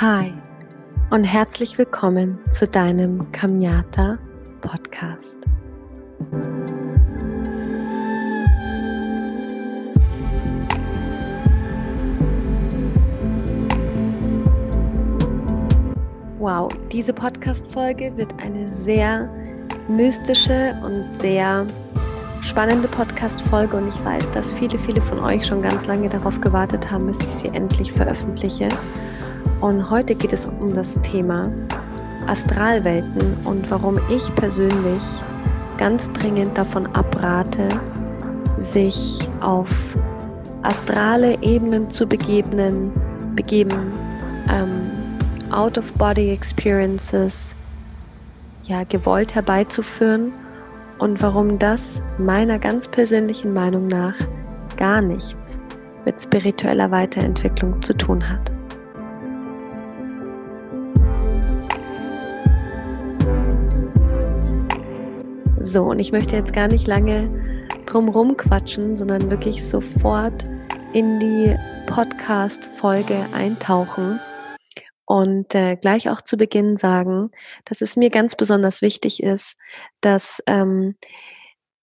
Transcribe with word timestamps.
Hi 0.00 0.32
und 1.10 1.24
herzlich 1.24 1.76
willkommen 1.76 2.38
zu 2.48 2.66
deinem 2.66 3.30
Kamyata 3.30 4.18
Podcast. 4.62 5.42
Wow, 16.38 16.72
diese 16.90 17.12
Podcast-Folge 17.12 18.16
wird 18.16 18.32
eine 18.42 18.72
sehr 18.72 19.28
mystische 19.88 20.74
und 20.82 21.12
sehr 21.12 21.66
spannende 22.40 22.88
Podcast-Folge 22.88 23.76
und 23.76 23.88
ich 23.90 24.04
weiß, 24.06 24.32
dass 24.32 24.54
viele, 24.54 24.78
viele 24.78 25.02
von 25.02 25.20
euch 25.20 25.46
schon 25.46 25.60
ganz 25.60 25.86
lange 25.86 26.08
darauf 26.08 26.40
gewartet 26.40 26.90
haben, 26.90 27.08
bis 27.08 27.20
ich 27.20 27.26
sie 27.26 27.48
endlich 27.48 27.92
veröffentliche. 27.92 28.70
Und 29.62 29.88
heute 29.90 30.14
geht 30.16 30.32
es 30.32 30.44
um 30.44 30.74
das 30.74 30.98
Thema 31.02 31.52
Astralwelten 32.26 33.36
und 33.44 33.70
warum 33.70 33.96
ich 34.10 34.34
persönlich 34.34 35.04
ganz 35.78 36.10
dringend 36.12 36.58
davon 36.58 36.86
abrate, 36.94 37.68
sich 38.58 39.20
auf 39.40 39.70
astrale 40.62 41.40
Ebenen 41.42 41.88
zu 41.90 42.06
begeben, 42.06 42.92
begeben 43.36 43.92
ähm, 44.50 44.90
Out-of-Body-Experiences 45.52 47.54
ja, 48.64 48.82
gewollt 48.82 49.36
herbeizuführen 49.36 50.32
und 50.98 51.22
warum 51.22 51.60
das 51.60 52.02
meiner 52.18 52.58
ganz 52.58 52.88
persönlichen 52.88 53.54
Meinung 53.54 53.86
nach 53.86 54.16
gar 54.76 55.00
nichts 55.00 55.60
mit 56.04 56.20
spiritueller 56.20 56.90
Weiterentwicklung 56.90 57.80
zu 57.80 57.96
tun 57.96 58.28
hat. 58.28 58.51
So, 65.72 65.84
und 65.84 66.00
ich 66.00 66.12
möchte 66.12 66.36
jetzt 66.36 66.52
gar 66.52 66.68
nicht 66.68 66.86
lange 66.86 67.30
drumrum 67.86 68.36
quatschen, 68.36 68.98
sondern 68.98 69.30
wirklich 69.30 69.66
sofort 69.66 70.46
in 70.92 71.18
die 71.18 71.56
Podcast-Folge 71.86 73.16
eintauchen 73.34 74.20
und 75.06 75.54
äh, 75.54 75.76
gleich 75.76 76.10
auch 76.10 76.20
zu 76.20 76.36
Beginn 76.36 76.76
sagen, 76.76 77.30
dass 77.64 77.80
es 77.80 77.96
mir 77.96 78.10
ganz 78.10 78.36
besonders 78.36 78.82
wichtig 78.82 79.22
ist, 79.22 79.56
dass 80.02 80.42
ähm, 80.46 80.96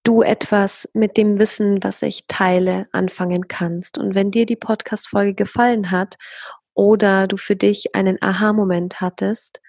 du 0.04 0.22
etwas 0.22 0.88
mit 0.94 1.18
dem 1.18 1.40
Wissen, 1.40 1.84
was 1.84 2.04
ich 2.04 2.26
teile, 2.28 2.86
anfangen 2.92 3.48
kannst. 3.48 3.98
Und 3.98 4.14
wenn 4.14 4.30
dir 4.30 4.46
die 4.46 4.56
Podcast-Folge 4.56 5.34
gefallen 5.34 5.90
hat 5.90 6.18
oder 6.76 7.26
du 7.26 7.38
für 7.38 7.56
dich 7.56 7.96
einen 7.96 8.22
Aha-Moment 8.22 9.02
hattest, 9.02 9.62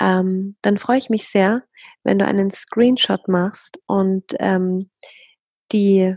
ähm, 0.00 0.56
dann 0.62 0.78
freue 0.78 0.98
ich 0.98 1.10
mich 1.10 1.28
sehr, 1.28 1.62
wenn 2.02 2.18
du 2.18 2.24
einen 2.24 2.50
Screenshot 2.50 3.28
machst 3.28 3.78
und 3.86 4.24
ähm, 4.38 4.90
die 5.72 6.16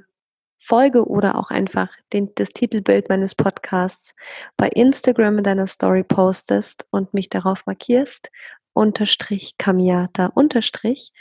Folge 0.58 1.06
oder 1.06 1.38
auch 1.38 1.52
einfach 1.52 1.90
den, 2.14 2.31
das 2.36 2.50
Titelbild 2.50 3.09
meines 3.09 3.36
Podcasts 3.36 4.16
bei 4.56 4.70
Instagram 4.70 5.40
in 5.40 5.44
deiner 5.44 5.67
Story 5.67 6.03
postest 6.03 6.88
und 6.90 7.14
mich 7.14 7.30
darauf 7.30 7.66
markierst, 7.66 8.31
unterstrich 8.72 9.58
Kamiata 9.58 10.28
unterstrich. 10.28 11.12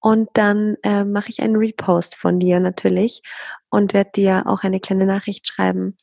Und 0.00 0.30
dann 0.34 0.76
äh, 0.82 1.04
mache 1.04 1.30
ich 1.30 1.40
einen 1.40 1.56
Repost 1.56 2.16
von 2.16 2.40
dir 2.40 2.58
natürlich 2.58 3.22
und 3.70 3.94
werde 3.94 4.10
dir 4.16 4.42
auch 4.46 4.64
eine 4.64 4.80
kleine 4.80 5.06
Nachricht 5.06 5.46
schreiben, 5.46 5.96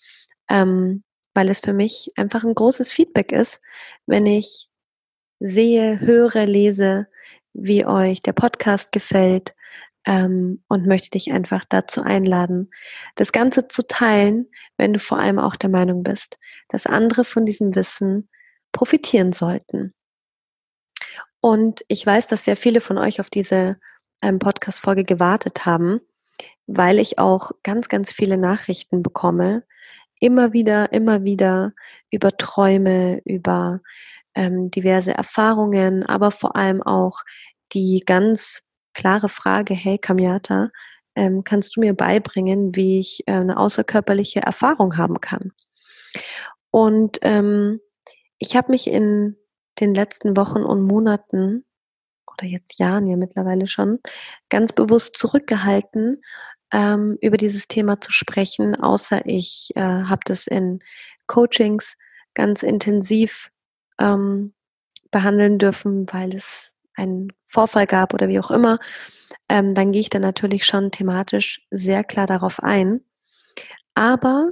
ähm, 0.50 1.04
weil 1.34 1.50
es 1.50 1.60
für 1.60 1.74
mich 1.74 2.12
einfach 2.16 2.46
ein 2.46 2.56
großes 2.56 2.92
Feedback 2.92 3.34
ist, 3.34 3.62
wenn 4.06 4.26
ich 4.26 4.70
sehe, 5.40 6.00
höre, 6.00 6.46
lese, 6.46 7.08
wie 7.54 7.86
euch 7.86 8.22
der 8.22 8.34
Podcast 8.34 8.92
gefällt 8.92 9.56
ähm, 10.06 10.64
und 10.68 10.86
möchte 10.86 11.12
dich 11.12 11.32
einfach 11.32 11.66
dazu 11.68 12.02
einladen, 12.02 12.70
das 13.16 13.32
Ganze 13.32 13.68
zu 13.68 13.88
teilen, 13.88 14.48
wenn 14.78 14.94
du 14.94 15.00
vor 15.00 15.20
allem 15.20 15.40
auch 15.40 15.56
der 15.56 15.70
Meinung 15.70 16.04
bist, 16.04 16.38
dass 16.70 16.86
andere 16.86 17.24
von 17.24 17.46
diesem 17.46 17.76
Wissen 17.76 18.30
profitieren 18.72 19.34
sollten. 19.34 19.94
Und 21.42 21.84
ich 21.88 22.06
weiß, 22.06 22.28
dass 22.28 22.46
sehr 22.46 22.58
viele 22.58 22.82
von 22.82 22.98
euch 22.98 23.20
auf 23.20 23.30
diese 23.30 23.78
ähm, 24.22 24.40
Podcast-Folge 24.40 25.04
gewartet 25.04 25.66
haben, 25.66 26.02
weil 26.68 27.00
ich 27.00 27.20
auch 27.20 27.52
ganz, 27.64 27.88
ganz 27.88 28.12
viele 28.12 28.38
Nachrichten 28.38 29.04
bekomme, 29.04 29.64
immer 30.20 30.54
wieder, 30.54 30.92
immer 30.92 31.24
wieder 31.24 31.74
über 32.10 32.36
Träume, 32.36 33.22
über 33.26 33.82
ähm, 34.36 34.70
diverse 34.72 35.14
Erfahrungen, 35.14 36.06
aber 36.06 36.32
vor 36.32 36.56
allem 36.56 36.82
auch 36.82 37.22
die 37.74 38.04
ganz 38.06 38.62
klare 38.94 39.30
Frage, 39.30 39.74
hey 39.74 39.98
Kamiata, 39.98 40.70
ähm, 41.16 41.44
kannst 41.44 41.76
du 41.76 41.80
mir 41.80 41.94
beibringen, 41.94 42.76
wie 42.76 43.00
ich 43.00 43.24
äh, 43.28 43.34
eine 43.34 43.58
außerkörperliche 43.58 44.42
Erfahrung 44.42 44.98
haben 44.98 45.22
kann? 45.22 45.52
Und 46.72 47.20
ähm, 47.22 47.80
ich 48.38 48.56
habe 48.56 48.72
mich 48.72 48.88
in 48.88 49.38
den 49.80 49.94
letzten 49.94 50.38
Wochen 50.38 50.64
und 50.64 50.84
Monaten 50.84 51.66
oder 52.32 52.48
jetzt 52.48 52.80
Jahren 52.80 53.08
ja 53.08 53.16
mittlerweile 53.16 53.68
schon 53.68 54.00
ganz 54.50 54.74
bewusst 54.74 55.18
zurückgehalten, 55.18 56.22
ähm, 56.72 57.18
über 57.22 57.38
dieses 57.38 57.68
Thema 57.68 58.02
zu 58.02 58.12
sprechen, 58.12 58.76
außer 58.76 59.26
ich 59.26 59.72
äh, 59.76 59.82
habe 59.82 60.22
das 60.26 60.48
in 60.48 60.80
Coachings 61.28 61.96
ganz 62.34 62.64
intensiv 62.64 63.52
ähm, 64.00 64.54
behandeln 65.12 65.58
dürfen, 65.58 66.08
weil 66.12 66.36
es 66.36 66.72
einen 66.96 67.32
Vorfall 67.48 67.88
gab 67.88 68.14
oder 68.14 68.28
wie 68.28 68.40
auch 68.40 68.52
immer, 68.52 68.80
ähm, 69.50 69.76
dann 69.76 69.92
gehe 69.92 70.02
ich 70.02 70.10
dann 70.10 70.22
natürlich 70.22 70.66
schon 70.66 70.92
thematisch 70.92 71.66
sehr 71.72 72.04
klar 72.04 72.28
darauf 72.28 72.62
ein. 72.62 73.02
Aber 73.94 74.52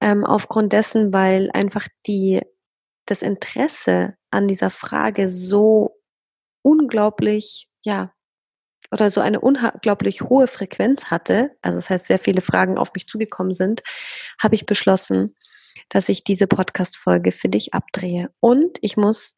ähm, 0.00 0.24
aufgrund 0.24 0.72
dessen, 0.72 1.12
weil 1.12 1.50
einfach 1.52 1.88
die, 2.06 2.42
das 3.06 3.22
Interesse 3.22 4.14
an 4.30 4.48
dieser 4.48 4.70
Frage 4.70 5.28
so 5.28 5.96
unglaublich, 6.62 7.68
ja, 7.82 8.12
oder 8.92 9.10
so 9.10 9.20
eine 9.20 9.40
unglaublich 9.40 10.22
hohe 10.22 10.46
Frequenz 10.46 11.06
hatte, 11.06 11.56
also 11.62 11.76
das 11.76 11.90
heißt, 11.90 12.06
sehr 12.06 12.18
viele 12.18 12.40
Fragen 12.40 12.78
auf 12.78 12.92
mich 12.94 13.06
zugekommen 13.06 13.52
sind, 13.52 13.82
habe 14.40 14.54
ich 14.54 14.66
beschlossen, 14.66 15.34
dass 15.88 16.08
ich 16.08 16.24
diese 16.24 16.46
Podcast-Folge 16.46 17.32
für 17.32 17.48
dich 17.48 17.74
abdrehe. 17.74 18.30
Und 18.40 18.78
ich 18.80 18.96
muss 18.96 19.36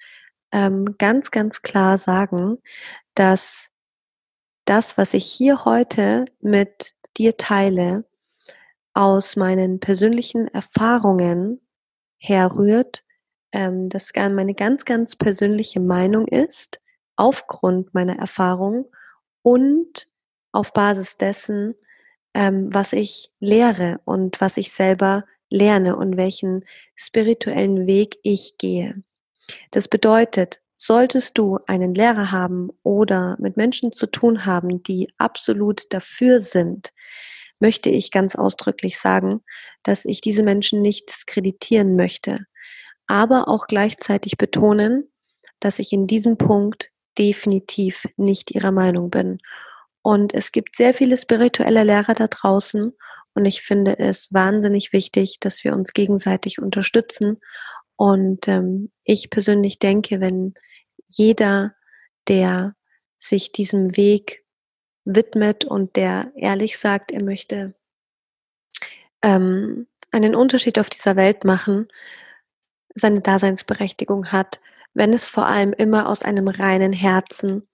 ähm, 0.52 0.96
ganz, 0.98 1.30
ganz 1.30 1.62
klar 1.62 1.98
sagen, 1.98 2.58
dass 3.14 3.70
das, 4.64 4.98
was 4.98 5.14
ich 5.14 5.24
hier 5.24 5.64
heute 5.64 6.26
mit 6.40 6.94
dir 7.16 7.36
teile, 7.36 8.04
aus 8.94 9.36
meinen 9.36 9.80
persönlichen 9.80 10.48
Erfahrungen 10.48 11.60
herrührt, 12.18 13.04
ähm, 13.52 13.88
das 13.88 14.12
meine 14.14 14.54
ganz, 14.54 14.84
ganz 14.84 15.16
persönliche 15.16 15.80
Meinung 15.80 16.26
ist, 16.26 16.80
aufgrund 17.16 17.94
meiner 17.94 18.18
Erfahrung 18.18 18.86
und 19.42 20.08
auf 20.52 20.72
Basis 20.72 21.16
dessen, 21.16 21.74
ähm, 22.34 22.72
was 22.72 22.92
ich 22.92 23.32
lehre 23.40 24.00
und 24.04 24.40
was 24.40 24.56
ich 24.56 24.72
selber 24.72 25.24
lerne 25.50 25.96
und 25.96 26.16
welchen 26.16 26.64
spirituellen 26.94 27.86
Weg 27.86 28.18
ich 28.22 28.58
gehe. 28.58 29.02
Das 29.70 29.88
bedeutet, 29.88 30.60
solltest 30.76 31.36
du 31.38 31.58
einen 31.66 31.94
Lehrer 31.94 32.30
haben 32.30 32.70
oder 32.82 33.36
mit 33.40 33.56
Menschen 33.56 33.92
zu 33.92 34.06
tun 34.06 34.46
haben, 34.46 34.82
die 34.82 35.12
absolut 35.18 35.92
dafür 35.92 36.40
sind, 36.40 36.92
möchte 37.60 37.90
ich 37.90 38.10
ganz 38.10 38.36
ausdrücklich 38.36 38.98
sagen, 38.98 39.40
dass 39.82 40.04
ich 40.04 40.20
diese 40.20 40.42
Menschen 40.42 40.80
nicht 40.80 41.08
diskreditieren 41.08 41.96
möchte, 41.96 42.46
aber 43.06 43.48
auch 43.48 43.66
gleichzeitig 43.66 44.36
betonen, 44.38 45.10
dass 45.60 45.78
ich 45.78 45.92
in 45.92 46.06
diesem 46.06 46.36
Punkt 46.36 46.90
definitiv 47.18 48.06
nicht 48.16 48.52
ihrer 48.52 48.70
Meinung 48.70 49.10
bin. 49.10 49.38
Und 50.02 50.32
es 50.34 50.52
gibt 50.52 50.76
sehr 50.76 50.94
viele 50.94 51.16
spirituelle 51.16 51.82
Lehrer 51.82 52.14
da 52.14 52.28
draußen 52.28 52.92
und 53.38 53.44
ich 53.44 53.62
finde 53.62 54.00
es 54.00 54.32
wahnsinnig 54.32 54.92
wichtig, 54.92 55.38
dass 55.38 55.62
wir 55.62 55.72
uns 55.72 55.92
gegenseitig 55.92 56.60
unterstützen. 56.60 57.38
Und 57.94 58.48
ähm, 58.48 58.90
ich 59.04 59.30
persönlich 59.30 59.78
denke, 59.78 60.20
wenn 60.20 60.54
jeder, 61.06 61.76
der 62.26 62.74
sich 63.16 63.52
diesem 63.52 63.96
Weg 63.96 64.44
widmet 65.04 65.64
und 65.64 65.94
der 65.94 66.32
ehrlich 66.34 66.78
sagt, 66.78 67.12
er 67.12 67.22
möchte 67.22 67.76
ähm, 69.22 69.86
einen 70.10 70.34
Unterschied 70.34 70.80
auf 70.80 70.90
dieser 70.90 71.14
Welt 71.14 71.44
machen, 71.44 71.86
seine 72.92 73.20
Daseinsberechtigung 73.20 74.32
hat, 74.32 74.58
wenn 74.94 75.12
es 75.12 75.28
vor 75.28 75.46
allem 75.46 75.72
immer 75.72 76.08
aus 76.08 76.24
einem 76.24 76.48
reinen 76.48 76.92
Herzen 76.92 77.68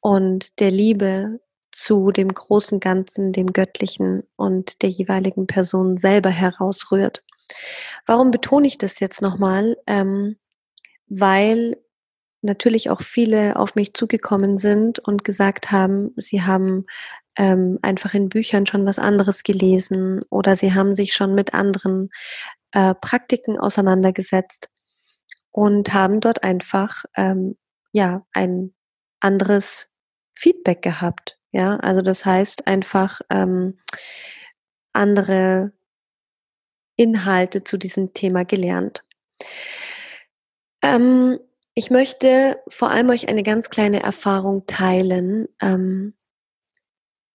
und 0.00 0.60
der 0.60 0.70
Liebe 0.70 1.40
zu 1.78 2.10
dem 2.10 2.34
großen 2.34 2.80
Ganzen, 2.80 3.30
dem 3.30 3.52
Göttlichen 3.52 4.24
und 4.34 4.82
der 4.82 4.90
jeweiligen 4.90 5.46
Person 5.46 5.96
selber 5.96 6.30
herausrührt. 6.30 7.22
Warum 8.04 8.32
betone 8.32 8.66
ich 8.66 8.78
das 8.78 8.98
jetzt 8.98 9.22
nochmal? 9.22 9.76
Ähm, 9.86 10.36
weil 11.06 11.76
natürlich 12.42 12.90
auch 12.90 13.02
viele 13.02 13.54
auf 13.54 13.76
mich 13.76 13.94
zugekommen 13.94 14.58
sind 14.58 14.98
und 14.98 15.22
gesagt 15.22 15.70
haben, 15.70 16.14
sie 16.16 16.42
haben 16.42 16.84
ähm, 17.36 17.78
einfach 17.80 18.12
in 18.12 18.28
Büchern 18.28 18.66
schon 18.66 18.84
was 18.84 18.98
anderes 18.98 19.44
gelesen 19.44 20.22
oder 20.30 20.56
sie 20.56 20.74
haben 20.74 20.94
sich 20.94 21.14
schon 21.14 21.36
mit 21.36 21.54
anderen 21.54 22.10
äh, 22.72 22.92
Praktiken 22.96 23.56
auseinandergesetzt 23.56 24.68
und 25.52 25.94
haben 25.94 26.18
dort 26.18 26.42
einfach 26.42 27.04
ähm, 27.16 27.56
ja 27.92 28.26
ein 28.32 28.74
anderes 29.20 29.88
Feedback 30.34 30.82
gehabt. 30.82 31.37
Ja, 31.52 31.76
also 31.76 32.02
das 32.02 32.24
heißt 32.24 32.66
einfach 32.66 33.20
ähm, 33.30 33.76
andere 34.92 35.72
Inhalte 36.96 37.64
zu 37.64 37.78
diesem 37.78 38.12
Thema 38.12 38.44
gelernt. 38.44 39.04
Ähm, 40.82 41.38
ich 41.74 41.90
möchte 41.90 42.58
vor 42.68 42.90
allem 42.90 43.10
euch 43.10 43.28
eine 43.28 43.42
ganz 43.42 43.70
kleine 43.70 44.02
Erfahrung 44.02 44.66
teilen, 44.66 45.46
ähm, 45.62 46.14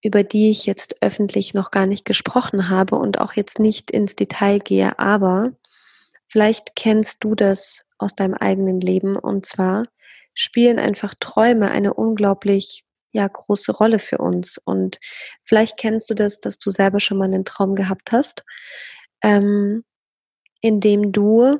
über 0.04 0.24
die 0.24 0.51
ich 0.51 0.65
jetzt 0.65 1.01
öffentlich 1.01 1.54
noch 1.54 1.71
gar 1.71 1.86
nicht 1.86 2.04
gesprochen 2.04 2.68
habe 2.68 2.98
und 2.98 3.19
auch 3.19 3.33
jetzt 3.33 3.57
nicht 3.57 3.89
ins 3.89 4.15
Detail 4.15 4.60
gehe, 4.60 5.00
aber 5.00 5.54
vielleicht 6.27 6.75
kennst 6.75 7.24
du 7.24 7.36
das 7.36 7.86
aus 7.98 8.15
deinem 8.15 8.33
eigenen 8.33 8.81
Leben 8.81 9.15
und 9.15 9.45
zwar 9.45 9.88
spielen 10.33 10.77
einfach 10.77 11.13
Träume 11.19 11.71
eine 11.71 11.94
unglaublich 11.94 12.83
ja 13.13 13.27
große 13.27 13.71
Rolle 13.71 14.00
für 14.00 14.18
uns 14.18 14.57
und 14.57 15.00
vielleicht 15.44 15.77
kennst 15.77 16.10
du 16.10 16.15
das, 16.15 16.39
dass 16.39 16.60
du 16.60 16.71
selber 16.71 17.00
schon 17.00 17.18
mal 17.18 17.25
einen 17.25 17.45
Traum 17.45 17.75
gehabt 17.75 18.12
hast, 18.12 18.44
ähm, 19.21 19.86
in 20.62 20.80
dem 20.81 21.12
du 21.12 21.60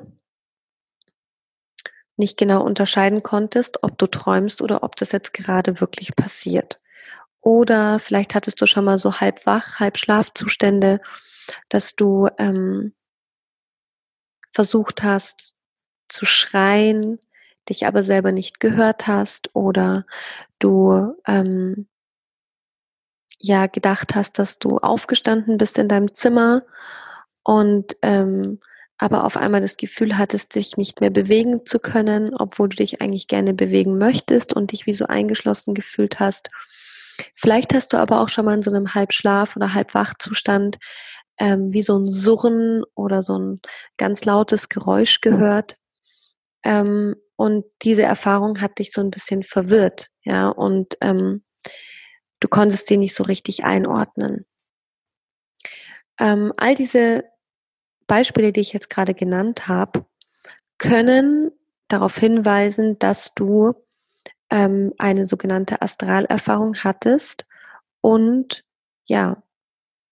nicht 2.16 2.36
genau 2.36 2.62
unterscheiden 2.62 3.22
konntest, 3.22 3.82
ob 3.82 3.98
du 3.98 4.06
träumst 4.06 4.62
oder 4.62 4.82
ob 4.82 4.96
das 4.96 5.12
jetzt 5.12 5.32
gerade 5.34 5.80
wirklich 5.80 6.14
passiert. 6.14 6.80
Oder 7.40 7.98
vielleicht 7.98 8.34
hattest 8.34 8.60
du 8.60 8.66
schon 8.66 8.84
mal 8.84 8.98
so 8.98 9.20
halb 9.20 9.46
wach, 9.46 9.78
halb 9.80 9.98
Schlafzustände, 9.98 11.00
dass 11.68 11.94
du 11.96 12.28
ähm, 12.38 12.94
versucht 14.52 15.02
hast 15.02 15.54
zu 16.08 16.24
schreien, 16.24 17.18
dich 17.68 17.86
aber 17.86 18.02
selber 18.02 18.32
nicht 18.32 18.60
gehört 18.60 19.06
hast 19.06 19.54
oder 19.54 20.06
du 20.58 21.14
ähm, 21.26 21.88
ja 23.38 23.66
gedacht 23.66 24.14
hast, 24.14 24.38
dass 24.38 24.58
du 24.58 24.78
aufgestanden 24.78 25.58
bist 25.58 25.78
in 25.78 25.88
deinem 25.88 26.14
Zimmer 26.14 26.62
und 27.42 27.96
ähm, 28.02 28.60
aber 28.96 29.24
auf 29.24 29.36
einmal 29.36 29.60
das 29.60 29.76
Gefühl 29.76 30.16
hattest, 30.16 30.54
dich 30.54 30.76
nicht 30.76 31.00
mehr 31.00 31.10
bewegen 31.10 31.66
zu 31.66 31.78
können, 31.78 32.34
obwohl 32.34 32.68
du 32.68 32.76
dich 32.76 33.02
eigentlich 33.02 33.26
gerne 33.26 33.52
bewegen 33.52 33.98
möchtest 33.98 34.54
und 34.54 34.72
dich 34.72 34.86
wie 34.86 34.92
so 34.92 35.06
eingeschlossen 35.06 35.74
gefühlt 35.74 36.20
hast. 36.20 36.48
Vielleicht 37.34 37.74
hast 37.74 37.92
du 37.92 37.96
aber 37.96 38.20
auch 38.20 38.28
schon 38.28 38.44
mal 38.44 38.54
in 38.54 38.62
so 38.62 38.70
einem 38.70 38.94
Halbschlaf- 38.94 39.56
oder 39.56 39.74
Halbwachzustand 39.74 40.78
ähm, 41.38 41.72
wie 41.72 41.82
so 41.82 41.98
ein 41.98 42.10
Surren 42.10 42.84
oder 42.94 43.22
so 43.22 43.38
ein 43.38 43.60
ganz 43.96 44.24
lautes 44.24 44.68
Geräusch 44.68 45.20
gehört. 45.20 45.76
Ähm, 46.62 47.16
und 47.36 47.64
diese 47.82 48.02
Erfahrung 48.02 48.60
hat 48.60 48.78
dich 48.78 48.92
so 48.92 49.00
ein 49.00 49.10
bisschen 49.10 49.42
verwirrt, 49.42 50.10
ja, 50.22 50.48
und 50.48 50.96
ähm, 51.00 51.44
du 52.40 52.48
konntest 52.48 52.86
sie 52.86 52.96
nicht 52.96 53.14
so 53.14 53.24
richtig 53.24 53.64
einordnen. 53.64 54.46
Ähm, 56.18 56.52
all 56.56 56.74
diese 56.74 57.24
Beispiele, 58.06 58.52
die 58.52 58.60
ich 58.60 58.72
jetzt 58.72 58.90
gerade 58.90 59.14
genannt 59.14 59.66
habe, 59.66 60.06
können 60.78 61.50
darauf 61.88 62.16
hinweisen, 62.18 62.98
dass 62.98 63.32
du 63.34 63.74
ähm, 64.50 64.92
eine 64.98 65.26
sogenannte 65.26 65.82
Astralerfahrung 65.82 66.76
hattest 66.84 67.46
und 68.00 68.64
ja, 69.06 69.42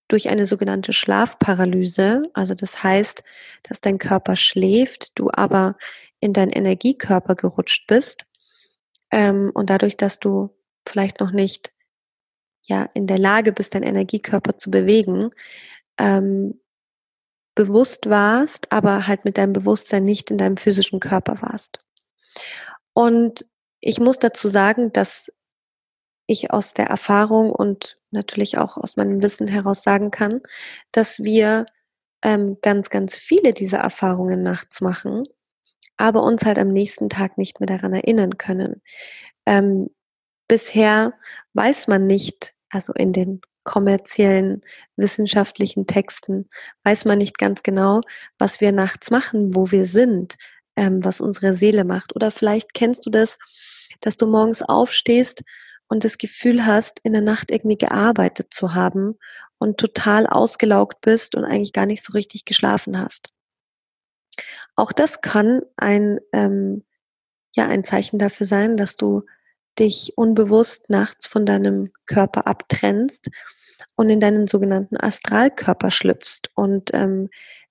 durch 0.08 0.28
eine 0.28 0.44
sogenannte 0.46 0.92
Schlafparalyse, 0.92 2.24
also 2.34 2.54
das 2.54 2.82
heißt, 2.82 3.24
dass 3.62 3.80
dein 3.80 3.98
Körper 3.98 4.36
schläft, 4.36 5.18
du 5.18 5.30
aber 5.32 5.76
in 6.22 6.32
deinen 6.32 6.52
Energiekörper 6.52 7.34
gerutscht 7.34 7.86
bist 7.88 8.26
ähm, 9.10 9.50
und 9.52 9.68
dadurch, 9.70 9.96
dass 9.96 10.20
du 10.20 10.56
vielleicht 10.86 11.20
noch 11.20 11.32
nicht 11.32 11.72
ja 12.62 12.88
in 12.94 13.08
der 13.08 13.18
Lage 13.18 13.52
bist, 13.52 13.74
deinen 13.74 13.82
Energiekörper 13.82 14.56
zu 14.56 14.70
bewegen, 14.70 15.30
ähm, 15.98 16.60
bewusst 17.56 18.08
warst, 18.08 18.70
aber 18.70 19.08
halt 19.08 19.24
mit 19.24 19.36
deinem 19.36 19.52
Bewusstsein 19.52 20.04
nicht 20.04 20.30
in 20.30 20.38
deinem 20.38 20.56
physischen 20.56 21.00
Körper 21.00 21.42
warst. 21.42 21.80
Und 22.94 23.44
ich 23.80 23.98
muss 23.98 24.20
dazu 24.20 24.48
sagen, 24.48 24.92
dass 24.92 25.32
ich 26.26 26.52
aus 26.52 26.72
der 26.72 26.86
Erfahrung 26.86 27.50
und 27.50 27.98
natürlich 28.12 28.58
auch 28.58 28.76
aus 28.76 28.96
meinem 28.96 29.22
Wissen 29.22 29.48
heraus 29.48 29.82
sagen 29.82 30.12
kann, 30.12 30.40
dass 30.92 31.24
wir 31.24 31.66
ähm, 32.22 32.58
ganz, 32.62 32.90
ganz 32.90 33.16
viele 33.16 33.52
dieser 33.52 33.78
Erfahrungen 33.78 34.44
nachts 34.44 34.80
machen, 34.80 35.26
aber 36.02 36.24
uns 36.24 36.44
halt 36.44 36.58
am 36.58 36.72
nächsten 36.72 37.08
Tag 37.08 37.38
nicht 37.38 37.60
mehr 37.60 37.68
daran 37.68 37.92
erinnern 37.92 38.36
können. 38.36 38.82
Ähm, 39.46 39.88
bisher 40.48 41.14
weiß 41.54 41.86
man 41.86 42.08
nicht, 42.08 42.54
also 42.70 42.92
in 42.92 43.12
den 43.12 43.40
kommerziellen 43.62 44.62
wissenschaftlichen 44.96 45.86
Texten 45.86 46.48
weiß 46.82 47.04
man 47.04 47.18
nicht 47.18 47.38
ganz 47.38 47.62
genau, 47.62 48.00
was 48.36 48.60
wir 48.60 48.72
nachts 48.72 49.12
machen, 49.12 49.54
wo 49.54 49.70
wir 49.70 49.84
sind, 49.84 50.34
ähm, 50.74 51.04
was 51.04 51.20
unsere 51.20 51.54
Seele 51.54 51.84
macht. 51.84 52.16
Oder 52.16 52.32
vielleicht 52.32 52.74
kennst 52.74 53.06
du 53.06 53.10
das, 53.10 53.38
dass 54.00 54.16
du 54.16 54.26
morgens 54.26 54.60
aufstehst 54.60 55.44
und 55.86 56.02
das 56.02 56.18
Gefühl 56.18 56.66
hast, 56.66 56.98
in 57.04 57.12
der 57.12 57.22
Nacht 57.22 57.52
irgendwie 57.52 57.78
gearbeitet 57.78 58.52
zu 58.52 58.74
haben 58.74 59.20
und 59.58 59.78
total 59.78 60.26
ausgelaugt 60.26 61.00
bist 61.00 61.36
und 61.36 61.44
eigentlich 61.44 61.72
gar 61.72 61.86
nicht 61.86 62.02
so 62.02 62.12
richtig 62.12 62.44
geschlafen 62.44 62.98
hast. 62.98 63.28
Auch 64.76 64.92
das 64.92 65.20
kann 65.20 65.62
ein, 65.76 66.18
ähm, 66.32 66.84
ja, 67.54 67.66
ein 67.66 67.84
Zeichen 67.84 68.18
dafür 68.18 68.46
sein, 68.46 68.76
dass 68.76 68.96
du 68.96 69.22
dich 69.78 70.12
unbewusst 70.16 70.90
nachts 70.90 71.26
von 71.26 71.46
deinem 71.46 71.92
Körper 72.06 72.46
abtrennst 72.46 73.30
und 73.96 74.08
in 74.10 74.20
deinen 74.20 74.46
sogenannten 74.46 74.96
Astralkörper 74.96 75.90
schlüpfst 75.90 76.50
und 76.54 76.90
ähm, 76.92 77.28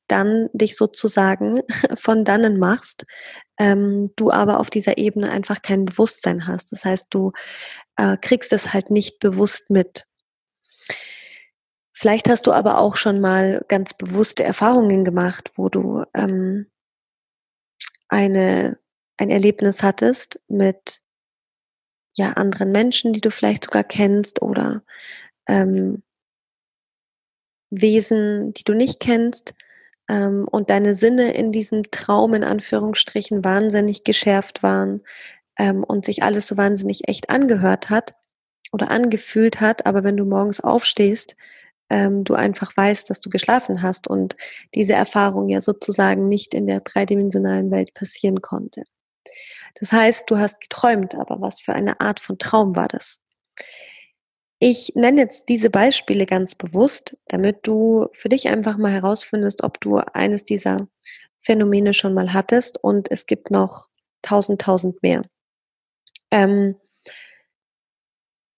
dann 0.07 0.49
dich 0.53 0.75
sozusagen 0.75 1.61
von 1.95 2.25
dannen 2.25 2.59
machst, 2.59 3.05
ähm, 3.57 4.11
du 4.15 4.31
aber 4.31 4.59
auf 4.59 4.69
dieser 4.69 4.97
Ebene 4.97 5.31
einfach 5.31 5.61
kein 5.61 5.85
Bewusstsein 5.85 6.47
hast. 6.47 6.71
Das 6.71 6.85
heißt, 6.85 7.07
du 7.09 7.31
äh, 7.95 8.17
kriegst 8.17 8.51
es 8.53 8.73
halt 8.73 8.89
nicht 8.91 9.19
bewusst 9.19 9.69
mit. 9.69 10.05
Vielleicht 11.93 12.29
hast 12.29 12.47
du 12.47 12.51
aber 12.51 12.79
auch 12.79 12.95
schon 12.95 13.21
mal 13.21 13.63
ganz 13.67 13.93
bewusste 13.93 14.43
Erfahrungen 14.43 15.05
gemacht, 15.05 15.51
wo 15.55 15.69
du 15.69 16.03
ähm, 16.15 16.65
eine, 18.11 18.77
ein 19.17 19.31
Erlebnis 19.31 19.81
hattest 19.81 20.39
mit 20.47 21.01
ja, 22.15 22.33
anderen 22.33 22.71
Menschen, 22.71 23.13
die 23.13 23.21
du 23.21 23.31
vielleicht 23.31 23.65
sogar 23.65 23.83
kennst 23.83 24.41
oder 24.41 24.83
ähm, 25.47 26.03
Wesen, 27.71 28.53
die 28.53 28.65
du 28.65 28.73
nicht 28.73 28.99
kennst 28.99 29.55
ähm, 30.09 30.45
und 30.49 30.69
deine 30.69 30.93
Sinne 30.93 31.33
in 31.33 31.53
diesem 31.53 31.89
Traum 31.89 32.33
in 32.33 32.43
Anführungsstrichen 32.43 33.45
wahnsinnig 33.45 34.03
geschärft 34.03 34.61
waren 34.61 35.01
ähm, 35.57 35.85
und 35.85 36.03
sich 36.03 36.21
alles 36.21 36.47
so 36.47 36.57
wahnsinnig 36.57 37.07
echt 37.07 37.29
angehört 37.29 37.89
hat 37.89 38.11
oder 38.73 38.91
angefühlt 38.91 39.61
hat, 39.61 39.85
aber 39.85 40.03
wenn 40.03 40.17
du 40.17 40.25
morgens 40.25 40.59
aufstehst, 40.59 41.37
ähm, 41.91 42.23
du 42.23 42.35
einfach 42.35 42.75
weißt, 42.75 43.09
dass 43.09 43.19
du 43.19 43.29
geschlafen 43.29 43.81
hast 43.81 44.07
und 44.07 44.37
diese 44.73 44.93
Erfahrung 44.93 45.49
ja 45.49 45.59
sozusagen 45.59 46.29
nicht 46.29 46.53
in 46.53 46.65
der 46.65 46.79
dreidimensionalen 46.79 47.69
Welt 47.69 47.93
passieren 47.93 48.41
konnte. 48.41 48.83
Das 49.75 49.91
heißt, 49.91 50.23
du 50.29 50.37
hast 50.37 50.61
geträumt, 50.61 51.15
aber 51.15 51.41
was 51.41 51.59
für 51.59 51.73
eine 51.73 51.99
Art 51.99 52.21
von 52.21 52.37
Traum 52.37 52.77
war 52.77 52.87
das? 52.87 53.19
Ich 54.59 54.93
nenne 54.95 55.21
jetzt 55.21 55.49
diese 55.49 55.69
Beispiele 55.69 56.25
ganz 56.25 56.55
bewusst, 56.55 57.17
damit 57.27 57.59
du 57.63 58.07
für 58.13 58.29
dich 58.29 58.47
einfach 58.47 58.77
mal 58.77 58.91
herausfindest, 58.91 59.63
ob 59.63 59.81
du 59.81 59.97
eines 59.97 60.45
dieser 60.45 60.87
Phänomene 61.39 61.93
schon 61.93 62.13
mal 62.13 62.31
hattest 62.31 62.81
und 62.81 63.11
es 63.11 63.25
gibt 63.25 63.51
noch 63.51 63.87
tausend, 64.21 64.61
tausend 64.61 65.01
mehr. 65.03 65.23
Ähm, 66.29 66.75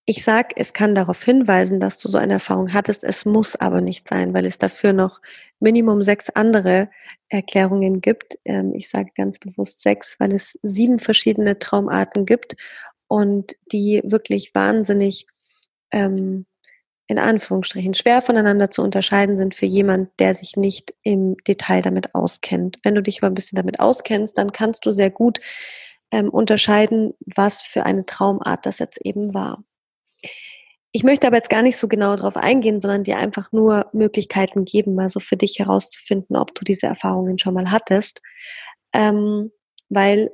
ich 0.06 0.24
sag, 0.24 0.54
es 0.58 0.74
kann 0.74 0.96
darauf 0.96 1.24
hinweisen, 1.24 1.80
dass 1.80 1.98
du 1.98 2.10
so 2.10 2.18
eine 2.18 2.34
Erfahrung 2.34 2.74
hattest. 2.74 3.04
Es 3.04 3.26
muss 3.26 3.56
aber 3.56 3.80
nicht 3.80 4.08
sein, 4.08 4.34
weil 4.34 4.46
es 4.46 4.58
dafür 4.58 4.92
noch 4.92 5.22
Minimum 5.60 6.04
sechs 6.04 6.30
andere 6.30 6.90
Erklärungen 7.30 8.02
gibt. 8.02 8.38
Ähm, 8.44 8.74
ich 8.76 8.90
sage 8.90 9.12
ganz 9.16 9.40
bewusst 9.40 9.82
sechs, 9.82 10.20
weil 10.20 10.34
es 10.34 10.60
sieben 10.62 11.00
verschiedene 11.00 11.58
Traumarten 11.58 12.26
gibt 12.26 12.56
und 13.08 13.56
die 13.72 14.02
wirklich 14.04 14.54
wahnsinnig 14.54 15.26
ähm, 15.92 16.46
in 17.08 17.20
Anführungsstrichen 17.20 17.94
schwer 17.94 18.22
voneinander 18.22 18.72
zu 18.72 18.82
unterscheiden 18.82 19.38
sind 19.38 19.56
für 19.56 19.66
jemand, 19.66 20.10
der 20.20 20.34
sich 20.34 20.58
nicht 20.58 20.94
im 21.04 21.38
Detail 21.48 21.82
damit 21.82 22.16
auskennt. 22.16 22.80
Wenn 22.84 22.96
du 22.96 23.02
dich 23.02 23.20
aber 23.20 23.28
ein 23.28 23.36
bisschen 23.36 23.58
damit 23.58 23.80
auskennst, 23.80 24.38
dann 24.38 24.52
kannst 24.52 24.86
du 24.86 24.92
sehr 24.92 25.12
gut 25.12 25.40
ähm, 26.12 26.30
unterscheiden, 26.30 27.14
was 27.36 27.62
für 27.62 27.86
eine 27.86 28.06
Traumart 28.06 28.66
das 28.66 28.80
jetzt 28.80 29.00
eben 29.06 29.34
war. 29.34 29.64
Ich 30.96 31.04
möchte 31.04 31.26
aber 31.26 31.38
jetzt 31.38 31.50
gar 31.50 31.64
nicht 31.64 31.78
so 31.78 31.88
genau 31.88 32.16
darauf 32.16 32.38
eingehen, 32.38 32.80
sondern 32.80 33.04
dir 33.04 33.18
einfach 33.18 33.52
nur 33.52 33.88
Möglichkeiten 33.94 34.64
geben, 34.64 34.94
mal 34.94 35.10
so 35.10 35.20
für 35.20 35.36
dich 35.36 35.58
herauszufinden, 35.58 36.36
ob 36.36 36.54
du 36.54 36.64
diese 36.64 36.86
Erfahrungen 36.86 37.40
schon 37.40 37.56
mal 37.56 37.72
hattest. 37.72 38.22
Ähm, 38.94 39.52
weil 39.90 40.32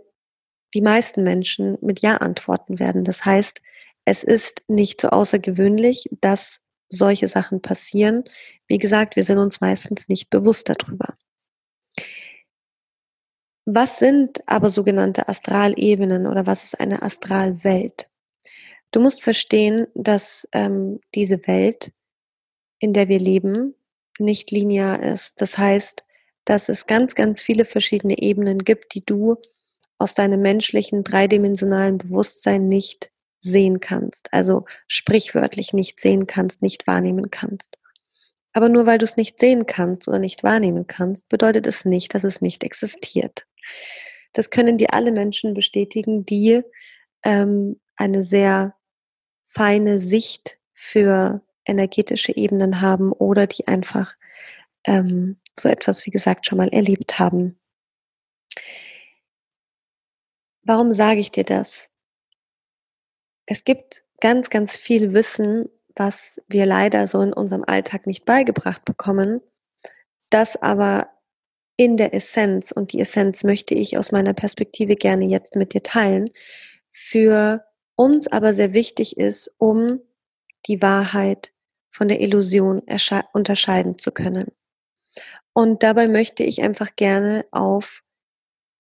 die 0.73 0.81
meisten 0.81 1.23
Menschen 1.23 1.77
mit 1.81 2.01
Ja 2.01 2.17
antworten 2.17 2.77
werden. 2.77 3.05
Das 3.05 3.23
heißt, 3.23 3.61
es 4.03 4.23
ist 4.23 4.63
nicht 4.67 4.99
so 4.99 5.09
außergewöhnlich, 5.09 6.09
dass 6.19 6.61
solche 6.89 7.29
Sachen 7.29 7.61
passieren. 7.61 8.25
Wie 8.67 8.79
gesagt, 8.79 9.15
wir 9.15 9.23
sind 9.23 9.37
uns 9.37 9.61
meistens 9.61 10.09
nicht 10.09 10.29
bewusst 10.29 10.67
darüber. 10.67 11.15
Was 13.65 13.99
sind 13.99 14.39
aber 14.45 14.69
sogenannte 14.69 15.29
Astralebenen 15.29 16.27
oder 16.27 16.45
was 16.45 16.65
ist 16.65 16.79
eine 16.79 17.01
Astralwelt? 17.01 18.09
Du 18.91 18.99
musst 18.99 19.21
verstehen, 19.21 19.87
dass 19.93 20.47
ähm, 20.51 20.99
diese 21.13 21.45
Welt, 21.47 21.91
in 22.79 22.93
der 22.93 23.07
wir 23.07 23.19
leben, 23.19 23.75
nicht 24.17 24.51
linear 24.51 25.01
ist. 25.01 25.41
Das 25.41 25.57
heißt, 25.57 26.03
dass 26.45 26.69
es 26.69 26.87
ganz, 26.87 27.13
ganz 27.15 27.41
viele 27.41 27.65
verschiedene 27.65 28.17
Ebenen 28.17 28.59
gibt, 28.59 28.95
die 28.95 29.05
du 29.05 29.35
aus 29.99 30.15
deinem 30.15 30.41
menschlichen 30.41 31.03
dreidimensionalen 31.03 31.97
Bewusstsein 31.97 32.67
nicht 32.67 33.11
sehen 33.41 33.79
kannst, 33.79 34.33
also 34.33 34.65
sprichwörtlich 34.87 35.73
nicht 35.73 35.99
sehen 35.99 36.25
kannst, 36.27 36.61
nicht 36.61 36.87
wahrnehmen 36.87 37.29
kannst. 37.29 37.77
Aber 38.53 38.67
nur 38.67 38.85
weil 38.85 38.97
du 38.97 39.03
es 39.03 39.17
nicht 39.17 39.39
sehen 39.39 39.65
kannst 39.65 40.07
oder 40.07 40.19
nicht 40.19 40.43
wahrnehmen 40.43 40.87
kannst, 40.87 41.29
bedeutet 41.29 41.67
es 41.67 41.85
nicht, 41.85 42.15
dass 42.15 42.23
es 42.23 42.41
nicht 42.41 42.63
existiert. 42.63 43.45
Das 44.33 44.49
können 44.49 44.77
dir 44.77 44.93
alle 44.93 45.11
Menschen 45.11 45.53
bestätigen, 45.53 46.25
die 46.25 46.61
ähm, 47.23 47.79
eine 47.95 48.23
sehr 48.23 48.75
feine 49.49 49.99
Sicht 49.99 50.57
für 50.73 51.41
energetische 51.65 52.35
Ebenen 52.35 52.81
haben 52.81 53.11
oder 53.11 53.47
die 53.47 53.67
einfach 53.67 54.15
ähm, 54.85 55.37
so 55.57 55.67
etwas, 55.67 56.05
wie 56.05 56.11
gesagt, 56.11 56.45
schon 56.45 56.57
mal 56.57 56.69
erlebt 56.69 57.19
haben. 57.19 57.59
Warum 60.63 60.93
sage 60.93 61.19
ich 61.19 61.31
dir 61.31 61.43
das? 61.43 61.89
Es 63.45 63.63
gibt 63.63 64.03
ganz, 64.21 64.49
ganz 64.49 64.77
viel 64.77 65.13
Wissen, 65.13 65.67
was 65.95 66.41
wir 66.47 66.65
leider 66.65 67.07
so 67.07 67.21
in 67.21 67.33
unserem 67.33 67.63
Alltag 67.65 68.07
nicht 68.07 68.25
beigebracht 68.25 68.85
bekommen, 68.85 69.41
das 70.29 70.61
aber 70.61 71.09
in 71.75 71.97
der 71.97 72.13
Essenz, 72.13 72.71
und 72.71 72.91
die 72.93 72.99
Essenz 72.99 73.43
möchte 73.43 73.73
ich 73.73 73.97
aus 73.97 74.11
meiner 74.11 74.33
Perspektive 74.33 74.95
gerne 74.95 75.25
jetzt 75.25 75.55
mit 75.55 75.73
dir 75.73 75.81
teilen, 75.81 76.29
für 76.91 77.65
uns 77.99 78.29
aber 78.29 78.53
sehr 78.53 78.71
wichtig 78.71 79.17
ist, 79.17 79.51
um 79.57 79.99
die 80.67 80.81
Wahrheit 80.81 81.51
von 81.91 82.07
der 82.07 82.21
Illusion 82.21 82.81
unterscheiden 83.33 83.97
zu 83.99 84.13
können. 84.13 84.53
Und 85.51 85.83
dabei 85.83 86.07
möchte 86.07 86.43
ich 86.43 86.61
einfach 86.61 86.95
gerne 86.95 87.45
auf 87.51 88.01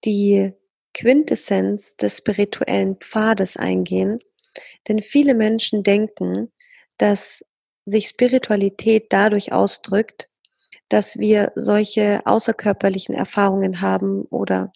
die 0.05 0.53
Quintessenz 0.93 1.97
des 1.97 2.19
spirituellen 2.19 2.95
Pfades 2.95 3.57
eingehen, 3.57 4.19
denn 4.87 5.01
viele 5.01 5.33
Menschen 5.33 5.83
denken, 5.83 6.53
dass 6.97 7.43
sich 7.83 8.07
Spiritualität 8.07 9.07
dadurch 9.09 9.51
ausdrückt, 9.51 10.29
dass 10.87 11.19
wir 11.19 11.51
solche 11.55 12.21
außerkörperlichen 12.25 13.15
Erfahrungen 13.15 13.81
haben 13.81 14.21
oder 14.29 14.71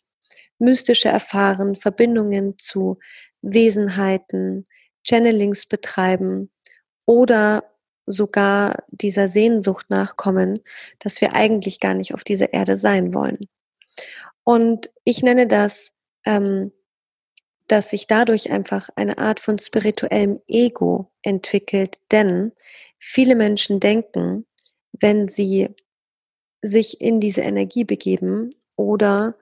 mystische 0.59 1.07
Erfahren, 1.07 1.77
Verbindungen 1.77 2.59
zu 2.59 2.99
Wesenheiten, 3.43 4.65
Channelings 5.03 5.67
betreiben 5.67 6.49
oder 7.05 7.63
sogar 8.05 8.83
dieser 8.89 9.27
Sehnsucht 9.27 9.89
nachkommen, 9.89 10.61
dass 10.99 11.21
wir 11.21 11.33
eigentlich 11.33 11.79
gar 11.79 11.93
nicht 11.93 12.15
auf 12.15 12.23
dieser 12.23 12.51
Erde 12.53 12.75
sein 12.75 13.13
wollen. 13.13 13.47
Und 14.43 14.89
ich 15.03 15.21
nenne 15.21 15.47
das 15.47 15.93
ähm, 16.25 16.71
dass 17.67 17.89
sich 17.89 18.07
dadurch 18.07 18.51
einfach 18.51 18.89
eine 18.95 19.17
Art 19.17 19.39
von 19.39 19.57
spirituellem 19.57 20.41
Ego 20.47 21.11
entwickelt, 21.21 21.99
denn 22.11 22.51
viele 22.99 23.35
Menschen 23.35 23.79
denken, 23.79 24.45
wenn 24.91 25.27
sie 25.27 25.69
sich 26.61 27.01
in 27.01 27.19
diese 27.19 27.41
Energie 27.41 27.83
begeben 27.83 28.53
oder 28.75 29.35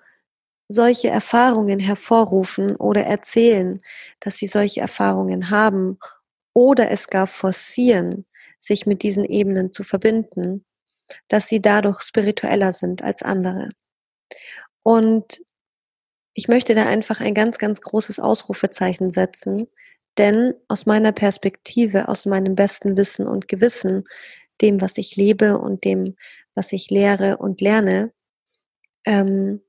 solche 0.71 1.09
Erfahrungen 1.09 1.79
hervorrufen 1.79 2.75
oder 2.75 3.03
erzählen, 3.05 3.81
dass 4.19 4.37
sie 4.37 4.47
solche 4.47 4.81
Erfahrungen 4.81 5.49
haben 5.49 5.99
oder 6.53 6.91
es 6.91 7.07
gar 7.07 7.27
forcieren, 7.27 8.25
sich 8.57 8.85
mit 8.85 9.03
diesen 9.03 9.25
Ebenen 9.25 9.71
zu 9.71 9.83
verbinden, 9.83 10.65
dass 11.27 11.47
sie 11.47 11.61
dadurch 11.61 12.01
spiritueller 12.01 12.71
sind 12.71 13.03
als 13.03 13.21
andere. 13.21 13.69
Und 14.83 15.41
ich 16.33 16.47
möchte 16.47 16.75
da 16.75 16.85
einfach 16.85 17.19
ein 17.19 17.33
ganz, 17.33 17.57
ganz 17.57 17.81
großes 17.81 18.19
Ausrufezeichen 18.19 19.09
setzen, 19.09 19.67
denn 20.17 20.53
aus 20.67 20.85
meiner 20.85 21.11
Perspektive, 21.11 22.07
aus 22.07 22.25
meinem 22.25 22.55
besten 22.55 22.97
Wissen 22.97 23.27
und 23.27 23.47
Gewissen, 23.47 24.03
dem, 24.61 24.81
was 24.81 24.97
ich 24.97 25.15
lebe 25.15 25.57
und 25.57 25.83
dem, 25.83 26.15
was 26.55 26.71
ich 26.71 26.89
lehre 26.89 27.37
und 27.37 27.61
lerne, 27.61 28.11
ähm, 29.05 29.61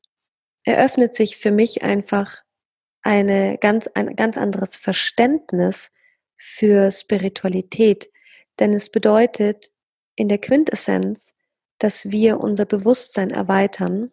eröffnet 0.65 1.15
sich 1.15 1.37
für 1.37 1.51
mich 1.51 1.83
einfach 1.83 2.43
eine 3.03 3.59
ganz, 3.59 3.89
ein 3.89 4.17
ganz 4.17 4.37
anderes 4.37 4.77
Verständnis 4.77 5.91
für 6.37 6.91
Spiritualität. 6.91 8.11
Denn 8.59 8.73
es 8.73 8.91
bedeutet 8.91 9.73
in 10.15 10.29
der 10.29 10.39
Quintessenz, 10.39 11.35
dass 11.79 12.11
wir 12.11 12.41
unser 12.41 12.65
Bewusstsein 12.65 13.31
erweitern 13.31 14.13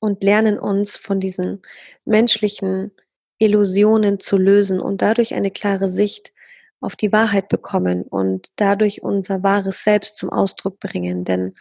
und 0.00 0.22
lernen 0.22 0.58
uns 0.58 0.96
von 0.96 1.18
diesen 1.18 1.62
menschlichen 2.04 2.92
Illusionen 3.38 4.20
zu 4.20 4.36
lösen 4.36 4.80
und 4.80 5.00
dadurch 5.00 5.34
eine 5.34 5.50
klare 5.50 5.88
Sicht 5.88 6.32
auf 6.80 6.94
die 6.94 7.12
Wahrheit 7.12 7.48
bekommen 7.48 8.02
und 8.02 8.48
dadurch 8.56 9.02
unser 9.02 9.42
wahres 9.42 9.82
Selbst 9.82 10.16
zum 10.16 10.30
Ausdruck 10.30 10.78
bringen. 10.78 11.24
Denn 11.24 11.54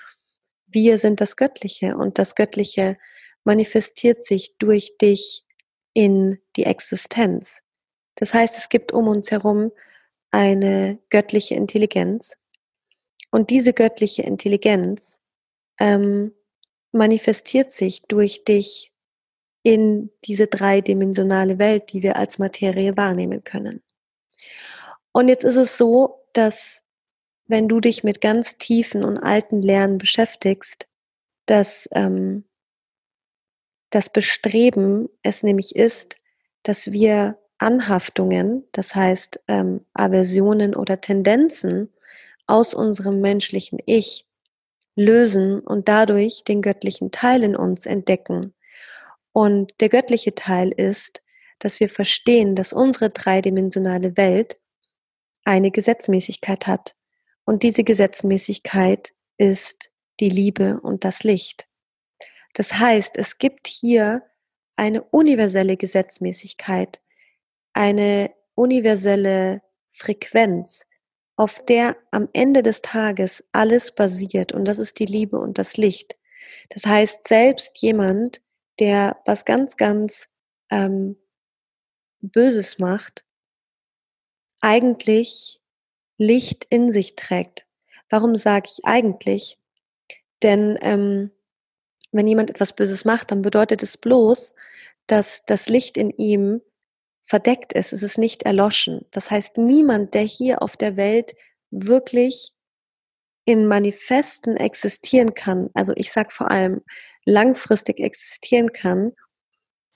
wir 0.68 0.98
sind 0.98 1.22
das 1.22 1.36
Göttliche 1.38 1.96
und 1.96 2.20
das 2.20 2.36
Göttliche 2.36 2.98
manifestiert 3.48 4.22
sich 4.22 4.58
durch 4.58 4.98
dich 4.98 5.46
in 5.94 6.38
die 6.58 6.66
Existenz. 6.66 7.62
Das 8.16 8.34
heißt, 8.34 8.58
es 8.58 8.68
gibt 8.68 8.92
um 8.92 9.08
uns 9.08 9.32
herum 9.32 9.72
eine 10.32 11.00
göttliche 11.10 11.56
Intelligenz 11.56 12.36
und 13.32 13.50
diese 13.50 13.72
göttliche 13.72 14.24
Intelligenz 14.24 15.22
ähm, 15.80 16.34
manifestiert 16.92 17.72
sich 17.72 18.02
durch 18.02 18.44
dich 18.44 18.92
in 19.64 20.12
diese 20.26 20.48
dreidimensionale 20.48 21.58
Welt, 21.58 21.94
die 21.94 22.04
wir 22.04 22.18
als 22.18 22.40
Materie 22.40 22.98
wahrnehmen 22.98 23.46
können. 23.46 23.82
Und 25.14 25.30
jetzt 25.30 25.46
ist 25.46 25.56
es 25.56 25.78
so, 25.78 26.22
dass 26.34 26.82
wenn 27.46 27.70
du 27.70 27.80
dich 27.80 28.04
mit 28.04 28.20
ganz 28.20 28.58
tiefen 28.58 29.06
und 29.06 29.18
alten 29.18 29.62
Lernen 29.62 30.00
beschäftigst, 30.00 30.86
dass 31.46 31.88
ähm, 31.94 32.44
das 33.90 34.10
Bestreben 34.10 35.10
es 35.24 35.44
nämlich 35.44 35.76
ist, 35.76 36.18
dass 36.64 36.92
wir 36.92 37.38
Anhaftungen, 37.58 38.66
das 38.72 38.94
heißt 38.94 39.40
ähm, 39.48 39.86
Aversionen 39.94 40.76
oder 40.76 41.02
Tendenzen 41.02 41.90
aus 42.46 42.74
unserem 42.74 43.20
menschlichen 43.22 43.80
Ich 43.86 44.26
lösen 44.96 45.60
und 45.60 45.88
dadurch 45.88 46.44
den 46.44 46.62
göttlichen 46.62 47.12
Teil 47.12 47.44
in 47.44 47.56
uns 47.56 47.86
entdecken. 47.86 48.54
Und 49.32 49.80
der 49.82 49.90
göttliche 49.90 50.34
Teil 50.34 50.72
ist, 50.72 51.22
dass 51.60 51.80
wir 51.80 51.90
verstehen, 51.90 52.56
dass 52.56 52.74
unsere 52.74 53.10
dreidimensionale 53.10 54.18
Welt 54.18 54.58
eine 55.44 55.72
Gesetzmäßigkeit 55.72 56.68
hat. 56.68 56.96
Und 57.46 57.64
diese 57.64 57.84
Gesetzmäßigkeit 57.84 59.14
ist 59.38 59.92
die 60.20 60.30
Liebe 60.30 60.80
und 60.82 61.04
das 61.04 61.24
Licht. 61.24 61.67
Das 62.58 62.74
heißt, 62.74 63.18
es 63.18 63.38
gibt 63.38 63.68
hier 63.68 64.24
eine 64.76 65.04
universelle 65.04 65.78
Gesetzmäßigkeit, 65.78 67.00
eine 67.74 68.34
universelle 68.56 69.62
Frequenz, 69.92 70.88
auf 71.36 71.64
der 71.66 71.96
am 72.10 72.30
Ende 72.34 72.64
des 72.64 72.82
Tages 72.82 73.44
alles 73.52 73.94
basiert 73.94 74.54
und 74.54 74.66
das 74.66 74.80
ist 74.80 74.98
die 74.98 75.06
Liebe 75.06 75.38
und 75.38 75.60
das 75.60 75.78
Licht. 75.78 76.18
Das 76.70 76.88
heißt, 76.88 77.28
selbst 77.28 77.78
jemand, 77.78 78.42
der 78.80 79.22
was 79.28 79.46
ganz, 79.46 79.78
ganz 79.78 80.28
ähm, 80.72 81.16
Böses 82.22 82.80
macht, 82.80 83.24
eigentlich 84.62 85.62
Licht 86.18 86.66
in 86.72 86.92
sich 86.92 87.16
trägt. 87.16 87.68
Warum 88.10 88.36
sage 88.36 88.68
ich 88.74 88.84
eigentlich? 88.84 89.60
Denn 90.42 90.76
ähm, 90.82 91.30
wenn 92.12 92.28
jemand 92.28 92.50
etwas 92.50 92.74
Böses 92.74 93.06
macht, 93.06 93.32
dann 93.32 93.42
bedeutet 93.42 93.84
es 93.84 93.98
bloß, 93.98 94.54
dass 95.08 95.44
das 95.46 95.70
Licht 95.70 95.98
in 95.98 96.10
ihm 96.12 96.62
verdeckt 97.26 97.74
ist. 97.74 97.94
Es 97.94 98.04
ist 98.04 98.18
nicht 98.18 98.44
erloschen. 98.44 99.06
Das 99.12 99.30
heißt, 99.30 99.58
niemand, 99.58 100.14
der 100.14 100.24
hier 100.24 100.62
auf 100.62 100.78
der 100.78 100.98
Welt 100.98 101.36
wirklich 101.70 102.54
im 103.46 103.68
Manifesten 103.68 104.58
existieren 104.58 105.34
kann, 105.34 105.70
also 105.74 105.94
ich 105.96 106.12
sage 106.12 106.32
vor 106.32 106.52
allem 106.52 106.82
langfristig 107.26 108.00
existieren 108.00 108.72
kann, 108.72 109.14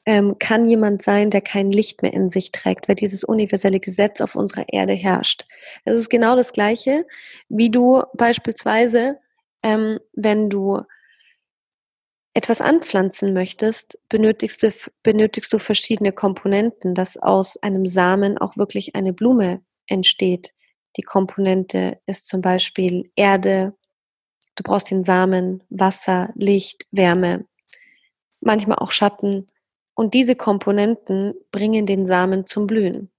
ähm, 0.05 0.37
kann 0.39 0.67
jemand 0.67 1.03
sein, 1.03 1.29
der 1.29 1.41
kein 1.41 1.71
Licht 1.71 2.01
mehr 2.01 2.13
in 2.13 2.29
sich 2.29 2.51
trägt, 2.51 2.87
weil 2.87 2.95
dieses 2.95 3.23
universelle 3.23 3.79
Gesetz 3.79 4.19
auf 4.19 4.35
unserer 4.35 4.65
Erde 4.67 4.93
herrscht. 4.93 5.45
Es 5.85 5.97
ist 5.97 6.09
genau 6.09 6.35
das 6.35 6.53
Gleiche, 6.53 7.05
wie 7.49 7.69
du 7.69 8.01
beispielsweise, 8.15 9.19
ähm, 9.63 9.99
wenn 10.13 10.49
du 10.49 10.81
etwas 12.33 12.61
anpflanzen 12.61 13.33
möchtest, 13.33 13.99
benötigst 14.07 14.63
du, 14.63 14.71
benötigst 15.03 15.51
du 15.51 15.59
verschiedene 15.59 16.13
Komponenten, 16.13 16.95
dass 16.95 17.17
aus 17.17 17.57
einem 17.57 17.85
Samen 17.85 18.37
auch 18.37 18.55
wirklich 18.57 18.95
eine 18.95 19.13
Blume 19.13 19.61
entsteht. 19.87 20.53
Die 20.97 21.01
Komponente 21.01 21.99
ist 22.05 22.27
zum 22.27 22.41
Beispiel 22.41 23.11
Erde, 23.15 23.75
du 24.55 24.63
brauchst 24.63 24.91
den 24.91 25.03
Samen, 25.03 25.63
Wasser, 25.69 26.31
Licht, 26.35 26.85
Wärme, 26.91 27.45
manchmal 28.39 28.77
auch 28.79 28.91
Schatten. 28.91 29.47
Und 29.93 30.13
diese 30.13 30.35
Komponenten 30.35 31.33
bringen 31.51 31.85
den 31.85 32.05
Samen 32.05 32.47
zum 32.47 32.65
Blühen. 32.65 33.11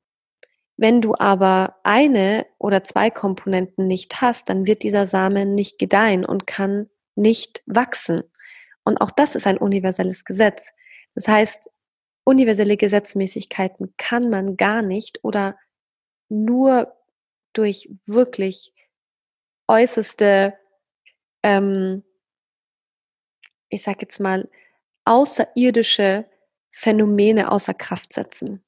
Wenn 0.76 1.00
du 1.00 1.14
aber 1.14 1.76
eine 1.82 2.46
oder 2.58 2.82
zwei 2.82 3.10
Komponenten 3.10 3.86
nicht 3.86 4.20
hast, 4.20 4.48
dann 4.48 4.66
wird 4.66 4.82
dieser 4.82 5.06
Samen 5.06 5.54
nicht 5.54 5.78
gedeihen 5.78 6.24
und 6.24 6.46
kann 6.46 6.88
nicht 7.14 7.62
wachsen. 7.66 8.22
Und 8.84 9.00
auch 9.00 9.10
das 9.10 9.34
ist 9.34 9.46
ein 9.46 9.58
universelles 9.58 10.24
Gesetz. 10.24 10.72
Das 11.14 11.28
heißt, 11.28 11.70
universelle 12.24 12.76
Gesetzmäßigkeiten 12.76 13.94
kann 13.96 14.30
man 14.30 14.56
gar 14.56 14.82
nicht 14.82 15.22
oder 15.22 15.56
nur 16.28 16.96
durch 17.52 17.90
wirklich 18.06 18.72
äußerste, 19.68 20.54
ähm, 21.42 22.02
ich 23.68 23.82
sag 23.82 24.02
jetzt 24.02 24.20
mal, 24.20 24.48
außerirdische 25.04 26.26
Phänomene 26.70 27.50
außer 27.50 27.74
Kraft 27.74 28.12
setzen. 28.12 28.64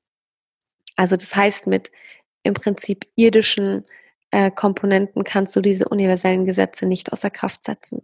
Also 0.97 1.17
das 1.17 1.35
heißt, 1.35 1.67
mit 1.67 1.91
im 2.43 2.55
Prinzip 2.55 3.07
irdischen 3.17 3.85
äh, 4.31 4.51
Komponenten 4.51 5.25
kannst 5.25 5.57
du 5.57 5.61
diese 5.61 5.89
universellen 5.89 6.45
Gesetze 6.45 6.87
nicht 6.87 7.13
außer 7.13 7.31
Kraft 7.31 7.65
setzen. 7.65 8.03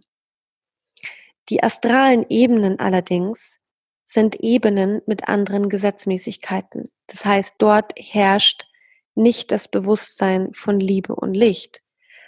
Die 1.51 1.61
astralen 1.61 2.25
Ebenen 2.29 2.79
allerdings 2.79 3.59
sind 4.05 4.37
Ebenen 4.39 5.01
mit 5.05 5.27
anderen 5.27 5.67
Gesetzmäßigkeiten. 5.67 6.89
Das 7.07 7.25
heißt, 7.25 7.55
dort 7.57 7.91
herrscht 7.97 8.67
nicht 9.15 9.51
das 9.51 9.67
Bewusstsein 9.67 10.53
von 10.53 10.79
Liebe 10.79 11.13
und 11.13 11.33
Licht, 11.33 11.83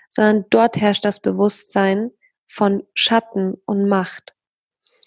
sondern 0.10 0.46
dort 0.50 0.75
herrscht 0.75 1.06
das 1.06 1.22
Bewusstsein 1.22 2.12
von 2.48 2.84
Schatten 2.96 3.53
und 3.65 3.88
Macht. 3.88 4.36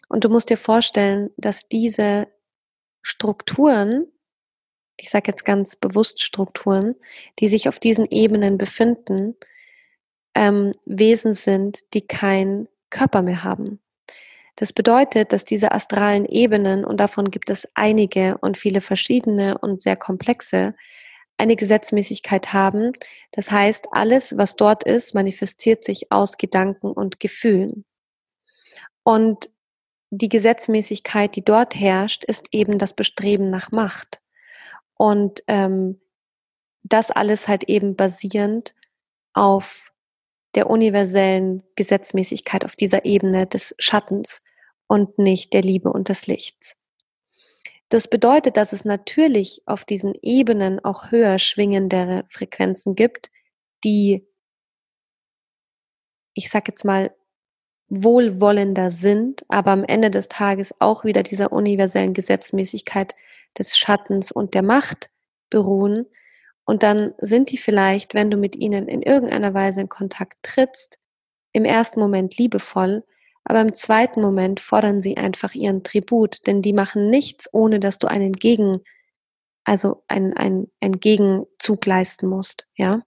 Und 0.09 0.25
du 0.25 0.31
musst 0.31 0.49
dir 0.49 0.57
vorstellen, 0.57 1.29
dass 1.37 1.69
diese 1.69 2.27
Strukturen, 3.03 4.07
ich 4.97 5.11
sage 5.11 5.31
jetzt 5.31 5.45
ganz 5.45 5.77
bewusst 5.77 6.23
Strukturen, 6.23 6.95
die 7.39 7.49
sich 7.49 7.69
auf 7.69 7.79
diesen 7.79 8.07
Ebenen 8.07 8.57
befinden, 8.57 9.37
ähm, 10.35 10.73
Wesen 10.87 11.35
sind, 11.35 11.93
die 11.93 12.07
keinen 12.07 12.67
Körper 12.89 13.21
mehr 13.21 13.45
haben. 13.45 13.83
Das 14.57 14.73
bedeutet, 14.73 15.33
dass 15.33 15.45
diese 15.45 15.73
astralen 15.73 16.25
Ebenen, 16.25 16.85
und 16.85 16.99
davon 16.99 17.31
gibt 17.31 17.51
es 17.51 17.69
einige 17.75 18.39
und 18.39 18.57
viele 18.57 18.81
verschiedene 18.81 19.59
und 19.59 19.81
sehr 19.81 19.97
komplexe, 19.97 20.75
eine 21.39 21.57
Gesetzmäßigkeit 21.57 22.55
haben. 22.55 22.93
Das 23.33 23.51
heißt, 23.51 23.89
alles, 23.93 24.39
was 24.39 24.57
dort 24.57 24.85
ist, 24.85 25.15
manifestiert 25.15 25.85
sich 25.85 26.11
aus 26.11 26.39
Gedanken 26.39 26.91
und 26.91 27.21
Gefühlen. 27.21 27.85
Und 29.03 29.51
die 30.11 30.31
Gesetzmäßigkeit, 30.31 31.37
die 31.37 31.45
dort 31.45 31.75
herrscht, 31.75 32.25
ist 32.25 32.49
eben 32.53 32.79
das 32.79 32.95
Bestreben 32.95 33.51
nach 33.51 33.71
Macht. 33.71 34.23
Und 34.97 35.43
ähm, 35.47 36.01
das 36.83 37.11
alles 37.11 37.49
halt 37.49 37.65
eben 37.65 37.97
basierend 37.97 38.75
auf 39.35 39.93
der 40.55 40.71
universellen 40.71 41.63
Gesetzmäßigkeit 41.75 42.65
auf 42.65 42.77
dieser 42.77 43.05
Ebene 43.05 43.47
des 43.47 43.75
Schattens 43.79 44.41
und 44.89 45.19
nicht 45.19 45.53
der 45.53 45.63
Liebe 45.63 45.93
und 45.93 46.09
des 46.09 46.27
Lichts. 46.27 46.77
Das 47.89 48.09
bedeutet, 48.09 48.57
dass 48.57 48.73
es 48.73 48.85
natürlich 48.85 49.63
auf 49.67 49.85
diesen 49.85 50.15
Ebenen 50.21 50.85
auch 50.85 51.11
höher 51.11 51.39
schwingendere 51.39 52.25
Frequenzen 52.29 52.97
gibt, 52.97 53.31
die, 53.85 54.27
ich 56.35 56.51
sag 56.51 56.67
jetzt 56.67 56.85
mal, 56.85 57.15
wohlwollender 57.89 58.91
sind, 58.91 59.45
aber 59.49 59.71
am 59.71 59.85
Ende 59.85 60.11
des 60.11 60.29
Tages 60.29 60.75
auch 60.81 61.05
wieder 61.05 61.23
dieser 61.23 61.53
universellen 61.53 62.15
Gesetzmäßigkeit 62.15 63.15
des 63.57 63.79
Schattens 63.79 64.33
und 64.33 64.55
der 64.55 64.63
Macht 64.63 65.09
beruhen. 65.51 66.07
Und 66.65 66.83
dann 66.83 67.15
sind 67.19 67.53
die 67.53 67.59
vielleicht, 67.59 68.15
wenn 68.15 68.31
du 68.31 68.37
mit 68.37 68.57
ihnen 68.57 68.89
in 68.89 69.03
irgendeiner 69.03 69.55
Weise 69.55 69.83
in 69.83 69.89
Kontakt 69.89 70.39
trittst, 70.43 70.99
im 71.53 71.65
ersten 71.65 72.01
Moment 72.01 72.37
liebevoll, 72.37 73.05
aber 73.49 73.61
im 73.61 73.75
zweiten 73.75 74.21
Moment 74.21 74.59
fordern 74.59 75.01
sie 75.01 75.17
einfach 75.17 75.55
ihren 75.55 75.85
Tribut, 75.85 76.45
denn 76.49 76.63
die 76.63 76.73
machen 76.73 77.11
nichts, 77.11 77.49
ohne 77.53 77.79
dass 77.79 78.01
du 78.01 78.09
einen 78.09 78.33
Gegen, 78.33 78.81
also 79.63 80.03
einen, 80.09 80.37
einen, 80.37 80.73
einen 80.81 80.99
Gegenzug 80.99 81.87
leisten 81.87 82.27
musst, 82.27 82.67
ja. 82.75 83.03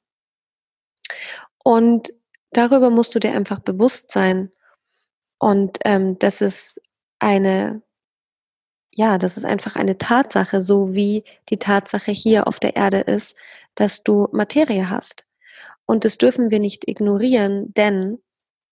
Und 1.62 2.13
darüber 2.52 2.89
musst 2.89 3.13
du 3.13 3.19
dir 3.19 3.34
einfach 3.34 3.60
bewusst 3.60 4.12
sein. 4.12 4.49
Und 5.39 5.78
ähm, 5.84 6.17
das 6.19 6.39
ist 6.39 6.82
eine, 7.19 7.82
ja, 8.91 9.17
das 9.17 9.36
ist 9.36 9.43
einfach 9.43 9.75
eine 9.75 9.97
Tatsache, 9.97 10.62
so 10.62 10.93
wie 10.93 11.25
die 11.49 11.58
Tatsache 11.60 12.12
hier 12.12 12.47
auf 12.47 12.62
der 12.62 12.78
Erde 12.78 13.02
ist, 13.02 13.36
dass 13.75 14.04
du 14.04 14.30
Materie 14.32 14.89
hast. 14.89 15.25
Und 15.86 16.06
das 16.06 16.17
dürfen 16.17 16.49
wir 16.49 16.62
nicht 16.62 16.88
ignorieren, 16.88 17.73
denn 17.73 18.21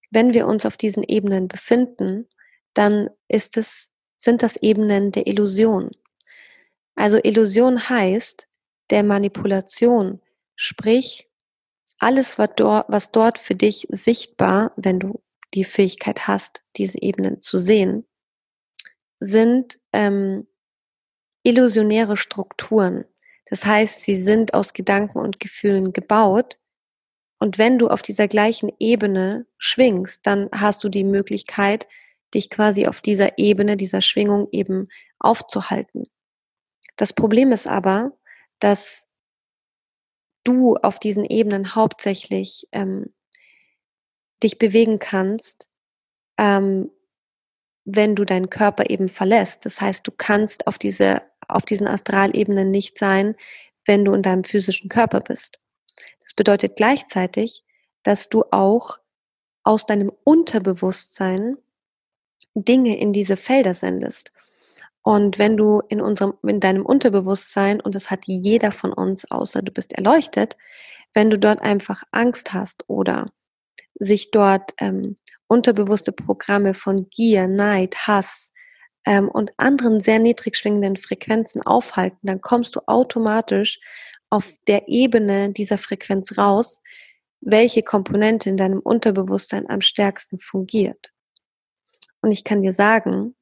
wenn 0.09 0.33
wir 0.33 0.47
uns 0.47 0.65
auf 0.65 0.77
diesen 0.77 1.03
Ebenen 1.03 1.47
befinden, 1.47 2.27
dann 2.73 3.09
ist 3.27 3.57
es, 3.57 3.89
sind 4.17 4.43
das 4.43 4.55
Ebenen 4.57 5.11
der 5.11 5.27
Illusion. 5.27 5.91
Also 6.95 7.19
Illusion 7.21 7.89
heißt 7.89 8.47
der 8.89 9.03
Manipulation, 9.03 10.21
sprich 10.55 11.29
alles, 11.99 12.37
was 12.37 13.11
dort, 13.11 13.39
für 13.39 13.55
dich 13.55 13.87
sichtbar, 13.89 14.71
wenn 14.75 14.99
du 14.99 15.21
die 15.53 15.63
Fähigkeit 15.63 16.27
hast, 16.27 16.63
diese 16.75 17.01
Ebenen 17.01 17.41
zu 17.41 17.59
sehen, 17.59 18.05
sind 19.19 19.79
ähm, 19.93 20.47
illusionäre 21.43 22.17
Strukturen. 22.17 23.05
Das 23.45 23.65
heißt, 23.65 24.03
sie 24.03 24.15
sind 24.15 24.53
aus 24.53 24.73
Gedanken 24.73 25.19
und 25.19 25.39
Gefühlen 25.39 25.93
gebaut, 25.93 26.59
und 27.39 27.57
wenn 27.57 27.77
du 27.77 27.87
auf 27.87 28.01
dieser 28.01 28.27
gleichen 28.27 28.71
Ebene 28.79 29.45
schwingst, 29.57 30.25
dann 30.25 30.49
hast 30.51 30.83
du 30.83 30.89
die 30.89 31.03
Möglichkeit, 31.03 31.87
dich 32.33 32.49
quasi 32.49 32.87
auf 32.87 33.01
dieser 33.01 33.37
Ebene, 33.37 33.77
dieser 33.77 34.01
Schwingung 34.01 34.47
eben 34.51 34.89
aufzuhalten. 35.19 36.07
Das 36.95 37.13
Problem 37.13 37.51
ist 37.51 37.67
aber, 37.67 38.17
dass 38.59 39.07
du 40.43 40.75
auf 40.77 40.99
diesen 40.99 41.25
Ebenen 41.25 41.75
hauptsächlich 41.75 42.67
ähm, 42.71 43.13
dich 44.43 44.57
bewegen 44.57 44.99
kannst, 44.99 45.69
ähm, 46.37 46.89
wenn 47.85 48.15
du 48.15 48.25
deinen 48.25 48.49
Körper 48.49 48.89
eben 48.89 49.09
verlässt. 49.09 49.65
Das 49.65 49.79
heißt, 49.79 50.05
du 50.05 50.11
kannst 50.11 50.67
auf 50.67 50.77
diese, 50.77 51.21
auf 51.47 51.63
diesen 51.63 51.87
Astralebenen 51.87 52.71
nicht 52.71 52.97
sein, 52.97 53.35
wenn 53.85 54.03
du 54.03 54.13
in 54.13 54.21
deinem 54.21 54.43
physischen 54.43 54.89
Körper 54.89 55.21
bist. 55.21 55.59
Das 56.21 56.33
bedeutet 56.33 56.75
gleichzeitig, 56.75 57.63
dass 58.03 58.29
du 58.29 58.43
auch 58.51 58.99
aus 59.63 59.85
deinem 59.85 60.11
Unterbewusstsein 60.23 61.57
Dinge 62.55 62.97
in 62.97 63.13
diese 63.13 63.37
Felder 63.37 63.73
sendest. 63.73 64.31
Und 65.03 65.39
wenn 65.39 65.55
du 65.55 65.81
in 65.87 66.01
unserem, 66.01 66.33
in 66.43 66.59
deinem 66.59 66.85
Unterbewusstsein, 66.85 67.79
und 67.79 67.95
das 67.95 68.11
hat 68.11 68.25
jeder 68.25 68.71
von 68.71 68.91
uns, 68.91 69.29
außer 69.29 69.61
du 69.61 69.71
bist 69.71 69.93
erleuchtet, 69.93 70.57
wenn 71.13 71.29
du 71.29 71.39
dort 71.39 71.61
einfach 71.61 72.03
Angst 72.11 72.53
hast 72.53 72.83
oder 72.87 73.31
sich 73.99 74.31
dort 74.31 74.73
ähm, 74.79 75.15
unterbewusste 75.47 76.11
Programme 76.11 76.73
von 76.73 77.09
Gier, 77.09 77.47
Neid, 77.47 78.07
Hass 78.07 78.53
ähm, 79.05 79.29
und 79.29 79.51
anderen 79.57 79.99
sehr 79.99 80.19
niedrig 80.19 80.57
schwingenden 80.57 80.97
Frequenzen 80.97 81.61
aufhalten, 81.61 82.19
dann 82.23 82.41
kommst 82.41 82.75
du 82.75 82.81
automatisch 82.85 83.79
auf 84.29 84.53
der 84.67 84.87
Ebene 84.87 85.51
dieser 85.51 85.77
Frequenz 85.77 86.37
raus, 86.37 86.81
welche 87.41 87.83
Komponente 87.83 88.49
in 88.49 88.57
deinem 88.57 88.79
Unterbewusstsein 88.79 89.69
am 89.69 89.81
stärksten 89.81 90.39
fungiert. 90.39 91.11
Und 92.21 92.31
ich 92.31 92.43
kann 92.43 92.61
dir 92.61 92.73
sagen, 92.73 93.35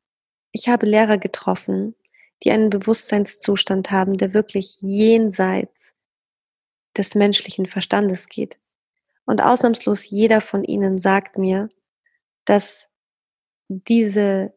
ich 0.51 0.69
habe 0.69 0.85
Lehrer 0.85 1.17
getroffen, 1.17 1.95
die 2.43 2.51
einen 2.51 2.69
Bewusstseinszustand 2.69 3.91
haben, 3.91 4.17
der 4.17 4.33
wirklich 4.33 4.79
jenseits 4.81 5.95
des 6.95 7.15
menschlichen 7.15 7.65
Verstandes 7.65 8.27
geht. 8.27 8.57
Und 9.25 9.41
ausnahmslos 9.41 10.09
jeder 10.09 10.41
von 10.41 10.63
ihnen 10.63 10.97
sagt 10.97 11.37
mir, 11.37 11.69
dass 12.45 12.89
diese 13.67 14.53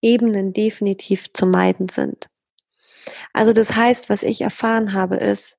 Ebenen 0.00 0.52
definitiv 0.52 1.32
zu 1.32 1.46
meiden 1.46 1.88
sind. 1.88 2.28
Also 3.32 3.52
das 3.52 3.74
heißt, 3.74 4.08
was 4.08 4.22
ich 4.22 4.40
erfahren 4.40 4.92
habe, 4.92 5.16
ist, 5.16 5.58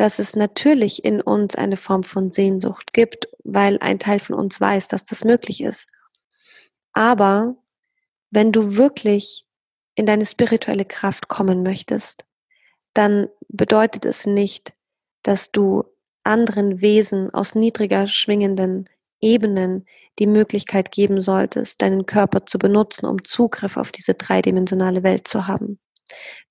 dass 0.00 0.18
es 0.18 0.34
natürlich 0.34 1.04
in 1.04 1.20
uns 1.20 1.56
eine 1.56 1.76
Form 1.76 2.04
von 2.04 2.30
Sehnsucht 2.30 2.94
gibt, 2.94 3.28
weil 3.44 3.76
ein 3.80 3.98
Teil 3.98 4.18
von 4.18 4.34
uns 4.34 4.58
weiß, 4.58 4.88
dass 4.88 5.04
das 5.04 5.24
möglich 5.24 5.62
ist. 5.62 5.90
Aber 6.94 7.56
wenn 8.30 8.50
du 8.50 8.78
wirklich 8.78 9.44
in 9.94 10.06
deine 10.06 10.24
spirituelle 10.24 10.86
Kraft 10.86 11.28
kommen 11.28 11.62
möchtest, 11.62 12.24
dann 12.94 13.28
bedeutet 13.48 14.06
es 14.06 14.24
nicht, 14.24 14.72
dass 15.22 15.52
du 15.52 15.84
anderen 16.24 16.80
Wesen 16.80 17.28
aus 17.34 17.54
niedriger 17.54 18.06
schwingenden 18.06 18.88
Ebenen 19.20 19.84
die 20.18 20.26
Möglichkeit 20.26 20.92
geben 20.92 21.20
solltest, 21.20 21.82
deinen 21.82 22.06
Körper 22.06 22.46
zu 22.46 22.58
benutzen, 22.58 23.04
um 23.04 23.22
Zugriff 23.22 23.76
auf 23.76 23.92
diese 23.92 24.14
dreidimensionale 24.14 25.02
Welt 25.02 25.28
zu 25.28 25.46
haben. 25.46 25.78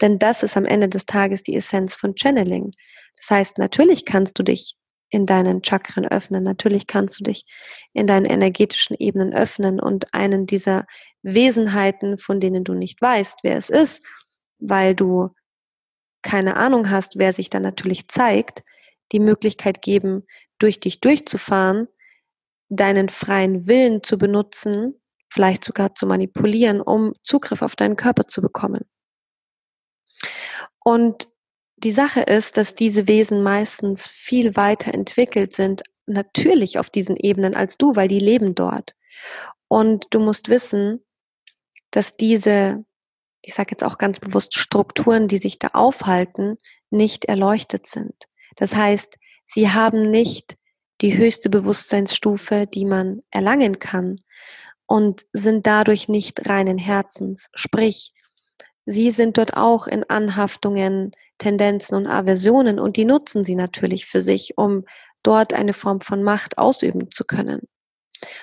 Denn 0.02 0.20
das 0.20 0.44
ist 0.44 0.58
am 0.58 0.66
Ende 0.66 0.90
des 0.90 1.06
Tages 1.06 1.44
die 1.44 1.56
Essenz 1.56 1.96
von 1.96 2.16
Channeling. 2.16 2.72
Das 3.18 3.30
heißt, 3.30 3.58
natürlich 3.58 4.06
kannst 4.06 4.40
du 4.40 4.44
dich 4.44 4.76
in 5.10 5.26
deinen 5.26 5.64
Chakren 5.64 6.06
öffnen, 6.06 6.44
natürlich 6.44 6.86
kannst 6.88 7.20
du 7.20 7.24
dich 7.24 7.46
in 7.94 8.06
deinen 8.06 8.26
energetischen 8.26 8.96
Ebenen 9.00 9.34
öffnen 9.34 9.80
und 9.80 10.14
einen 10.14 10.46
dieser 10.46 10.86
Wesenheiten, 11.24 12.20
von 12.20 12.40
denen 12.40 12.64
du 12.64 12.74
nicht 12.74 13.02
weißt, 13.02 13.40
wer 13.44 13.58
es 13.58 13.70
ist, 13.70 14.06
weil 14.60 14.96
du 14.96 15.30
keine 16.22 16.58
Ahnung 16.58 16.90
hast, 16.90 17.18
wer 17.18 17.34
sich 17.34 17.50
dann 17.50 17.64
natürlich 17.64 18.08
zeigt, 18.08 18.64
die 19.12 19.20
Möglichkeit 19.20 19.82
geben, 19.82 20.26
durch 20.60 20.80
dich 20.80 21.00
durchzufahren, 21.00 21.88
deinen 22.70 23.10
freien 23.10 23.68
Willen 23.68 24.04
zu 24.04 24.18
benutzen, 24.18 25.02
vielleicht 25.30 25.64
sogar 25.64 25.96
zu 25.96 26.06
manipulieren, 26.06 26.82
um 26.82 27.14
Zugriff 27.24 27.62
auf 27.62 27.76
deinen 27.76 27.96
Körper 27.96 28.28
zu 28.28 28.42
bekommen. 28.42 28.82
Und 30.90 31.28
die 31.78 31.92
Sache 31.92 32.22
ist, 32.22 32.58
dass 32.58 32.74
diese 32.74 33.08
Wesen 33.08 33.44
meistens 33.44 34.08
viel 34.08 34.56
weiter 34.56 34.92
entwickelt 34.92 35.54
sind, 35.54 35.84
natürlich 36.08 36.80
auf 36.80 36.90
diesen 36.90 37.16
Ebenen 37.16 37.56
als 37.56 37.78
du, 37.78 37.96
weil 37.96 38.08
die 38.08 38.18
leben 38.18 38.56
dort. 38.56 38.96
Und 39.68 40.08
du 40.10 40.20
musst 40.20 40.50
wissen, 40.50 41.06
dass 41.92 42.14
diese, 42.14 42.84
ich 43.44 43.54
sage 43.54 43.70
jetzt 43.70 43.84
auch 43.84 44.00
ganz 44.00 44.20
bewusst, 44.20 44.58
Strukturen, 44.58 45.28
die 45.28 45.38
sich 45.38 45.60
da 45.60 45.68
aufhalten, 45.74 46.58
nicht 46.90 47.26
erleuchtet 47.26 47.86
sind. 47.86 48.16
Das 48.56 48.76
heißt, 48.76 49.20
sie 49.46 49.70
haben 49.70 50.10
nicht 50.10 50.58
die 51.02 51.16
höchste 51.16 51.52
Bewusstseinsstufe, 51.52 52.66
die 52.66 52.86
man 52.86 53.22
erlangen 53.30 53.78
kann 53.78 54.22
und 54.88 55.28
sind 55.34 55.68
dadurch 55.68 56.10
nicht 56.10 56.50
reinen 56.50 56.80
Herzens. 56.80 57.52
Sprich, 57.54 58.12
sie 58.90 59.12
sind 59.12 59.38
dort 59.38 59.56
auch 59.56 59.86
in 59.88 60.04
Anhaftungen, 60.10 61.12
Tendenzen 61.38 61.96
und 61.96 62.08
Aversionen 62.08 62.80
und 62.80 62.98
die 62.98 63.06
nutzen 63.06 63.44
sie 63.44 63.56
natürlich 63.56 64.08
für 64.08 64.20
sich, 64.20 64.58
um 64.58 64.86
dort 65.22 65.54
eine 65.54 65.74
Form 65.74 66.02
von 66.02 66.24
Macht 66.24 66.58
ausüben 66.58 67.12
zu 67.12 67.24
können. 67.24 67.62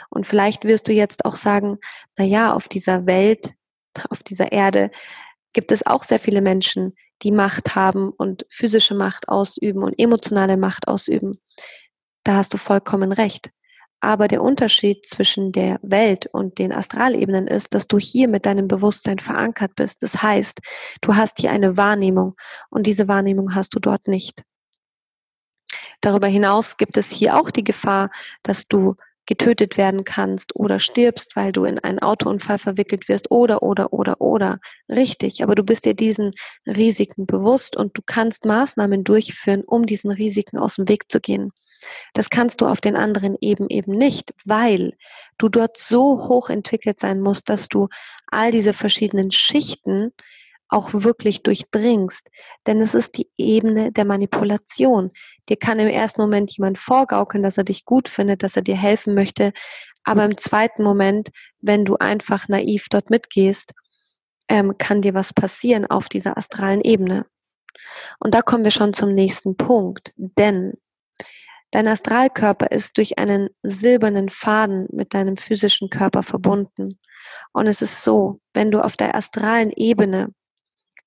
Und 0.09 0.27
vielleicht 0.27 0.65
wirst 0.65 0.87
du 0.87 0.93
jetzt 0.93 1.25
auch 1.25 1.35
sagen, 1.35 1.79
na 2.17 2.25
ja, 2.25 2.53
auf 2.53 2.69
dieser 2.69 3.07
Welt, 3.07 3.55
auf 4.11 4.23
dieser 4.23 4.53
Erde 4.53 4.91
gibt 5.53 5.73
es 5.73 5.85
auch 5.85 6.05
sehr 6.05 6.21
viele 6.21 6.41
Menschen, 6.41 6.95
die 7.23 7.33
Macht 7.33 7.75
haben 7.75 8.11
und 8.11 8.47
physische 8.49 8.95
Macht 8.95 9.29
ausüben 9.29 9.83
und 9.83 9.99
emotionale 9.99 10.57
Macht 10.57 10.87
ausüben. 10.87 11.41
Da 12.25 12.37
hast 12.37 12.55
du 12.55 12.59
vollkommen 12.59 13.11
recht. 13.13 13.51
Aber 14.01 14.29
der 14.29 14.43
Unterschied 14.43 15.07
zwischen 15.07 15.53
der 15.53 15.79
Welt 15.83 16.27
und 16.27 16.59
den 16.59 16.73
Astralebenen 16.73 17.47
ist, 17.47 17.75
dass 17.75 17.87
du 17.87 17.99
hier 17.99 18.29
mit 18.29 18.47
deinem 18.47 18.69
Bewusstsein 18.69 19.19
verankert 19.19 19.75
bist. 19.75 20.03
Das 20.03 20.23
heißt, 20.23 20.61
du 21.01 21.17
hast 21.17 21.39
hier 21.39 21.51
eine 21.51 21.77
Wahrnehmung 21.77 22.35
und 22.71 22.87
diese 22.87 23.09
Wahrnehmung 23.09 23.55
hast 23.55 23.75
du 23.75 23.81
dort 23.81 24.07
nicht. 24.07 24.43
Darüber 26.01 26.27
hinaus 26.27 26.77
gibt 26.77 26.97
es 26.97 27.11
hier 27.11 27.37
auch 27.37 27.51
die 27.51 27.65
Gefahr, 27.65 28.11
dass 28.43 28.69
du 28.69 28.97
getötet 29.27 29.77
werden 29.77 30.05
kannst 30.05 30.55
oder 30.55 30.79
stirbst, 30.79 31.35
weil 31.35 31.53
du 31.53 31.65
in 31.65 31.79
einen 31.81 31.99
Autounfall 31.99 32.59
verwickelt 32.59 33.09
wirst 33.09 33.31
oder, 33.31 33.63
oder, 33.63 33.93
oder, 33.93 34.21
oder. 34.21 34.61
Richtig, 34.89 35.43
aber 35.43 35.55
du 35.55 35.65
bist 35.65 35.85
dir 35.85 35.95
diesen 35.95 36.33
Risiken 36.65 37.27
bewusst 37.27 37.77
und 37.77 37.99
du 37.99 38.03
kannst 38.07 38.45
Maßnahmen 38.45 39.05
durchführen, 39.05 39.65
um 39.67 39.85
diesen 39.85 40.13
Risiken 40.13 40.59
aus 40.59 40.77
dem 40.77 40.89
Weg 40.89 41.11
zu 41.11 41.21
gehen. 41.21 41.51
Das 42.15 42.31
kannst 42.31 42.61
du 42.61 42.67
auf 42.67 42.81
den 42.81 42.97
anderen 42.97 43.37
eben 43.41 43.69
eben 43.69 43.93
nicht, 43.93 44.35
weil 44.45 44.97
du 45.39 45.49
dort 45.49 45.77
so 45.77 46.29
hoch 46.29 46.49
entwickelt 46.49 47.01
sein 47.01 47.21
musst, 47.21 47.49
dass 47.49 47.69
du 47.69 47.89
all 48.27 48.51
diese 48.51 48.73
verschiedenen 48.73 49.31
Schichten 49.31 50.13
auch 50.69 50.91
wirklich 50.93 51.43
durchdringst. 51.43 52.29
Denn 52.67 52.81
es 52.81 52.95
ist 52.95 53.17
die 53.19 53.29
Ebene 53.37 53.93
der 53.93 54.05
Manipulation. 54.05 55.13
Dir 55.49 55.57
kann 55.57 55.79
im 55.79 55.89
ersten 55.89 56.21
Moment 56.21 56.57
jemand 56.57 56.79
vorgaukeln, 56.79 57.43
dass 57.43 57.59
er 57.59 57.65
dich 57.65 57.85
gut 57.85 58.09
findet, 58.09 58.43
dass 58.43 58.57
er 58.57 58.63
dir 58.63 58.77
helfen 58.77 59.15
möchte. 59.15 59.53
Aber 60.05 60.25
im 60.25 60.37
zweiten 60.37 60.83
Moment, 60.83 61.31
wenn 61.61 61.85
du 61.85 61.97
einfach 61.97 62.49
naiv 62.49 62.87
dort 62.91 63.11
mitgehst, 63.11 63.73
ähm, 64.49 64.79
kann 64.79 65.03
dir 65.03 65.15
was 65.15 65.33
passieren 65.33 65.87
auf 65.87 66.09
dieser 66.09 66.37
astralen 66.37 66.81
Ebene. 66.81 67.27
Und 68.19 68.35
da 68.35 68.43
kommen 68.43 68.65
wir 68.65 68.71
schon 68.71 68.93
zum 68.93 69.13
nächsten 69.15 69.57
Punkt. 69.57 70.13
Denn 70.17 70.75
dein 71.71 71.89
Astralkörper 71.89 72.71
ist 72.71 72.97
durch 72.99 73.19
einen 73.19 73.49
silbernen 73.63 74.29
Faden 74.29 74.87
mit 74.93 75.15
deinem 75.15 75.37
physischen 75.37 75.91
Körper 75.91 76.23
verbunden. 76.23 76.99
Und 77.53 77.67
es 77.67 77.83
ist 77.83 78.03
so, 78.03 78.41
wenn 78.55 78.71
du 78.71 78.83
auf 78.83 78.97
der 78.97 79.15
astralen 79.15 79.73
Ebene 79.73 80.33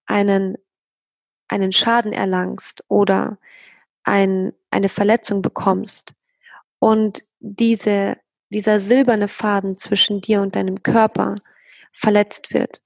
einen, 0.06 0.58
einen 1.48 1.72
Schaden 1.72 2.14
erlangst 2.14 2.84
oder 2.88 3.38
ein, 4.04 4.54
eine 4.72 4.90
Verletzung 4.90 5.42
bekommst 5.42 6.14
und 6.80 7.24
diese, 7.40 8.18
dieser 8.50 8.80
silberne 8.80 9.28
Faden 9.28 9.78
zwischen 9.78 10.22
dir 10.22 10.42
und 10.42 10.56
deinem 10.56 10.84
Körper 10.84 11.36
verletzt 11.94 12.54
wird, 12.54 12.82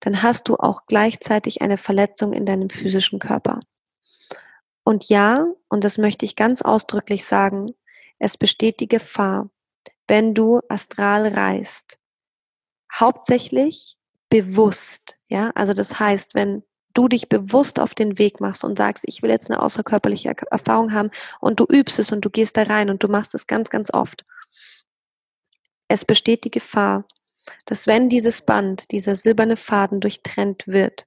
dann 0.00 0.22
hast 0.22 0.48
du 0.48 0.56
auch 0.56 0.86
gleichzeitig 0.86 1.62
eine 1.62 1.76
Verletzung 1.76 2.32
in 2.32 2.46
deinem 2.46 2.70
physischen 2.70 3.18
Körper. 3.18 3.60
Und 4.84 5.08
ja, 5.08 5.46
und 5.68 5.84
das 5.84 5.98
möchte 5.98 6.24
ich 6.24 6.36
ganz 6.36 6.62
ausdrücklich 6.62 7.24
sagen, 7.24 7.74
es 8.18 8.36
besteht 8.36 8.80
die 8.80 8.88
Gefahr, 8.88 9.50
wenn 10.08 10.34
du 10.34 10.60
astral 10.68 11.28
reist, 11.28 11.98
hauptsächlich 12.92 13.96
bewusst, 14.28 15.16
ja, 15.28 15.50
also 15.54 15.72
das 15.72 15.98
heißt, 15.98 16.34
wenn 16.34 16.62
du 16.94 17.08
dich 17.08 17.28
bewusst 17.28 17.80
auf 17.80 17.94
den 17.94 18.18
Weg 18.18 18.40
machst 18.40 18.64
und 18.64 18.78
sagst, 18.78 19.04
ich 19.06 19.22
will 19.22 19.30
jetzt 19.30 19.50
eine 19.50 19.62
außerkörperliche 19.62 20.34
Erfahrung 20.50 20.92
haben 20.92 21.10
und 21.40 21.60
du 21.60 21.64
übst 21.64 21.98
es 21.98 22.12
und 22.12 22.22
du 22.24 22.30
gehst 22.30 22.56
da 22.56 22.64
rein 22.64 22.90
und 22.90 23.02
du 23.02 23.08
machst 23.08 23.34
es 23.34 23.46
ganz, 23.46 23.70
ganz 23.70 23.92
oft. 23.92 24.24
Es 25.88 26.04
besteht 26.04 26.44
die 26.44 26.50
Gefahr, 26.50 27.04
dass 27.66 27.86
wenn 27.86 28.08
dieses 28.08 28.42
Band, 28.42 28.90
dieser 28.90 29.16
silberne 29.16 29.56
Faden 29.56 30.00
durchtrennt 30.00 30.66
wird, 30.66 31.06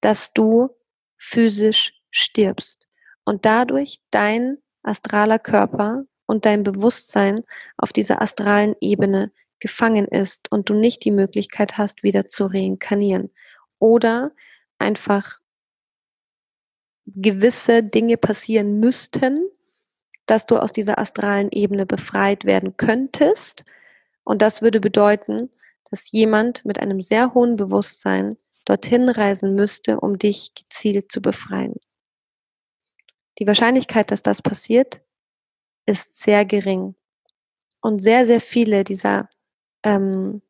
dass 0.00 0.32
du 0.32 0.70
physisch 1.16 1.95
stirbst 2.16 2.86
und 3.24 3.44
dadurch 3.44 4.00
dein 4.10 4.58
astraler 4.82 5.38
Körper 5.38 6.04
und 6.26 6.44
dein 6.44 6.62
Bewusstsein 6.62 7.44
auf 7.76 7.92
dieser 7.92 8.22
astralen 8.22 8.74
Ebene 8.80 9.32
gefangen 9.58 10.06
ist 10.06 10.50
und 10.50 10.68
du 10.68 10.74
nicht 10.74 11.04
die 11.04 11.10
Möglichkeit 11.10 11.78
hast, 11.78 12.02
wieder 12.02 12.28
zu 12.28 12.46
reinkarnieren. 12.46 13.30
Oder 13.78 14.32
einfach 14.78 15.40
gewisse 17.06 17.82
Dinge 17.82 18.16
passieren 18.16 18.80
müssten, 18.80 19.48
dass 20.26 20.46
du 20.46 20.56
aus 20.56 20.72
dieser 20.72 20.98
astralen 20.98 21.50
Ebene 21.52 21.86
befreit 21.86 22.44
werden 22.44 22.76
könntest. 22.76 23.64
Und 24.24 24.42
das 24.42 24.60
würde 24.60 24.80
bedeuten, 24.80 25.50
dass 25.90 26.10
jemand 26.10 26.64
mit 26.64 26.80
einem 26.80 27.00
sehr 27.00 27.32
hohen 27.32 27.56
Bewusstsein 27.56 28.36
dorthin 28.64 29.08
reisen 29.08 29.54
müsste, 29.54 30.00
um 30.00 30.18
dich 30.18 30.52
gezielt 30.54 31.12
zu 31.12 31.22
befreien. 31.22 31.76
Die 33.38 33.46
Wahrscheinlichkeit, 33.46 34.10
dass 34.10 34.22
das 34.22 34.42
passiert, 34.42 35.00
ist 35.86 36.20
sehr 36.20 36.44
gering. 36.44 36.94
Und 37.80 38.00
sehr, 38.00 38.26
sehr 38.26 38.40
viele 38.40 38.82
dieser 38.82 39.28
ähm, 39.84 40.42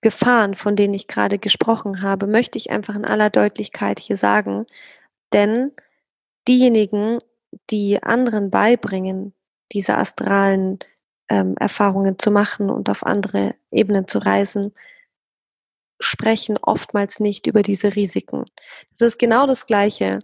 Gefahren, 0.00 0.54
von 0.54 0.76
denen 0.76 0.94
ich 0.94 1.08
gerade 1.08 1.38
gesprochen 1.38 2.00
habe, 2.00 2.26
möchte 2.26 2.56
ich 2.56 2.70
einfach 2.70 2.94
in 2.94 3.04
aller 3.04 3.28
Deutlichkeit 3.28 4.00
hier 4.00 4.16
sagen. 4.16 4.66
Denn 5.32 5.72
diejenigen, 6.48 7.18
die 7.68 8.02
anderen 8.02 8.50
beibringen, 8.50 9.34
diese 9.72 9.98
astralen 9.98 10.78
ähm, 11.28 11.54
Erfahrungen 11.58 12.18
zu 12.18 12.30
machen 12.30 12.70
und 12.70 12.88
auf 12.88 13.04
andere 13.04 13.54
Ebenen 13.70 14.08
zu 14.08 14.18
reisen, 14.18 14.72
sprechen 16.00 16.58
oftmals 16.60 17.20
nicht 17.20 17.46
über 17.46 17.62
diese 17.62 17.94
Risiken. 17.94 18.44
Das 18.90 19.02
ist 19.02 19.18
genau 19.18 19.46
das 19.46 19.66
Gleiche, 19.66 20.20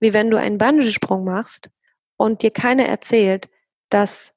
wie 0.00 0.12
wenn 0.12 0.30
du 0.30 0.38
einen 0.38 0.58
Bungee-Sprung 0.58 1.24
machst 1.24 1.70
und 2.16 2.42
dir 2.42 2.50
keiner 2.50 2.86
erzählt, 2.86 3.48
dass 3.90 4.34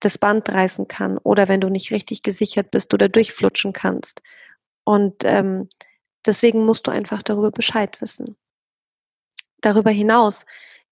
das 0.00 0.18
Band 0.18 0.48
reißen 0.48 0.86
kann 0.86 1.18
oder 1.18 1.48
wenn 1.48 1.60
du 1.60 1.68
nicht 1.68 1.90
richtig 1.90 2.22
gesichert 2.22 2.70
bist 2.70 2.94
oder 2.94 3.08
durchflutschen 3.08 3.72
kannst. 3.72 4.22
Und 4.84 5.24
ähm, 5.24 5.68
deswegen 6.24 6.64
musst 6.64 6.86
du 6.86 6.90
einfach 6.90 7.22
darüber 7.22 7.50
Bescheid 7.50 8.00
wissen. 8.00 8.36
Darüber 9.60 9.90
hinaus 9.90 10.44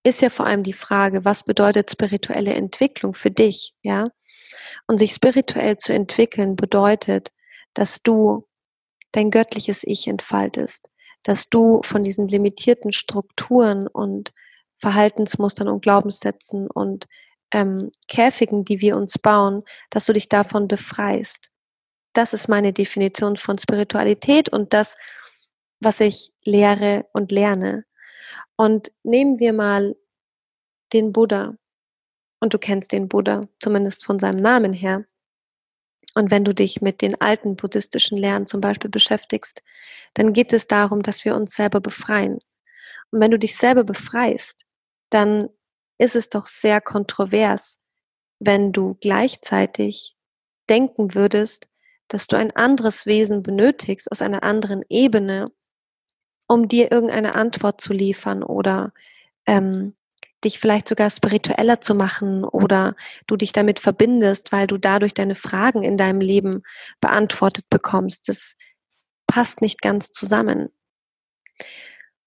ist 0.02 0.22
ja 0.22 0.30
vor 0.30 0.46
allem 0.46 0.62
die 0.62 0.72
Frage, 0.72 1.24
was 1.24 1.44
bedeutet 1.44 1.90
spirituelle 1.90 2.54
Entwicklung 2.54 3.14
für 3.14 3.30
dich, 3.30 3.74
ja? 3.82 4.08
Und 4.86 4.98
sich 4.98 5.12
spirituell 5.12 5.76
zu 5.76 5.92
entwickeln 5.92 6.56
bedeutet, 6.56 7.32
dass 7.74 8.02
du 8.02 8.45
dein 9.16 9.30
göttliches 9.30 9.82
Ich 9.84 10.06
entfaltest, 10.06 10.90
dass 11.22 11.48
du 11.48 11.80
von 11.82 12.04
diesen 12.04 12.28
limitierten 12.28 12.92
Strukturen 12.92 13.86
und 13.86 14.32
Verhaltensmustern 14.78 15.68
und 15.68 15.80
Glaubenssätzen 15.80 16.70
und 16.70 17.06
ähm, 17.50 17.90
Käfigen, 18.08 18.64
die 18.64 18.80
wir 18.80 18.96
uns 18.96 19.18
bauen, 19.18 19.62
dass 19.90 20.04
du 20.04 20.12
dich 20.12 20.28
davon 20.28 20.68
befreist. 20.68 21.50
Das 22.12 22.34
ist 22.34 22.48
meine 22.48 22.72
Definition 22.72 23.36
von 23.36 23.56
Spiritualität 23.56 24.50
und 24.50 24.74
das, 24.74 24.96
was 25.80 26.00
ich 26.00 26.32
lehre 26.44 27.06
und 27.12 27.32
lerne. 27.32 27.84
Und 28.56 28.92
nehmen 29.02 29.38
wir 29.38 29.52
mal 29.52 29.96
den 30.92 31.12
Buddha. 31.12 31.56
Und 32.40 32.52
du 32.52 32.58
kennst 32.58 32.92
den 32.92 33.08
Buddha, 33.08 33.48
zumindest 33.60 34.04
von 34.04 34.18
seinem 34.18 34.40
Namen 34.40 34.74
her. 34.74 35.06
Und 36.16 36.30
wenn 36.30 36.44
du 36.44 36.54
dich 36.54 36.80
mit 36.80 37.02
den 37.02 37.20
alten 37.20 37.56
buddhistischen 37.56 38.16
Lehren 38.16 38.46
zum 38.46 38.62
Beispiel 38.62 38.88
beschäftigst, 38.88 39.62
dann 40.14 40.32
geht 40.32 40.54
es 40.54 40.66
darum, 40.66 41.02
dass 41.02 41.26
wir 41.26 41.36
uns 41.36 41.54
selber 41.54 41.78
befreien. 41.80 42.38
Und 43.10 43.20
wenn 43.20 43.30
du 43.30 43.38
dich 43.38 43.54
selber 43.58 43.84
befreist, 43.84 44.64
dann 45.10 45.50
ist 45.98 46.16
es 46.16 46.30
doch 46.30 46.46
sehr 46.46 46.80
kontrovers, 46.80 47.80
wenn 48.38 48.72
du 48.72 48.96
gleichzeitig 49.02 50.16
denken 50.70 51.14
würdest, 51.14 51.68
dass 52.08 52.26
du 52.28 52.36
ein 52.36 52.50
anderes 52.56 53.04
Wesen 53.04 53.42
benötigst 53.42 54.10
aus 54.10 54.22
einer 54.22 54.42
anderen 54.42 54.84
Ebene, 54.88 55.52
um 56.48 56.66
dir 56.66 56.90
irgendeine 56.92 57.34
Antwort 57.34 57.82
zu 57.82 57.92
liefern 57.92 58.42
oder 58.42 58.94
ähm, 59.44 59.94
dich 60.44 60.58
vielleicht 60.58 60.88
sogar 60.88 61.10
spiritueller 61.10 61.80
zu 61.80 61.94
machen 61.94 62.44
oder 62.44 62.94
du 63.26 63.36
dich 63.36 63.52
damit 63.52 63.80
verbindest, 63.80 64.52
weil 64.52 64.66
du 64.66 64.78
dadurch 64.78 65.14
deine 65.14 65.34
Fragen 65.34 65.82
in 65.82 65.96
deinem 65.96 66.20
Leben 66.20 66.62
beantwortet 67.00 67.64
bekommst. 67.70 68.28
Das 68.28 68.56
passt 69.26 69.60
nicht 69.60 69.80
ganz 69.80 70.10
zusammen. 70.10 70.70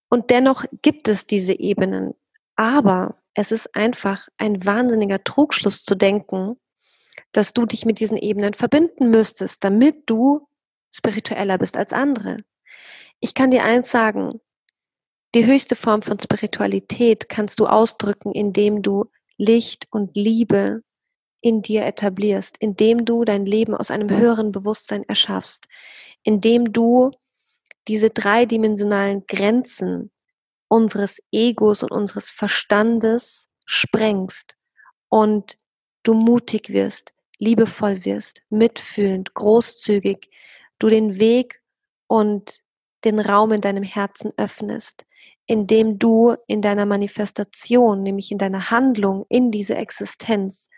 Und 0.09 0.31
dennoch 0.31 0.65
gibt 0.81 1.07
es 1.07 1.27
diese 1.27 1.53
Ebenen. 1.53 2.15
Aber 2.55 3.21
es 3.35 3.51
ist 3.51 3.75
einfach 3.75 4.27
ein 4.37 4.65
wahnsinniger 4.65 5.23
Trugschluss 5.23 5.83
zu 5.83 5.95
denken, 5.95 6.57
dass 7.31 7.53
du 7.53 7.65
dich 7.65 7.85
mit 7.85 7.99
diesen 7.99 8.17
Ebenen 8.17 8.53
verbinden 8.53 9.09
müsstest, 9.09 9.63
damit 9.63 10.03
du 10.07 10.47
spiritueller 10.91 11.57
bist 11.57 11.77
als 11.77 11.93
andere. 11.93 12.43
Ich 13.19 13.33
kann 13.33 13.51
dir 13.51 13.63
eins 13.63 13.91
sagen, 13.91 14.41
die 15.35 15.45
höchste 15.45 15.75
Form 15.75 16.01
von 16.01 16.19
Spiritualität 16.19 17.29
kannst 17.29 17.59
du 17.59 17.67
ausdrücken, 17.67 18.31
indem 18.31 18.81
du 18.81 19.05
Licht 19.37 19.87
und 19.91 20.15
Liebe 20.15 20.81
in 21.41 21.61
dir 21.61 21.85
etablierst, 21.85 22.57
indem 22.59 23.05
du 23.05 23.23
dein 23.23 23.45
Leben 23.45 23.73
aus 23.75 23.91
einem 23.91 24.09
höheren 24.09 24.51
Bewusstsein 24.51 25.03
erschaffst, 25.03 25.67
indem 26.23 26.73
du 26.73 27.11
diese 27.87 28.09
dreidimensionalen 28.09 29.25
Grenzen 29.27 30.11
unseres 30.67 31.19
Egos 31.31 31.83
und 31.83 31.91
unseres 31.91 32.29
Verstandes 32.29 33.47
sprengst 33.65 34.55
und 35.07 35.57
du 36.03 36.13
mutig 36.13 36.69
wirst, 36.69 37.13
liebevoll 37.37 38.03
wirst, 38.05 38.41
mitfühlend, 38.49 39.33
großzügig, 39.33 40.29
du 40.77 40.89
den 40.89 41.19
Weg 41.19 41.61
und 42.07 42.61
den 43.05 43.19
Raum 43.19 43.53
in 43.53 43.61
deinem 43.61 43.83
Herzen 43.83 44.31
öffnest, 44.37 45.05
indem 45.49 45.97
du 45.97 46.35
in 46.45 46.61
deiner 46.61 46.85
Manifestation, 46.85 48.03
nämlich 48.03 48.31
in 48.31 48.37
deiner 48.37 48.69
Handlung, 48.69 49.25
in 49.29 49.49
diese 49.49 49.73
Existenz, 49.73 50.69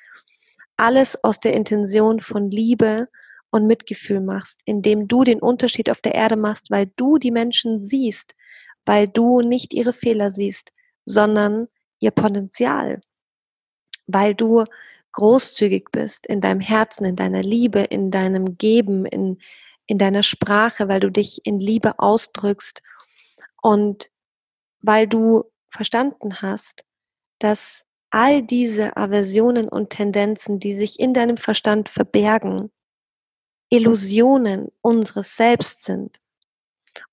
alles 0.78 1.22
aus 1.26 1.42
der 1.42 1.54
Intention 1.54 2.22
von 2.22 2.50
Liebe 2.50 3.10
und 3.50 3.68
Mitgefühl 3.68 4.22
machst, 4.22 4.62
indem 4.64 5.10
du 5.10 5.26
den 5.26 5.42
Unterschied 5.42 5.90
auf 5.90 6.00
der 6.00 6.16
Erde 6.16 6.38
machst, 6.38 6.72
weil 6.72 6.90
du 6.96 7.18
die 7.18 7.32
Menschen 7.32 7.82
siehst, 7.82 8.34
weil 8.86 9.10
du 9.10 9.42
nicht 9.42 9.74
ihre 9.74 9.92
Fehler 9.92 10.32
siehst, 10.32 10.72
sondern 11.04 11.68
ihr 12.00 12.12
Potenzial, 12.12 13.02
weil 14.08 14.34
du 14.36 14.64
großzügig 15.12 15.90
bist 15.92 16.26
in 16.28 16.40
deinem 16.40 16.62
Herzen, 16.62 17.04
in 17.04 17.18
deiner 17.18 17.44
Liebe, 17.44 17.82
in 17.82 18.10
deinem 18.10 18.58
Geben, 18.58 19.06
in, 19.06 19.38
in 19.86 19.98
deiner 19.98 20.24
Sprache, 20.24 20.88
weil 20.88 21.02
du 21.02 21.12
dich 21.12 21.42
in 21.44 21.60
Liebe 21.60 22.00
ausdrückst 22.00 22.82
und 23.62 24.10
weil 24.82 25.08
du 25.08 25.46
verstanden 25.70 26.42
hast, 26.42 26.86
dass 27.40 27.86
all 28.10 28.44
diese 28.44 28.98
Aversionen 28.98 29.70
und 29.70 29.90
Tendenzen, 29.90 30.60
die 30.60 30.74
sich 30.74 31.00
in 31.00 31.14
deinem 31.14 31.38
Verstand 31.38 31.90
verbergen, 31.90 32.72
Illusionen 33.70 34.70
unseres 34.82 35.38
Selbst 35.38 35.86
sind. 35.86 36.20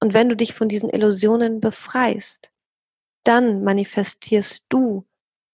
Und 0.00 0.12
wenn 0.12 0.28
du 0.28 0.34
dich 0.34 0.54
von 0.54 0.68
diesen 0.68 0.90
Illusionen 0.90 1.60
befreist, 1.60 2.50
dann 3.22 3.62
manifestierst 3.62 4.64
du 4.68 5.06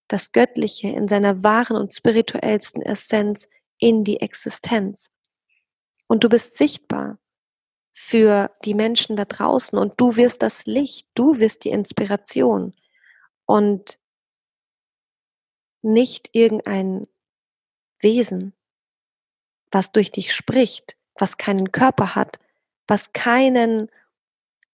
das 0.08 0.32
Göttliche 0.32 0.88
in 0.88 1.08
seiner 1.08 1.42
wahren 1.42 1.76
und 1.76 1.92
spirituellsten 1.92 2.82
Essenz 2.82 3.48
in 3.78 4.04
die 4.04 4.20
Existenz. 4.20 5.10
Und 6.06 6.24
du 6.24 6.28
bist 6.28 6.56
sichtbar 6.56 7.18
für 7.94 8.50
die 8.64 8.74
Menschen 8.74 9.14
da 9.14 9.24
draußen 9.24 9.78
und 9.78 9.94
du 10.00 10.16
wirst 10.16 10.42
das 10.42 10.66
Licht, 10.66 11.06
du 11.14 11.38
wirst 11.38 11.64
die 11.64 11.70
Inspiration 11.70 12.74
und 13.46 14.00
nicht 15.80 16.30
irgendein 16.32 17.06
Wesen, 18.00 18.52
was 19.70 19.92
durch 19.92 20.10
dich 20.10 20.34
spricht, 20.34 20.96
was 21.14 21.38
keinen 21.38 21.70
Körper 21.70 22.16
hat, 22.16 22.40
was 22.88 23.12
keinen 23.12 23.88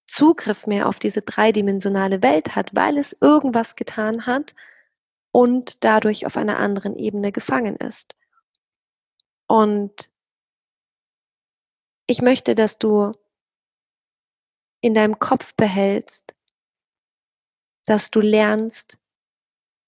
Zugriff 0.06 0.66
mehr 0.66 0.88
auf 0.88 0.98
diese 0.98 1.22
dreidimensionale 1.22 2.22
Welt 2.22 2.56
hat, 2.56 2.74
weil 2.74 2.96
es 2.96 3.16
irgendwas 3.20 3.76
getan 3.76 4.26
hat 4.26 4.54
und 5.30 5.84
dadurch 5.84 6.26
auf 6.26 6.36
einer 6.36 6.58
anderen 6.58 6.96
Ebene 6.96 7.32
gefangen 7.32 7.76
ist. 7.76 8.16
Und 9.46 10.09
ich 12.10 12.22
möchte, 12.22 12.56
dass 12.56 12.76
du 12.76 13.12
in 14.80 14.94
deinem 14.94 15.20
Kopf 15.20 15.54
behältst, 15.54 16.34
dass 17.86 18.10
du 18.10 18.20
lernst, 18.20 18.98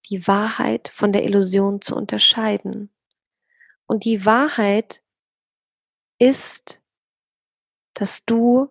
die 0.08 0.28
Wahrheit 0.28 0.88
von 0.94 1.12
der 1.12 1.24
Illusion 1.24 1.80
zu 1.80 1.96
unterscheiden. 1.96 2.90
Und 3.86 4.04
die 4.04 4.24
Wahrheit 4.24 5.02
ist, 6.20 6.80
dass 7.92 8.24
du 8.24 8.70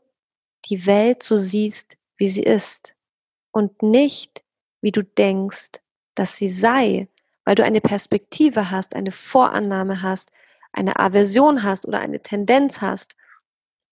die 0.65 0.85
Welt 0.85 1.21
so 1.21 1.35
siehst, 1.35 1.97
wie 2.15 2.29
sie 2.29 2.43
ist 2.43 2.95
und 3.51 3.83
nicht, 3.83 4.45
wie 4.79 4.93
du 4.93 5.03
denkst, 5.03 5.81
dass 6.15 6.37
sie 6.37 6.47
sei, 6.47 7.09
weil 7.43 7.55
du 7.55 7.65
eine 7.65 7.81
Perspektive 7.81 8.71
hast, 8.71 8.95
eine 8.95 9.11
Vorannahme 9.11 10.01
hast, 10.01 10.31
eine 10.71 10.97
Aversion 10.97 11.63
hast 11.63 11.85
oder 11.85 11.99
eine 11.99 12.21
Tendenz 12.21 12.79
hast 12.79 13.17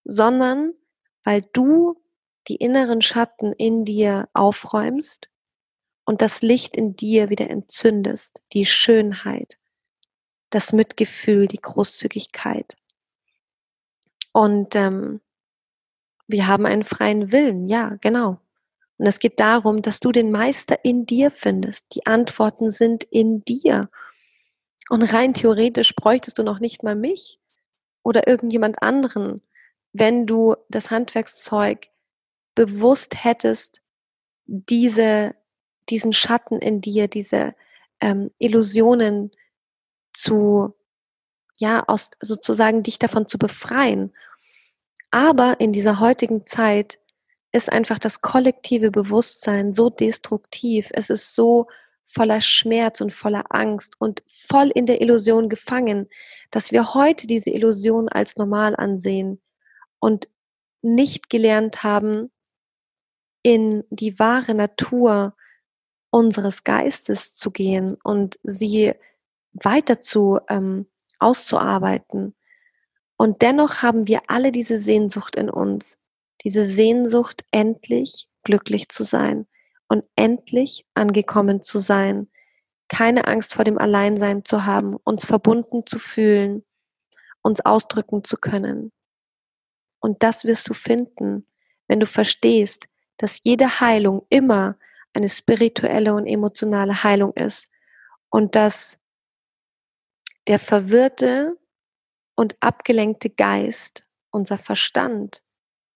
sondern 0.10 0.74
weil 1.24 1.44
du 1.54 2.02
die 2.48 2.56
inneren 2.56 3.02
Schatten 3.02 3.54
in 3.54 3.86
dir 3.86 4.28
aufräumst 4.34 5.30
und 6.06 6.22
das 6.22 6.42
Licht 6.42 6.76
in 6.76 6.96
dir 6.96 7.30
wieder 7.30 7.50
entzündest, 7.50 8.42
die 8.54 8.66
Schönheit, 8.66 9.58
das 10.50 10.74
Mitgefühl, 10.74 11.48
die 11.48 11.62
Großzügigkeit. 11.62 12.76
Und 14.34 14.76
ähm, 14.76 15.22
wir 16.28 16.48
haben 16.48 16.66
einen 16.66 16.84
freien 16.84 17.32
Willen, 17.32 17.68
ja, 17.70 17.98
genau. 18.02 18.40
Und 18.98 19.08
es 19.08 19.20
geht 19.20 19.40
darum, 19.40 19.84
dass 19.84 20.00
du 20.00 20.12
den 20.12 20.32
Meister 20.32 20.84
in 20.84 21.06
dir 21.06 21.30
findest. 21.30 21.86
Die 21.94 22.06
Antworten 22.08 22.72
sind 22.72 23.04
in 23.04 23.44
dir. 23.46 23.90
Und 24.90 25.04
rein 25.14 25.36
theoretisch 25.36 25.96
bräuchtest 25.96 26.40
du 26.40 26.44
noch 26.44 26.60
nicht 26.60 26.82
mal 26.82 26.96
mich 26.96 27.40
oder 28.02 28.28
irgendjemand 28.28 28.82
anderen, 28.82 29.42
wenn 29.94 30.26
du 30.26 30.56
das 30.70 30.92
Handwerkszeug 30.92 31.88
bewusst 32.56 33.24
hättest, 33.24 33.82
diese, 34.46 35.36
diesen 35.90 36.14
Schatten 36.14 36.60
in 36.60 36.82
dir, 36.82 37.08
diese 37.08 37.56
ähm, 38.00 38.32
Illusionen 38.38 39.32
zu, 40.14 40.74
ja, 41.58 41.84
aus, 41.88 42.12
sozusagen 42.22 42.84
dich 42.84 43.00
davon 43.00 43.28
zu 43.28 43.38
befreien. 43.38 44.14
Aber 45.12 45.60
in 45.60 45.74
dieser 45.74 46.00
heutigen 46.00 46.46
Zeit 46.46 47.00
ist 47.52 47.72
einfach 47.72 48.00
das 48.00 48.22
kollektive 48.22 48.92
Bewusstsein 48.92 49.74
so 49.74 49.90
destruktiv. 49.90 50.90
Es 50.94 51.10
ist 51.10 51.34
so 51.34 51.68
voller 52.06 52.42
Schmerz 52.42 53.02
und 53.02 53.14
voller 53.14 53.46
Angst 53.50 53.96
und 54.00 54.24
voll 54.28 54.72
in 54.74 54.86
der 54.86 55.02
Illusion 55.02 55.50
gefangen, 55.50 56.10
dass 56.52 56.72
wir 56.72 56.94
heute 56.94 57.28
diese 57.28 57.52
Illusion 57.52 58.10
als 58.10 58.36
normal 58.36 58.76
ansehen 58.76 59.42
und 60.00 60.30
nicht 60.82 61.30
gelernt 61.30 61.84
haben, 61.84 62.32
in 63.44 63.84
die 63.90 64.20
wahre 64.20 64.54
Natur 64.54 65.36
unseres 66.12 66.64
Geistes 66.64 67.36
zu 67.36 67.52
gehen 67.52 67.98
und 68.04 68.40
sie 68.44 68.94
weiter 69.54 70.02
zu 70.02 70.40
ähm, 70.50 70.88
auszuarbeiten. 71.20 72.36
Und 73.18 73.42
dennoch 73.42 73.82
haben 73.82 74.08
wir 74.08 74.22
alle 74.28 74.52
diese 74.52 74.78
Sehnsucht 74.78 75.36
in 75.36 75.50
uns, 75.50 75.98
diese 76.44 76.66
Sehnsucht, 76.66 77.44
endlich 77.52 78.28
glücklich 78.44 78.90
zu 78.90 79.04
sein 79.04 79.46
und 79.88 80.06
endlich 80.16 80.86
angekommen 80.94 81.62
zu 81.62 81.80
sein, 81.80 82.30
keine 82.88 83.28
Angst 83.28 83.54
vor 83.54 83.66
dem 83.66 83.78
Alleinsein 83.78 84.46
zu 84.46 84.66
haben, 84.66 84.96
uns 85.04 85.26
verbunden 85.26 85.86
zu 85.86 86.00
fühlen, 86.00 86.64
uns 87.42 87.62
ausdrücken 87.62 88.24
zu 88.24 88.38
können. 88.38 88.92
Und 90.00 90.24
das 90.24 90.46
wirst 90.46 90.70
du 90.70 90.74
finden, 90.74 91.46
wenn 91.88 92.00
du 92.00 92.06
verstehst, 92.06 92.88
dass 93.18 93.40
jede 93.44 93.80
Heilung 93.80 94.26
immer 94.30 94.78
eine 95.14 95.30
spirituelle 95.30 96.14
und 96.14 96.26
emotionale 96.26 97.04
Heilung 97.04 97.34
ist 97.34 97.70
und 98.30 98.56
dass 98.56 99.00
der 100.48 100.60
verwirrte 100.60 101.58
und 102.36 102.56
abgelenkte 102.60 103.30
Geist, 103.30 104.04
unser 104.32 104.58
Verstand, 104.58 105.44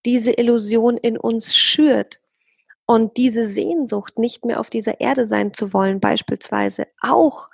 diese 0.06 0.32
Illusion 0.32 0.98
in 0.98 1.18
uns 1.18 1.56
schürt 1.56 2.20
und 2.86 3.16
diese 3.18 3.48
Sehnsucht, 3.48 4.20
nicht 4.20 4.44
mehr 4.44 4.60
auf 4.60 4.70
dieser 4.70 5.00
Erde 5.00 5.26
sein 5.26 5.54
zu 5.54 5.74
wollen, 5.74 6.00
beispielsweise 6.00 6.88
auch 7.00 7.50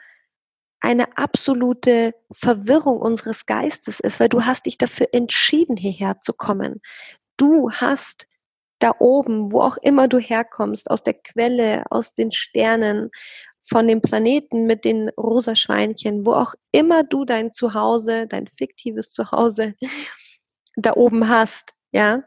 eine 0.82 1.18
absolute 1.18 2.14
Verwirrung 2.32 3.00
unseres 3.00 3.46
Geistes 3.46 4.00
ist, 4.00 4.20
weil 4.20 4.30
du 4.30 4.46
hast 4.46 4.66
dich 4.66 4.78
dafür 4.78 5.08
entschieden, 5.12 5.78
hierher 5.78 6.22
zu 6.22 6.34
kommen. 6.34 6.82
Du 7.38 7.72
hast 7.72 8.28
da 8.80 8.94
oben, 9.00 9.52
wo 9.52 9.62
auch 9.62 9.78
immer 9.78 10.08
du 10.08 10.20
herkommst, 10.20 10.90
aus 10.90 11.04
der 11.04 11.16
Quelle, 11.16 11.84
aus 11.90 12.16
den 12.16 12.32
Sternen, 12.32 13.12
von 13.70 13.88
dem 13.88 14.02
Planeten 14.02 14.66
mit 14.66 14.84
den 14.84 15.10
rosa 15.10 15.56
Schweinchen, 15.56 16.26
wo 16.26 16.34
auch 16.34 16.56
immer 16.72 17.04
du 17.04 17.24
dein 17.24 17.52
Zuhause, 17.52 18.26
dein 18.28 18.48
fiktives 18.58 19.12
Zuhause 19.12 19.76
da 20.76 20.94
oben 20.94 21.30
hast, 21.30 21.76
ja, 21.92 22.24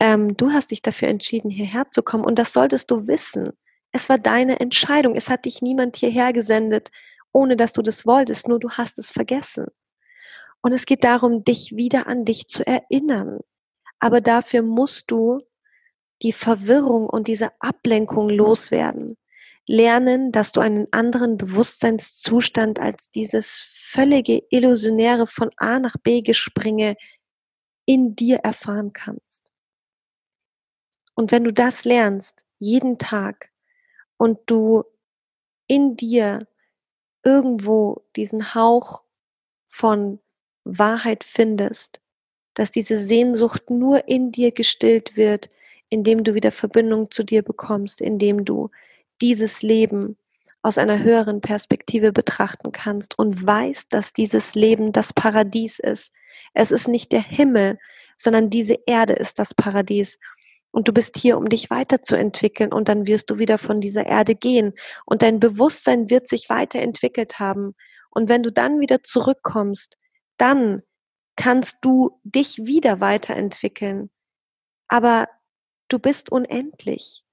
ähm, 0.00 0.36
du 0.36 0.52
hast 0.52 0.70
dich 0.70 0.82
dafür 0.82 1.08
entschieden, 1.08 1.50
hierher 1.50 1.90
zu 1.90 2.02
kommen 2.02 2.24
und 2.24 2.38
das 2.38 2.52
solltest 2.52 2.90
du 2.90 3.06
wissen. 3.06 3.52
Es 3.92 4.08
war 4.08 4.18
deine 4.18 4.60
Entscheidung. 4.60 5.14
Es 5.16 5.28
hat 5.28 5.44
dich 5.44 5.62
niemand 5.62 5.96
hierher 5.96 6.32
gesendet, 6.32 6.90
ohne 7.32 7.56
dass 7.56 7.72
du 7.72 7.82
das 7.82 8.06
wolltest, 8.06 8.48
nur 8.48 8.58
du 8.58 8.70
hast 8.70 8.98
es 8.98 9.10
vergessen. 9.10 9.66
Und 10.62 10.72
es 10.72 10.84
geht 10.86 11.04
darum, 11.04 11.44
dich 11.44 11.76
wieder 11.76 12.06
an 12.06 12.24
dich 12.24 12.48
zu 12.48 12.66
erinnern. 12.66 13.40
Aber 13.98 14.20
dafür 14.20 14.62
musst 14.62 15.10
du 15.10 15.40
die 16.22 16.32
Verwirrung 16.32 17.08
und 17.08 17.28
diese 17.28 17.50
Ablenkung 17.60 18.28
loswerden. 18.28 19.16
Lernen, 19.66 20.32
dass 20.32 20.52
du 20.52 20.60
einen 20.60 20.86
anderen 20.90 21.36
Bewusstseinszustand 21.36 22.78
als 22.78 23.10
dieses 23.10 23.50
völlige 23.90 24.42
Illusionäre 24.50 25.26
von 25.26 25.50
A 25.56 25.78
nach 25.78 25.96
B 26.02 26.20
gespringe 26.20 26.96
in 27.86 28.16
dir 28.16 28.38
erfahren 28.38 28.92
kannst. 28.92 29.52
Und 31.14 31.32
wenn 31.32 31.44
du 31.44 31.52
das 31.52 31.84
lernst, 31.84 32.44
jeden 32.58 32.98
Tag, 32.98 33.50
und 34.20 34.38
du 34.44 34.84
in 35.66 35.96
dir 35.96 36.46
irgendwo 37.22 38.02
diesen 38.16 38.54
Hauch 38.54 39.02
von 39.68 40.18
Wahrheit 40.64 41.24
findest, 41.24 42.00
dass 42.54 42.70
diese 42.70 42.98
Sehnsucht 42.98 43.70
nur 43.70 44.08
in 44.08 44.32
dir 44.32 44.52
gestillt 44.52 45.16
wird, 45.16 45.50
indem 45.88 46.24
du 46.24 46.34
wieder 46.34 46.52
Verbindung 46.52 47.10
zu 47.10 47.24
dir 47.24 47.42
bekommst, 47.42 48.00
indem 48.00 48.44
du 48.44 48.70
dieses 49.20 49.62
Leben 49.62 50.16
aus 50.62 50.78
einer 50.78 51.02
höheren 51.02 51.40
Perspektive 51.40 52.12
betrachten 52.12 52.72
kannst 52.72 53.18
und 53.18 53.46
weißt, 53.46 53.92
dass 53.92 54.12
dieses 54.12 54.54
Leben 54.54 54.92
das 54.92 55.12
Paradies 55.12 55.78
ist. 55.78 56.12
Es 56.52 56.70
ist 56.70 56.88
nicht 56.88 57.12
der 57.12 57.22
Himmel, 57.22 57.78
sondern 58.16 58.50
diese 58.50 58.78
Erde 58.86 59.14
ist 59.14 59.38
das 59.38 59.54
Paradies. 59.54 60.18
Und 60.72 60.88
du 60.88 60.92
bist 60.92 61.16
hier, 61.16 61.36
um 61.36 61.48
dich 61.48 61.70
weiterzuentwickeln 61.70 62.72
und 62.72 62.88
dann 62.88 63.06
wirst 63.06 63.30
du 63.30 63.38
wieder 63.38 63.58
von 63.58 63.80
dieser 63.80 64.06
Erde 64.06 64.34
gehen 64.34 64.74
und 65.04 65.22
dein 65.22 65.40
Bewusstsein 65.40 66.10
wird 66.10 66.28
sich 66.28 66.48
weiterentwickelt 66.48 67.38
haben. 67.40 67.74
Und 68.10 68.28
wenn 68.28 68.42
du 68.42 68.52
dann 68.52 68.80
wieder 68.80 69.02
zurückkommst, 69.02 69.96
dann 70.36 70.82
kannst 71.36 71.78
du 71.82 72.20
dich 72.22 72.58
wieder 72.58 73.00
weiterentwickeln. 73.00 74.10
Aber 74.88 75.28
du 75.88 75.98
bist 75.98 76.30
unendlich. 76.30 77.24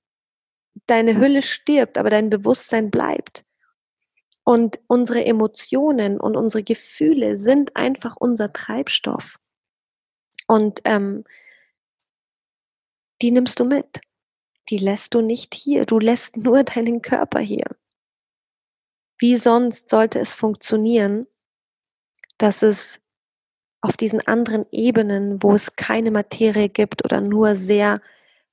Deine 0.85 1.17
Hülle 1.17 1.41
stirbt, 1.41 1.97
aber 1.97 2.09
dein 2.09 2.29
Bewusstsein 2.29 2.91
bleibt. 2.91 3.43
Und 4.43 4.79
unsere 4.87 5.25
Emotionen 5.25 6.19
und 6.19 6.37
unsere 6.37 6.63
Gefühle 6.63 7.35
sind 7.35 7.75
einfach 7.75 8.15
unser 8.17 8.53
Treibstoff. 8.53 9.37
Und 10.47 10.79
ähm, 10.85 11.25
die 13.21 13.31
nimmst 13.31 13.59
du 13.59 13.65
mit. 13.65 14.01
Die 14.69 14.77
lässt 14.77 15.13
du 15.13 15.21
nicht 15.21 15.53
hier. 15.53 15.85
Du 15.85 15.99
lässt 15.99 16.37
nur 16.37 16.63
deinen 16.63 17.01
Körper 17.01 17.39
hier. 17.39 17.65
Wie 19.19 19.37
sonst 19.37 19.89
sollte 19.89 20.19
es 20.19 20.35
funktionieren, 20.35 21.27
dass 22.37 22.61
es 22.61 23.01
auf 23.81 23.97
diesen 23.97 24.25
anderen 24.27 24.65
Ebenen, 24.71 25.41
wo 25.41 25.53
es 25.53 25.75
keine 25.75 26.11
Materie 26.11 26.69
gibt 26.69 27.03
oder 27.05 27.21
nur 27.21 27.55
sehr 27.55 28.01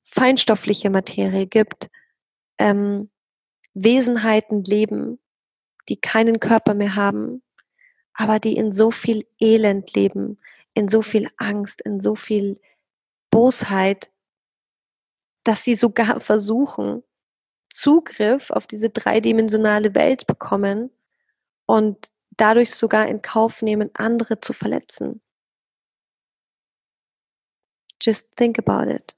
feinstoffliche 0.02 0.90
Materie 0.90 1.46
gibt, 1.46 1.90
ähm, 2.58 3.10
Wesenheiten 3.74 4.62
leben, 4.64 5.18
die 5.88 5.96
keinen 5.96 6.40
Körper 6.40 6.74
mehr 6.74 6.94
haben, 6.94 7.42
aber 8.14 8.38
die 8.38 8.56
in 8.56 8.70
so 8.72 8.90
viel 8.90 9.26
Elend 9.40 9.94
leben, 9.94 10.38
in 10.74 10.88
so 10.88 11.02
viel 11.02 11.28
Angst, 11.36 11.80
in 11.80 12.00
so 12.00 12.14
viel 12.14 12.60
Bosheit, 13.30 14.10
dass 15.44 15.62
sie 15.62 15.74
sogar 15.74 16.20
versuchen, 16.20 17.02
Zugriff 17.70 18.50
auf 18.50 18.66
diese 18.66 18.90
dreidimensionale 18.90 19.94
Welt 19.94 20.26
bekommen 20.26 20.90
und 21.66 22.08
dadurch 22.36 22.74
sogar 22.74 23.06
in 23.08 23.22
Kauf 23.22 23.62
nehmen, 23.62 23.90
andere 23.94 24.40
zu 24.40 24.52
verletzen. 24.52 25.20
Just 28.00 28.34
think 28.36 28.58
about 28.58 28.90
it. 28.90 29.16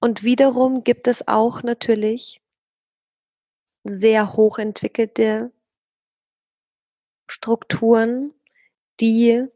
Und 0.00 0.22
wiederum 0.22 0.84
gibt 0.84 1.08
es 1.08 1.26
auch 1.26 1.62
natürlich 1.62 2.42
sehr 3.84 4.34
hochentwickelte 4.34 5.52
Strukturen, 7.28 8.32
die 9.00 9.46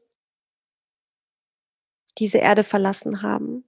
diese 2.18 2.38
Erde 2.38 2.64
verlassen 2.64 3.22
haben 3.22 3.67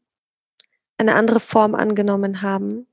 eine 1.01 1.15
andere 1.15 1.41
Form 1.41 1.75
angenommen 1.75 2.43
haben. 2.43 2.87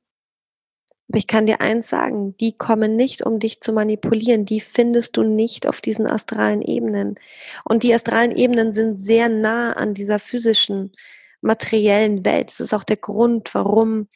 Aber 1.09 1.19
ich 1.19 1.27
kann 1.27 1.45
dir 1.45 1.61
eins 1.61 1.89
sagen, 1.89 2.35
die 2.37 2.53
kommen 2.53 2.95
nicht, 2.95 3.21
um 3.21 3.39
dich 3.39 3.61
zu 3.61 3.71
manipulieren. 3.71 4.45
Die 4.45 4.59
findest 4.59 5.15
du 5.17 5.23
nicht 5.23 5.67
auf 5.67 5.79
diesen 5.79 6.07
astralen 6.07 6.61
Ebenen. 6.61 7.15
Und 7.63 7.83
die 7.83 7.93
astralen 7.93 8.31
Ebenen 8.31 8.71
sind 8.71 8.97
sehr 8.97 9.29
nah 9.29 9.73
an 9.73 9.93
dieser 9.93 10.19
physischen, 10.19 10.93
materiellen 11.41 12.25
Welt. 12.25 12.49
Das 12.49 12.59
ist 12.59 12.73
auch 12.73 12.83
der 12.83 12.97
Grund, 12.97 13.53
warum 13.53 14.07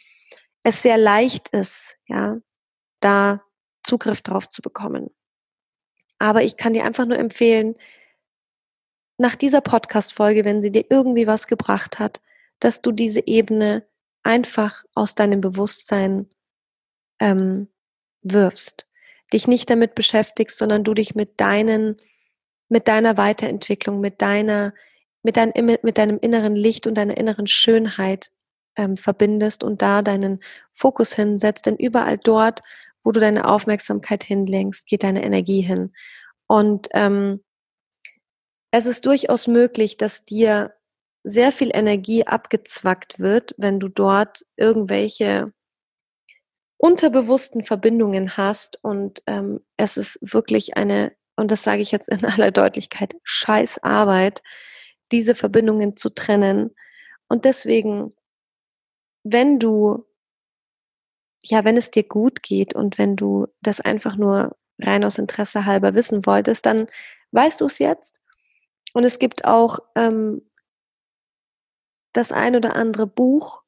es 0.64 0.82
sehr 0.82 0.98
leicht 0.98 1.50
ist, 1.50 1.98
ja, 2.08 2.38
da 3.00 3.42
Zugriff 3.84 4.22
drauf 4.22 4.50
zu 4.50 4.62
bekommen. 4.62 5.10
Aber 6.20 6.44
ich 6.44 6.58
kann 6.58 6.74
dir 6.74 6.84
einfach 6.84 7.06
nur 7.06 7.18
empfehlen, 7.18 7.76
nach 9.18 9.36
dieser 9.36 9.62
Podcast-Folge, 9.62 10.46
wenn 10.46 10.62
sie 10.62 10.72
dir 10.72 10.86
irgendwie 10.90 11.28
was 11.28 11.48
gebracht 11.48 12.00
hat, 12.00 12.22
dass 12.62 12.82
du 12.82 12.92
diese 12.92 13.28
Ebene 13.28 13.86
einfach 14.24 14.84
aus 14.96 15.16
deinem 15.16 15.42
Bewusstsein 15.42 16.28
ähm, 17.20 17.68
wirfst. 18.22 18.88
Dich 19.34 19.48
nicht 19.48 19.70
damit 19.70 19.96
beschäftigst, 19.96 20.58
sondern 20.58 20.84
du 20.84 20.94
dich 20.94 21.16
mit 21.16 21.40
deinen, 21.40 21.98
mit 22.70 22.88
deiner 22.88 23.18
Weiterentwicklung, 23.18 24.00
mit 24.00 24.22
deiner 24.22 24.74
mit, 25.24 25.38
dein, 25.38 25.54
mit 25.56 25.98
deinem 25.98 26.18
inneren 26.20 26.56
Licht 26.56 26.88
und 26.88 26.96
deiner 26.96 27.18
inneren 27.18 27.48
Schönheit 27.48 28.32
ähm, 28.76 28.98
verbindest 28.98 29.64
und 29.64 29.82
da 29.82 30.02
deinen 30.02 30.40
Fokus 30.74 31.14
hinsetzt. 31.14 31.66
Denn 31.66 31.76
überall 31.76 32.18
dort, 32.18 32.62
wo 33.04 33.12
du 33.12 33.20
deine 33.20 33.48
Aufmerksamkeit 33.48 34.24
hinlenkst, 34.24 34.88
geht 34.88 35.04
deine 35.04 35.24
Energie 35.24 35.62
hin. 35.62 35.94
Und 36.48 36.88
ähm, 36.94 37.44
es 38.72 38.86
ist 38.86 39.06
durchaus 39.06 39.48
möglich, 39.48 39.98
dass 39.98 40.26
dir 40.26 40.74
sehr 41.24 41.52
viel 41.52 41.70
Energie 41.74 42.26
abgezwackt 42.26 43.20
wird, 43.20 43.54
wenn 43.58 43.80
du 43.80 43.88
dort 43.88 44.46
irgendwelche 44.58 45.54
unterbewussten 46.78 47.64
Verbindungen 47.64 48.38
hast. 48.38 48.84
Und 48.84 49.22
ähm, 49.28 49.62
es 49.78 49.98
ist 49.98 50.20
wirklich 50.22 50.78
eine, 50.78 51.16
und 51.36 51.52
das 51.52 51.64
sage 51.64 51.82
ich 51.82 51.92
jetzt 51.92 52.10
in 52.10 52.26
aller 52.26 52.52
Deutlichkeit, 52.52 53.16
scheiß 53.24 53.84
Arbeit, 53.84 54.42
diese 55.12 55.36
Verbindungen 55.36 55.96
zu 55.96 56.10
trennen. 56.10 56.76
Und 57.28 57.46
deswegen, 57.46 58.14
wenn 59.24 59.60
du, 59.60 60.06
ja, 61.44 61.64
wenn 61.64 61.78
es 61.78 61.92
dir 61.92 62.04
gut 62.04 62.42
geht 62.42 62.74
und 62.74 62.98
wenn 62.98 63.16
du 63.16 63.48
das 63.62 63.80
einfach 63.80 64.16
nur 64.18 64.56
rein 64.80 65.04
aus 65.04 65.20
Interesse 65.20 65.66
halber 65.66 65.94
wissen 65.94 66.26
wolltest, 66.26 66.66
dann 66.66 66.88
weißt 67.32 67.62
du 67.62 67.66
es 67.66 67.78
jetzt. 67.78 68.20
Und 68.94 69.04
es 69.04 69.20
gibt 69.20 69.46
auch 69.46 69.80
ähm, 69.96 70.42
das 72.14 72.32
ein 72.32 72.56
oder 72.56 72.76
andere 72.76 73.08
Buch, 73.08 73.62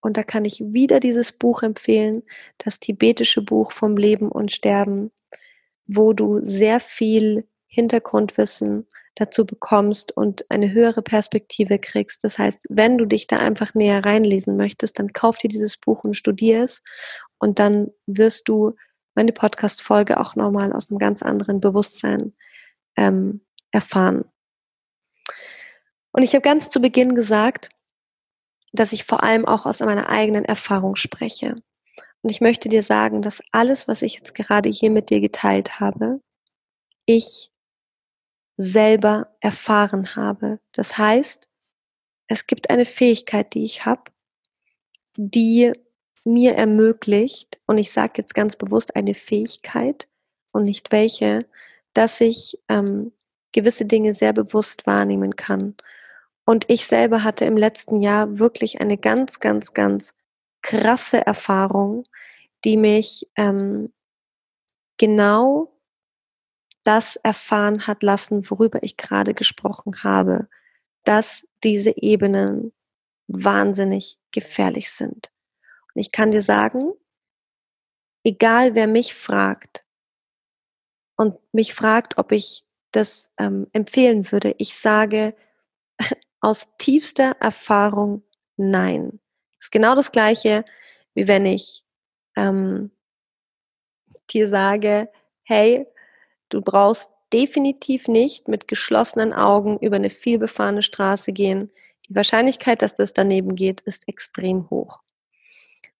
und 0.00 0.18
da 0.18 0.22
kann 0.22 0.44
ich 0.44 0.60
wieder 0.60 1.00
dieses 1.00 1.32
Buch 1.32 1.62
empfehlen, 1.62 2.22
das 2.58 2.78
tibetische 2.78 3.40
Buch 3.40 3.72
vom 3.72 3.96
Leben 3.96 4.30
und 4.30 4.52
Sterben, 4.52 5.10
wo 5.86 6.12
du 6.12 6.40
sehr 6.44 6.78
viel 6.78 7.48
Hintergrundwissen 7.66 8.86
dazu 9.14 9.46
bekommst 9.46 10.14
und 10.16 10.50
eine 10.50 10.72
höhere 10.72 11.02
Perspektive 11.02 11.78
kriegst. 11.78 12.24
Das 12.24 12.38
heißt, 12.38 12.64
wenn 12.68 12.98
du 12.98 13.06
dich 13.06 13.26
da 13.26 13.38
einfach 13.38 13.74
näher 13.74 14.04
reinlesen 14.04 14.56
möchtest, 14.56 14.98
dann 14.98 15.12
kauf 15.12 15.38
dir 15.38 15.48
dieses 15.48 15.76
Buch 15.76 16.04
und 16.04 16.14
studier 16.14 16.64
es 16.64 16.82
und 17.38 17.58
dann 17.58 17.90
wirst 18.06 18.48
du 18.48 18.74
meine 19.14 19.32
Podcast-Folge 19.32 20.20
auch 20.20 20.34
nochmal 20.34 20.72
aus 20.72 20.90
einem 20.90 20.98
ganz 20.98 21.22
anderen 21.22 21.60
Bewusstsein 21.60 22.34
ähm, 22.96 23.40
erfahren. 23.70 24.24
Und 26.14 26.22
ich 26.22 26.32
habe 26.32 26.42
ganz 26.42 26.70
zu 26.70 26.80
Beginn 26.80 27.16
gesagt, 27.16 27.70
dass 28.72 28.92
ich 28.92 29.02
vor 29.02 29.24
allem 29.24 29.44
auch 29.44 29.66
aus 29.66 29.80
meiner 29.80 30.08
eigenen 30.08 30.44
Erfahrung 30.44 30.94
spreche. 30.94 31.56
Und 32.22 32.30
ich 32.30 32.40
möchte 32.40 32.68
dir 32.68 32.84
sagen, 32.84 33.20
dass 33.20 33.42
alles, 33.50 33.88
was 33.88 34.00
ich 34.00 34.14
jetzt 34.14 34.32
gerade 34.32 34.68
hier 34.68 34.92
mit 34.92 35.10
dir 35.10 35.20
geteilt 35.20 35.80
habe, 35.80 36.20
ich 37.04 37.50
selber 38.56 39.34
erfahren 39.40 40.14
habe. 40.14 40.60
Das 40.70 40.96
heißt, 40.96 41.48
es 42.28 42.46
gibt 42.46 42.70
eine 42.70 42.84
Fähigkeit, 42.84 43.52
die 43.52 43.64
ich 43.64 43.84
habe, 43.84 44.04
die 45.16 45.72
mir 46.22 46.54
ermöglicht, 46.54 47.58
und 47.66 47.78
ich 47.78 47.90
sage 47.90 48.12
jetzt 48.18 48.36
ganz 48.36 48.54
bewusst 48.54 48.94
eine 48.94 49.14
Fähigkeit 49.14 50.06
und 50.52 50.62
nicht 50.62 50.92
welche, 50.92 51.44
dass 51.92 52.20
ich 52.20 52.56
ähm, 52.68 53.12
gewisse 53.50 53.84
Dinge 53.84 54.14
sehr 54.14 54.32
bewusst 54.32 54.86
wahrnehmen 54.86 55.34
kann 55.34 55.74
und 56.44 56.66
ich 56.68 56.86
selber 56.86 57.24
hatte 57.24 57.44
im 57.44 57.56
letzten 57.56 58.00
Jahr 58.00 58.38
wirklich 58.38 58.80
eine 58.80 58.98
ganz, 58.98 59.40
ganz, 59.40 59.72
ganz 59.72 60.14
krasse 60.62 61.24
Erfahrung, 61.26 62.04
die 62.64 62.76
mich 62.76 63.28
ähm, 63.36 63.92
genau 64.98 65.74
das 66.82 67.16
erfahren 67.16 67.86
hat 67.86 68.02
lassen, 68.02 68.48
worüber 68.50 68.82
ich 68.82 68.96
gerade 68.96 69.34
gesprochen 69.34 70.02
habe, 70.02 70.48
dass 71.04 71.48
diese 71.62 71.96
Ebenen 71.96 72.72
wahnsinnig 73.26 74.18
gefährlich 74.32 74.90
sind. 74.90 75.30
Und 75.94 76.00
ich 76.00 76.12
kann 76.12 76.30
dir 76.30 76.42
sagen, 76.42 76.92
egal 78.22 78.74
wer 78.74 78.86
mich 78.86 79.14
fragt 79.14 79.84
und 81.16 81.36
mich 81.52 81.74
fragt, 81.74 82.18
ob 82.18 82.32
ich 82.32 82.66
das 82.92 83.32
ähm, 83.38 83.66
empfehlen 83.72 84.30
würde, 84.30 84.54
ich 84.58 84.76
sage 84.76 85.34
aus 86.44 86.76
tiefster 86.76 87.36
Erfahrung 87.40 88.22
nein. 88.56 89.18
Das 89.56 89.66
ist 89.66 89.72
genau 89.72 89.94
das 89.94 90.12
Gleiche, 90.12 90.64
wie 91.14 91.26
wenn 91.26 91.46
ich 91.46 91.84
ähm, 92.36 92.90
dir 94.30 94.48
sage, 94.48 95.08
hey, 95.42 95.86
du 96.50 96.60
brauchst 96.60 97.08
definitiv 97.32 98.08
nicht 98.08 98.46
mit 98.46 98.68
geschlossenen 98.68 99.32
Augen 99.32 99.78
über 99.78 99.96
eine 99.96 100.10
vielbefahrene 100.10 100.82
Straße 100.82 101.32
gehen. 101.32 101.70
Die 102.08 102.14
Wahrscheinlichkeit, 102.14 102.82
dass 102.82 102.94
das 102.94 103.14
daneben 103.14 103.54
geht, 103.54 103.80
ist 103.80 104.06
extrem 104.06 104.68
hoch. 104.68 105.00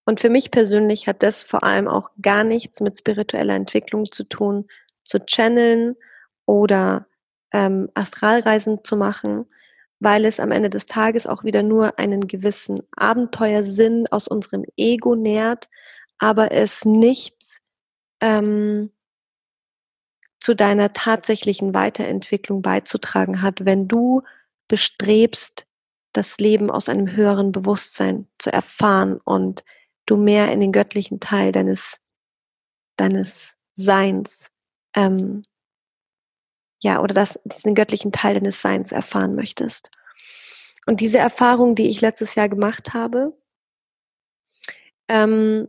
Und 0.04 0.20
für 0.20 0.28
mich 0.28 0.50
persönlich 0.50 1.08
hat 1.08 1.22
das 1.22 1.42
vor 1.42 1.64
allem 1.64 1.88
auch 1.88 2.10
gar 2.20 2.44
nichts 2.44 2.80
mit 2.80 2.98
spiritueller 2.98 3.54
Entwicklung 3.54 4.12
zu 4.12 4.24
tun, 4.24 4.66
zu 5.04 5.24
channeln 5.24 5.96
oder 6.44 7.06
ähm, 7.50 7.88
Astralreisen 7.94 8.84
zu 8.84 8.98
machen, 8.98 9.46
weil 10.04 10.24
es 10.26 10.38
am 10.38 10.52
Ende 10.52 10.70
des 10.70 10.86
Tages 10.86 11.26
auch 11.26 11.44
wieder 11.44 11.62
nur 11.62 11.98
einen 11.98 12.26
gewissen 12.28 12.82
Abenteuersinn 12.94 14.06
aus 14.10 14.28
unserem 14.28 14.64
Ego 14.76 15.16
nährt, 15.16 15.68
aber 16.18 16.52
es 16.52 16.84
nichts 16.84 17.60
ähm, 18.20 18.90
zu 20.38 20.54
deiner 20.54 20.92
tatsächlichen 20.92 21.74
Weiterentwicklung 21.74 22.60
beizutragen 22.60 23.40
hat, 23.40 23.64
wenn 23.64 23.88
du 23.88 24.22
bestrebst, 24.68 25.66
das 26.12 26.38
Leben 26.38 26.70
aus 26.70 26.88
einem 26.88 27.10
höheren 27.10 27.50
Bewusstsein 27.50 28.28
zu 28.38 28.52
erfahren 28.52 29.20
und 29.24 29.64
du 30.06 30.16
mehr 30.16 30.52
in 30.52 30.60
den 30.60 30.70
göttlichen 30.70 31.18
Teil 31.18 31.50
deines, 31.50 32.00
deines 32.96 33.56
Seins 33.72 34.50
ähm, 34.94 35.42
ja, 36.84 37.00
oder 37.00 37.14
das, 37.14 37.40
diesen 37.44 37.74
göttlichen 37.74 38.12
Teil 38.12 38.34
deines 38.34 38.60
Seins 38.60 38.92
erfahren 38.92 39.34
möchtest. 39.34 39.90
Und 40.86 41.00
diese 41.00 41.18
Erfahrung, 41.18 41.74
die 41.74 41.88
ich 41.88 42.02
letztes 42.02 42.34
Jahr 42.34 42.50
gemacht 42.50 42.92
habe, 42.92 43.32
ähm, 45.08 45.66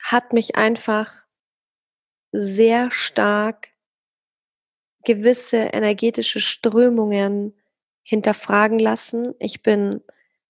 hat 0.00 0.32
mich 0.32 0.56
einfach 0.56 1.22
sehr 2.32 2.90
stark 2.90 3.68
gewisse 5.04 5.56
energetische 5.56 6.40
Strömungen 6.40 7.54
hinterfragen 8.02 8.80
lassen. 8.80 9.34
Ich 9.38 9.62
bin 9.62 10.02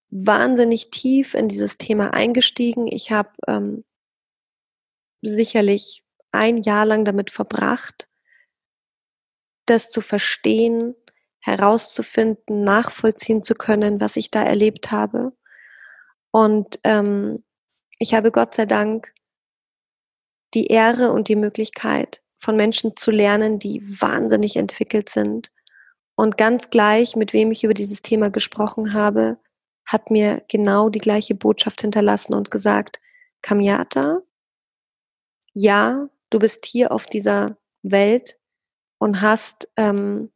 wahnsinnig 0.09 0.91
tief 0.91 1.35
in 1.35 1.49
dieses 1.49 1.77
Thema 1.77 2.15
eingestiegen. 2.15 2.87
Ich 2.87 3.13
habe 3.13 3.31
ähm, 3.47 3.85
sicherlich 5.21 6.03
ein 6.33 6.57
Jahr 6.59 6.87
lang 6.87 7.05
damit 7.05 7.31
verbracht, 7.31 8.09
das 9.71 9.91
zu 9.91 10.01
verstehen, 10.01 10.95
herauszufinden, 11.41 12.65
nachvollziehen 12.65 13.43
zu 13.43 13.55
können, 13.55 14.01
was 14.01 14.17
ich 14.17 14.31
da 14.31 14.43
erlebt 14.43 14.91
habe. 14.91 15.33
Und 16.31 16.79
ähm, 16.85 17.45
ich 17.99 18.15
habe 18.15 18.31
Gott 18.31 18.55
sei 18.55 18.67
Dank 18.67 19.15
die 20.55 20.67
Ehre 20.67 21.13
und 21.13 21.29
die 21.29 21.37
Möglichkeit, 21.37 22.23
von 22.39 22.57
Menschen 22.57 22.97
zu 22.97 23.11
lernen, 23.11 23.59
die 23.59 23.83
wahnsinnig 24.01 24.57
entwickelt 24.57 25.09
sind. 25.09 25.53
Und 26.17 26.37
ganz 26.37 26.71
gleich, 26.71 27.17
mit 27.17 27.33
wem 27.33 27.53
ich 27.53 27.65
über 27.65 27.75
dieses 27.75 28.03
Thema 28.03 28.31
gesprochen 28.31 28.93
habe, 28.93 29.39
hat 29.87 30.11
mir 30.11 30.43
genau 30.49 30.89
die 30.89 30.99
gleiche 30.99 31.35
Botschaft 31.35 31.81
hinterlassen 31.83 32.35
und 32.35 32.51
gesagt, 32.51 33.01
Kamiata, 33.43 34.21
ja, 35.55 36.09
du 36.31 36.39
bist 36.39 36.67
hier 36.67 36.93
auf 36.93 37.07
dieser 37.07 37.57
Welt, 37.83 38.40
und 39.01 39.23
hast 39.23 39.69
ähm, 39.77 40.31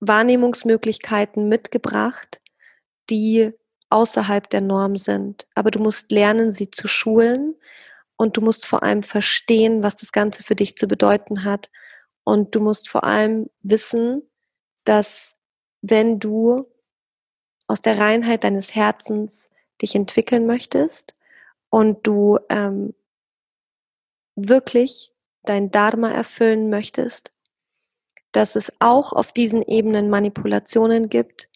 Wahrnehmungsmöglichkeiten 0.00 1.48
mitgebracht, 1.48 2.40
die 3.10 3.52
außerhalb 3.90 4.48
der 4.50 4.62
Norm 4.62 4.96
sind. 4.96 5.46
Aber 5.54 5.70
du 5.70 5.78
musst 5.78 6.10
lernen, 6.10 6.50
sie 6.50 6.70
zu 6.70 6.88
schulen 6.88 7.54
und 8.16 8.36
du 8.36 8.40
musst 8.40 8.66
vor 8.66 8.82
allem 8.82 9.02
verstehen, 9.02 9.82
was 9.82 9.96
das 9.96 10.12
Ganze 10.12 10.42
für 10.42 10.56
dich 10.56 10.76
zu 10.76 10.88
bedeuten 10.88 11.44
hat. 11.44 11.70
Und 12.24 12.54
du 12.54 12.60
musst 12.60 12.88
vor 12.88 13.04
allem 13.04 13.50
wissen, 13.60 14.22
dass 14.84 15.36
wenn 15.82 16.18
du 16.18 16.66
aus 17.68 17.82
der 17.82 17.98
Reinheit 17.98 18.44
deines 18.44 18.74
Herzens 18.74 19.50
dich 19.82 19.94
entwickeln 19.94 20.46
möchtest 20.46 21.12
und 21.68 22.06
du 22.06 22.38
ähm, 22.48 22.94
wirklich 24.36 25.13
dein 25.44 25.70
Dharma 25.70 26.10
erfüllen 26.10 26.70
möchtest, 26.70 27.32
dass 28.32 28.56
es 28.56 28.72
auch 28.80 29.12
auf 29.12 29.32
diesen 29.32 29.62
Ebenen 29.62 30.10
Manipulationen 30.10 31.08
gibt, 31.08 31.48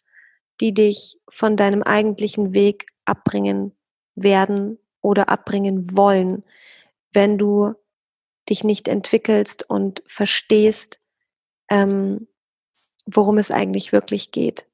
die 0.61 0.73
dich 0.75 1.19
von 1.29 1.57
deinem 1.57 1.83
eigentlichen 1.83 2.55
Weg 2.55 2.87
abbringen 3.05 3.77
werden 4.15 4.79
oder 5.01 5.29
abbringen 5.29 5.97
wollen, 5.97 6.45
wenn 7.13 7.39
du 7.39 7.75
dich 8.49 8.65
nicht 8.65 8.89
entwickelst 8.89 9.69
und 9.69 10.03
verstehst, 10.07 11.01
ähm, 11.71 12.29
worum 13.07 13.39
es 13.39 13.51
eigentlich 13.51 13.93
wirklich 13.93 14.31
geht. 14.33 14.67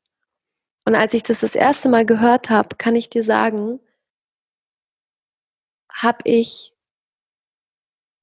Und 0.85 0.95
als 0.95 1.15
ich 1.15 1.23
das 1.23 1.41
das 1.41 1.55
erste 1.55 1.89
Mal 1.89 2.05
gehört 2.05 2.51
habe, 2.51 2.77
kann 2.77 2.95
ich 2.95 3.09
dir 3.09 3.23
sagen, 3.23 3.81
habe 5.91 6.19
ich 6.25 6.74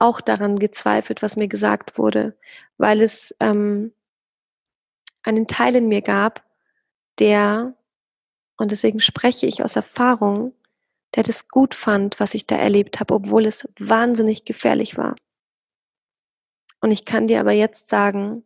auch 0.02 0.22
daran 0.22 0.58
gezweifelt, 0.58 1.22
was 1.22 1.36
mir 1.36 1.48
gesagt 1.48 1.98
wurde, 1.98 2.38
weil 2.78 3.02
es 3.02 3.36
ähm, 3.40 3.94
einen 5.24 5.48
Teil 5.48 5.76
in 5.76 5.88
mir 5.88 6.02
gab, 6.02 6.44
der, 7.20 7.76
und 8.58 8.72
deswegen 8.72 9.00
spreche 9.00 9.46
ich 9.46 9.64
aus 9.64 9.76
Erfahrung, 9.76 10.54
der 11.16 11.24
das 11.24 11.48
gut 11.48 11.76
fand, 11.76 12.20
was 12.20 12.34
ich 12.34 12.48
da 12.48 12.56
erlebt 12.56 13.00
habe, 13.00 13.14
obwohl 13.14 13.46
es 13.46 13.68
wahnsinnig 13.78 14.46
gefährlich 14.46 14.98
war. 14.98 15.16
Und 16.80 16.92
ich 16.92 17.06
kann 17.06 17.28
dir 17.28 17.40
aber 17.40 17.52
jetzt 17.52 17.90
sagen, 17.90 18.44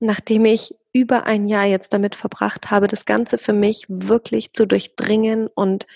nachdem 0.00 0.44
ich 0.44 0.74
über 0.92 1.24
ein 1.24 1.46
Jahr 1.46 1.64
jetzt 1.64 1.92
damit 1.92 2.14
verbracht 2.14 2.70
habe, 2.70 2.86
das 2.86 3.04
Ganze 3.04 3.38
für 3.38 3.52
mich 3.52 3.86
wirklich 3.88 4.52
zu 4.52 4.66
durchdringen 4.66 5.46
und 5.48 5.86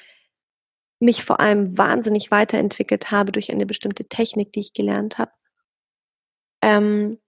mich 0.99 1.25
vor 1.25 1.41
allem 1.41 1.77
wahnsinnig 1.77 2.31
weiterentwickelt 2.31 3.11
habe 3.11 3.33
durch 3.33 3.51
eine 3.51 3.67
bestimmte 3.67 4.05
Technik, 4.07 4.53
die 4.53 4.61
ich 4.61 4.73
gelernt 4.73 5.19
habe, 5.19 5.33
ähm, 6.63 7.19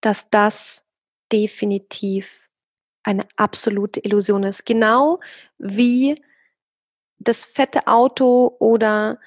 dass 0.00 0.30
das 0.30 0.84
definitiv 1.32 2.48
eine 3.02 3.26
absolute 3.36 4.00
Illusion 4.00 4.44
ist. 4.44 4.66
Genau 4.66 5.20
wie 5.58 6.22
das 7.18 7.44
fette 7.44 7.86
Auto 7.86 8.56
oder 8.58 9.18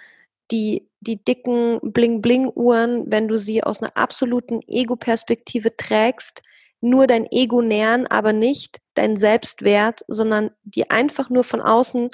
die, 0.51 0.89
die 0.99 1.23
dicken 1.23 1.79
Bling-Bling-Uhren, 1.81 3.11
wenn 3.11 3.27
du 3.27 3.37
sie 3.37 3.63
aus 3.63 3.81
einer 3.81 3.95
absoluten 3.97 4.61
Ego-Perspektive 4.67 5.75
trägst, 5.75 6.41
nur 6.81 7.07
dein 7.07 7.31
Ego 7.31 7.61
nähern, 7.61 8.07
aber 8.07 8.33
nicht 8.33 8.81
dein 8.93 9.15
Selbstwert, 9.15 10.03
sondern 10.07 10.51
die 10.63 10.89
einfach 10.89 11.29
nur 11.29 11.43
von 11.43 11.61
außen 11.61 12.09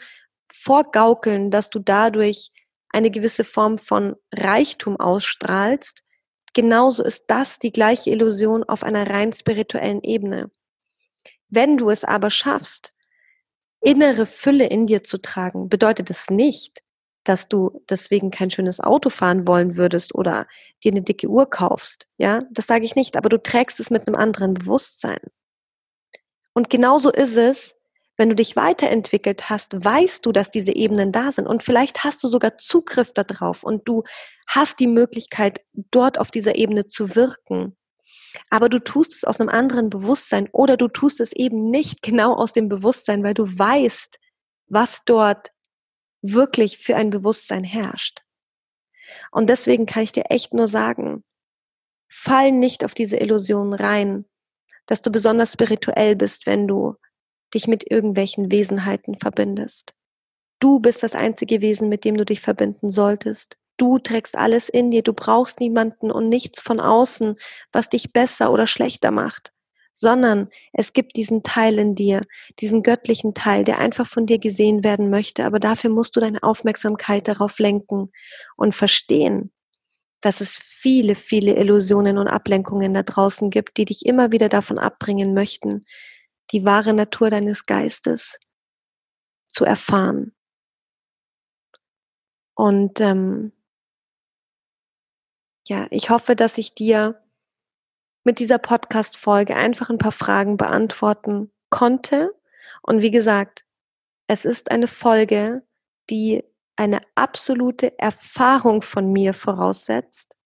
vorgaukeln, 0.52 1.52
dass 1.52 1.70
du 1.70 1.80
dadurch 1.80 2.52
eine 2.90 3.12
gewisse 3.12 3.44
Form 3.44 3.78
von 3.78 4.16
Reichtum 4.34 5.00
ausstrahlst, 5.00 6.04
genauso 6.54 7.04
ist 7.04 7.26
das 7.28 7.60
die 7.60 7.72
gleiche 7.72 8.10
Illusion 8.10 8.64
auf 8.64 8.84
einer 8.84 9.10
rein 9.10 9.32
spirituellen 9.32 10.02
Ebene. 10.02 10.52
Wenn 11.50 11.78
du 11.78 11.90
es 11.90 12.04
aber 12.04 12.30
schaffst, 12.30 12.94
innere 13.82 14.26
Fülle 14.26 14.68
in 14.68 14.88
dir 14.88 15.04
zu 15.04 15.20
tragen, 15.20 15.70
bedeutet 15.70 16.10
es 16.10 16.30
nicht, 16.30 16.82
dass 17.24 17.48
du 17.48 17.84
deswegen 17.90 18.32
kein 18.32 18.50
schönes 18.50 18.80
Auto 18.80 19.10
fahren 19.10 19.48
wollen 19.48 19.78
würdest 19.78 20.16
oder 20.16 20.48
dir 20.84 20.92
eine 20.92 21.02
dicke 21.02 21.28
Uhr 21.28 21.50
kaufst. 21.50 22.08
Ja, 22.18 22.44
das 22.52 22.68
sage 22.68 22.86
ich 22.86 22.96
nicht, 22.96 23.18
aber 23.18 23.30
du 23.30 23.42
trägst 23.42 23.80
es 23.80 23.90
mit 23.90 24.08
einem 24.08 24.16
anderen 24.16 24.54
Bewusstsein. 24.54 25.20
Und 26.54 26.70
genauso 26.70 27.12
ist 27.12 27.38
es, 27.38 27.79
wenn 28.20 28.28
du 28.28 28.36
dich 28.36 28.58
weiterentwickelt 28.58 29.50
hast, 29.50 29.74
weißt 29.74 30.26
du, 30.26 30.34
dass 30.34 30.52
diese 30.52 30.74
Ebenen 30.74 31.14
da 31.14 31.32
sind 31.32 31.48
und 31.48 31.64
vielleicht 31.64 32.04
hast 32.04 32.22
du 32.22 32.28
sogar 32.28 32.58
Zugriff 32.58 33.14
darauf 33.14 33.64
und 33.64 33.88
du 33.88 34.04
hast 34.46 34.82
die 34.82 34.88
Möglichkeit, 34.88 35.62
dort 35.74 36.20
auf 36.20 36.30
dieser 36.30 36.56
Ebene 36.56 36.86
zu 36.86 37.16
wirken. 37.16 37.78
Aber 38.50 38.68
du 38.68 38.80
tust 38.80 39.14
es 39.14 39.24
aus 39.24 39.40
einem 39.40 39.48
anderen 39.48 39.90
Bewusstsein 39.90 40.50
oder 40.52 40.76
du 40.76 40.90
tust 40.90 41.22
es 41.22 41.32
eben 41.32 41.70
nicht 41.70 42.02
genau 42.04 42.34
aus 42.34 42.52
dem 42.52 42.68
Bewusstsein, 42.68 43.24
weil 43.24 43.34
du 43.34 43.46
weißt, 43.46 44.20
was 44.68 45.00
dort 45.06 45.52
wirklich 46.22 46.78
für 46.78 46.98
ein 46.98 47.12
Bewusstsein 47.12 47.64
herrscht. 47.64 48.24
Und 49.32 49.50
deswegen 49.50 49.86
kann 49.86 50.04
ich 50.04 50.12
dir 50.12 50.26
echt 50.30 50.54
nur 50.54 50.68
sagen, 50.68 51.24
fall 52.12 52.52
nicht 52.52 52.84
auf 52.84 52.94
diese 52.94 53.16
Illusion 53.16 53.74
rein, 53.74 54.26
dass 54.88 55.02
du 55.02 55.10
besonders 55.10 55.54
spirituell 55.54 56.18
bist, 56.18 56.46
wenn 56.46 56.68
du 56.68 56.98
dich 57.54 57.68
mit 57.68 57.90
irgendwelchen 57.90 58.52
Wesenheiten 58.52 59.20
verbindest. 59.20 59.94
Du 60.60 60.80
bist 60.80 61.04
das 61.04 61.16
einzige 61.16 61.62
Wesen, 61.62 61.90
mit 61.90 62.04
dem 62.04 62.18
du 62.18 62.26
dich 62.26 62.42
verbinden 62.42 62.90
solltest. 62.90 63.58
Du 63.78 63.98
trägst 63.98 64.38
alles 64.38 64.68
in 64.68 64.92
dir, 64.92 65.04
du 65.04 65.14
brauchst 65.14 65.62
niemanden 65.62 66.12
und 66.12 66.28
nichts 66.28 66.62
von 66.62 66.82
außen, 66.82 67.36
was 67.72 67.88
dich 67.88 68.12
besser 68.12 68.52
oder 68.52 68.68
schlechter 68.68 69.10
macht, 69.10 69.54
sondern 69.94 70.50
es 70.74 70.92
gibt 70.92 71.16
diesen 71.16 71.44
Teil 71.44 71.80
in 71.80 71.96
dir, 71.96 72.26
diesen 72.60 72.84
göttlichen 72.84 73.34
Teil, 73.34 73.64
der 73.64 73.80
einfach 73.80 74.06
von 74.06 74.26
dir 74.26 74.38
gesehen 74.38 74.84
werden 74.84 75.10
möchte, 75.10 75.46
aber 75.46 75.60
dafür 75.60 75.90
musst 75.92 76.18
du 76.18 76.20
deine 76.20 76.44
Aufmerksamkeit 76.44 77.30
darauf 77.30 77.58
lenken 77.60 78.12
und 78.58 78.76
verstehen, 78.76 79.54
dass 80.20 80.42
es 80.42 80.56
viele, 80.58 81.16
viele 81.16 81.56
Illusionen 81.56 82.18
und 82.18 82.28
Ablenkungen 82.28 82.94
da 82.94 83.04
draußen 83.04 83.50
gibt, 83.50 83.78
die 83.78 83.86
dich 83.86 84.06
immer 84.06 84.34
wieder 84.34 84.50
davon 84.50 84.78
abbringen 84.78 85.34
möchten, 85.34 85.86
die 86.52 86.66
wahre 86.66 86.94
Natur 86.94 87.30
deines 87.30 87.66
Geistes 87.66 88.40
zu 89.48 89.66
erfahren. 89.66 90.34
Und 92.56 93.00
ähm, 93.00 93.52
ja, 95.68 95.88
ich 95.92 96.10
hoffe, 96.10 96.36
dass 96.36 96.58
ich 96.58 96.74
dir 96.74 97.22
mit 98.24 98.40
dieser 98.40 98.58
Podcast-Folge 98.58 99.56
einfach 99.56 99.90
ein 99.90 99.98
paar 99.98 100.12
Fragen 100.12 100.58
beantworten 100.58 101.52
konnte. 101.70 102.36
Und 102.82 103.02
wie 103.02 103.12
gesagt, 103.12 103.66
es 104.28 104.46
ist 104.46 104.72
eine 104.72 104.88
Folge, 104.88 105.64
die 106.10 106.44
eine 106.76 107.02
absolute 107.16 107.98
Erfahrung 108.00 108.82
von 108.82 109.12
mir 109.12 109.34
voraussetzt 109.34 110.38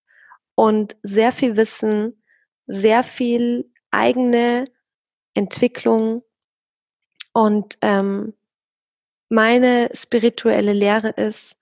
und 0.55 0.95
sehr 1.03 1.31
viel 1.31 1.57
Wissen, 1.57 2.23
sehr 2.65 3.03
viel 3.03 3.71
eigene 3.91 4.65
Entwicklung. 5.33 6.23
Und 7.33 7.77
ähm, 7.81 8.33
meine 9.29 9.89
spirituelle 9.93 10.73
Lehre 10.73 11.09
ist, 11.09 11.57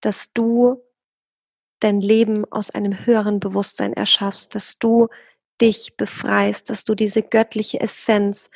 dass 0.00 0.32
du 0.32 0.82
dein 1.80 2.00
Leben 2.00 2.44
aus 2.52 2.70
einem 2.70 3.06
höheren 3.06 3.40
Bewusstsein 3.40 3.92
erschaffst, 3.92 4.54
dass 4.54 4.78
du 4.78 5.08
dich 5.60 5.96
befreist, 5.96 6.70
dass 6.70 6.84
du 6.84 6.94
diese 6.94 7.22
göttliche 7.22 7.80
Essenz, 7.80 8.50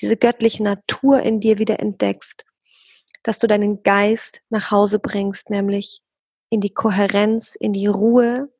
diese 0.00 0.16
göttliche 0.16 0.62
Natur 0.62 1.20
in 1.20 1.40
dir 1.40 1.58
wieder 1.58 1.80
entdeckst, 1.80 2.44
dass 3.22 3.38
du 3.38 3.46
deinen 3.46 3.82
Geist 3.82 4.40
nach 4.48 4.70
Hause 4.70 4.98
bringst, 4.98 5.50
nämlich 5.50 6.02
in 6.50 6.60
die 6.60 6.74
Kohärenz, 6.74 7.54
in 7.54 7.72
die 7.72 7.86
Ruhe, 7.86 8.52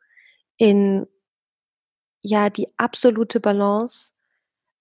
in 0.57 1.07
ja 2.21 2.51
die 2.51 2.69
absolute 2.77 3.41
Balance 3.41 4.13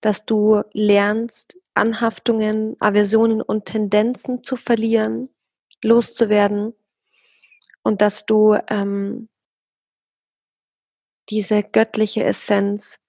dass 0.02 0.26
du 0.26 0.64
lernst, 0.74 1.58
Anhaftungen, 1.74 2.76
Aversionen 2.80 3.42
und 3.42 3.66
Tendenzen 3.66 4.44
zu 4.44 4.56
verlieren, 4.56 5.30
loszuwerden 5.84 6.74
und 7.84 8.02
dass 8.02 8.26
du 8.26 8.58
ähm, 8.68 9.30
diese 11.30 11.64
göttliche 11.64 12.24
Essenz 12.24 13.00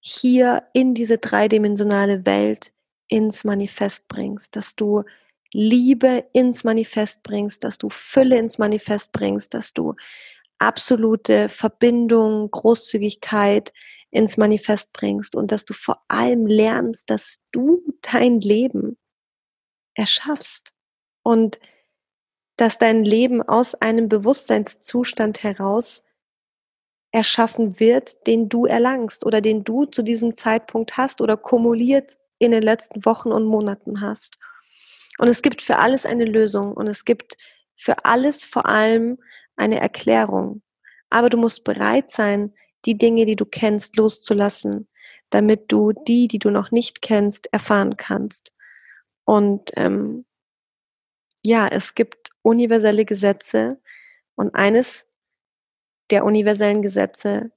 hier 0.00 0.64
in 0.72 0.94
diese 0.94 1.18
dreidimensionale 1.18 2.26
Welt 2.26 2.72
ins 3.08 3.44
Manifest 3.44 4.08
bringst, 4.08 4.56
dass 4.56 4.76
du 4.76 5.04
Liebe 5.52 6.24
ins 6.32 6.64
Manifest 6.64 7.22
bringst, 7.22 7.62
dass 7.62 7.78
du 7.78 7.88
Fülle 7.90 8.38
ins 8.38 8.58
Manifest 8.58 9.12
bringst, 9.12 9.54
dass 9.54 9.72
du 9.72 9.94
absolute 10.58 11.48
Verbindung, 11.48 12.50
Großzügigkeit, 12.50 13.72
ins 14.12 14.36
Manifest 14.36 14.92
bringst 14.92 15.34
und 15.34 15.50
dass 15.50 15.64
du 15.64 15.72
vor 15.72 16.04
allem 16.06 16.46
lernst, 16.46 17.10
dass 17.10 17.40
du 17.50 17.82
dein 18.02 18.40
Leben 18.40 18.98
erschaffst 19.94 20.72
und 21.22 21.58
dass 22.56 22.78
dein 22.78 23.04
Leben 23.04 23.42
aus 23.42 23.74
einem 23.74 24.08
Bewusstseinszustand 24.08 25.42
heraus 25.42 26.04
erschaffen 27.10 27.80
wird, 27.80 28.26
den 28.26 28.48
du 28.48 28.66
erlangst 28.66 29.24
oder 29.24 29.40
den 29.40 29.64
du 29.64 29.86
zu 29.86 30.02
diesem 30.02 30.36
Zeitpunkt 30.36 30.96
hast 30.96 31.20
oder 31.20 31.36
kumuliert 31.36 32.18
in 32.38 32.52
den 32.52 32.62
letzten 32.62 33.04
Wochen 33.04 33.32
und 33.32 33.44
Monaten 33.44 34.02
hast. 34.02 34.38
Und 35.18 35.28
es 35.28 35.42
gibt 35.42 35.62
für 35.62 35.78
alles 35.78 36.04
eine 36.04 36.24
Lösung 36.24 36.72
und 36.72 36.86
es 36.86 37.04
gibt 37.04 37.36
für 37.76 38.04
alles 38.04 38.44
vor 38.44 38.66
allem 38.66 39.18
eine 39.56 39.80
Erklärung. 39.80 40.62
Aber 41.10 41.30
du 41.30 41.36
musst 41.36 41.64
bereit 41.64 42.10
sein, 42.10 42.54
die 42.84 42.98
Dinge, 42.98 43.24
die 43.26 43.36
du 43.36 43.44
kennst, 43.44 43.96
loszulassen, 43.96 44.88
damit 45.30 45.70
du 45.72 45.92
die, 45.92 46.28
die 46.28 46.38
du 46.38 46.50
noch 46.50 46.70
nicht 46.70 47.02
kennst, 47.02 47.52
erfahren 47.52 47.96
kannst. 47.96 48.52
Und 49.24 49.70
ähm, 49.76 50.24
ja, 51.42 51.68
es 51.68 51.94
gibt 51.94 52.30
universelle 52.42 53.04
Gesetze 53.04 53.78
und 54.34 54.54
eines 54.54 55.06
der 56.10 56.24
universellen 56.24 56.82
Gesetze, 56.82 57.50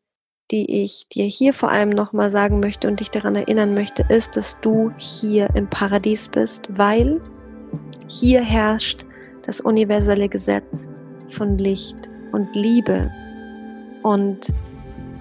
die 0.52 0.84
ich 0.84 1.08
dir 1.10 1.26
hier 1.26 1.54
vor 1.54 1.70
allem 1.70 1.90
nochmal 1.90 2.30
sagen 2.30 2.60
möchte 2.60 2.88
und 2.88 3.00
dich 3.00 3.10
daran 3.10 3.36
erinnern 3.36 3.74
möchte, 3.74 4.06
ist, 4.10 4.38
dass 4.38 4.60
du 4.62 4.92
hier 4.98 5.50
im 5.56 5.70
Paradies 5.70 6.28
bist, 6.30 6.68
weil 6.70 7.22
hier 8.08 8.42
herrscht 8.42 9.06
das 9.44 9.60
universelle 9.60 10.30
Gesetz 10.30 10.88
von 11.30 11.58
Licht 11.58 11.98
und 12.32 12.56
Liebe. 12.56 13.12
Und 14.04 14.54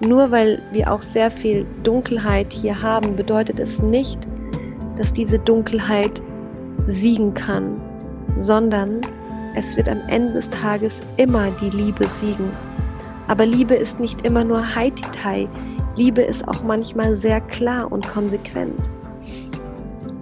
Nur 0.01 0.31
weil 0.31 0.61
wir 0.71 0.91
auch 0.91 1.01
sehr 1.01 1.31
viel 1.31 1.65
Dunkelheit 1.83 2.51
hier 2.51 2.81
haben, 2.81 3.15
bedeutet 3.15 3.59
es 3.59 3.81
nicht, 3.81 4.27
dass 4.97 5.13
diese 5.13 5.39
Dunkelheit 5.39 6.21
siegen 6.85 7.33
kann, 7.33 7.81
sondern 8.35 9.01
es 9.55 9.77
wird 9.77 9.87
am 9.87 10.01
Ende 10.07 10.33
des 10.33 10.49
Tages 10.49 11.01
immer 11.17 11.47
die 11.61 11.69
Liebe 11.69 12.07
siegen. 12.07 12.51
Aber 13.27 13.45
Liebe 13.45 13.73
ist 13.73 13.99
nicht 13.99 14.25
immer 14.25 14.43
nur 14.43 14.75
Haititai. 14.75 15.47
Liebe 15.97 16.21
ist 16.21 16.47
auch 16.47 16.63
manchmal 16.63 17.15
sehr 17.15 17.39
klar 17.41 17.91
und 17.91 18.07
konsequent. 18.07 18.91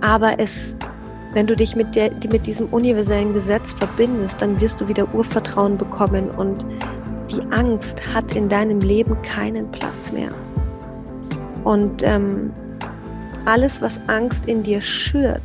Aber 0.02 0.40
es, 0.40 0.76
wenn 1.34 1.48
du 1.48 1.56
dich 1.56 1.76
mit, 1.76 1.96
der, 1.96 2.12
mit 2.30 2.46
diesem 2.46 2.68
universellen 2.68 3.34
Gesetz 3.34 3.74
verbindest, 3.74 4.42
dann 4.42 4.62
wirst 4.62 4.80
du 4.80 4.88
wieder 4.88 5.14
Urvertrauen 5.14 5.78
bekommen 5.78 6.30
und 6.30 6.64
die 7.34 7.42
Angst 7.52 8.14
hat 8.14 8.36
in 8.36 8.50
deinem 8.50 8.80
Leben 8.80 9.20
keinen 9.22 9.72
Platz 9.72 10.12
mehr. 10.12 10.30
Und 11.64 12.04
ähm, 12.04 12.52
alles, 13.46 13.82
was 13.82 14.00
Angst 14.08 14.46
in 14.46 14.64
dir 14.64 14.82
schürt, 14.82 15.42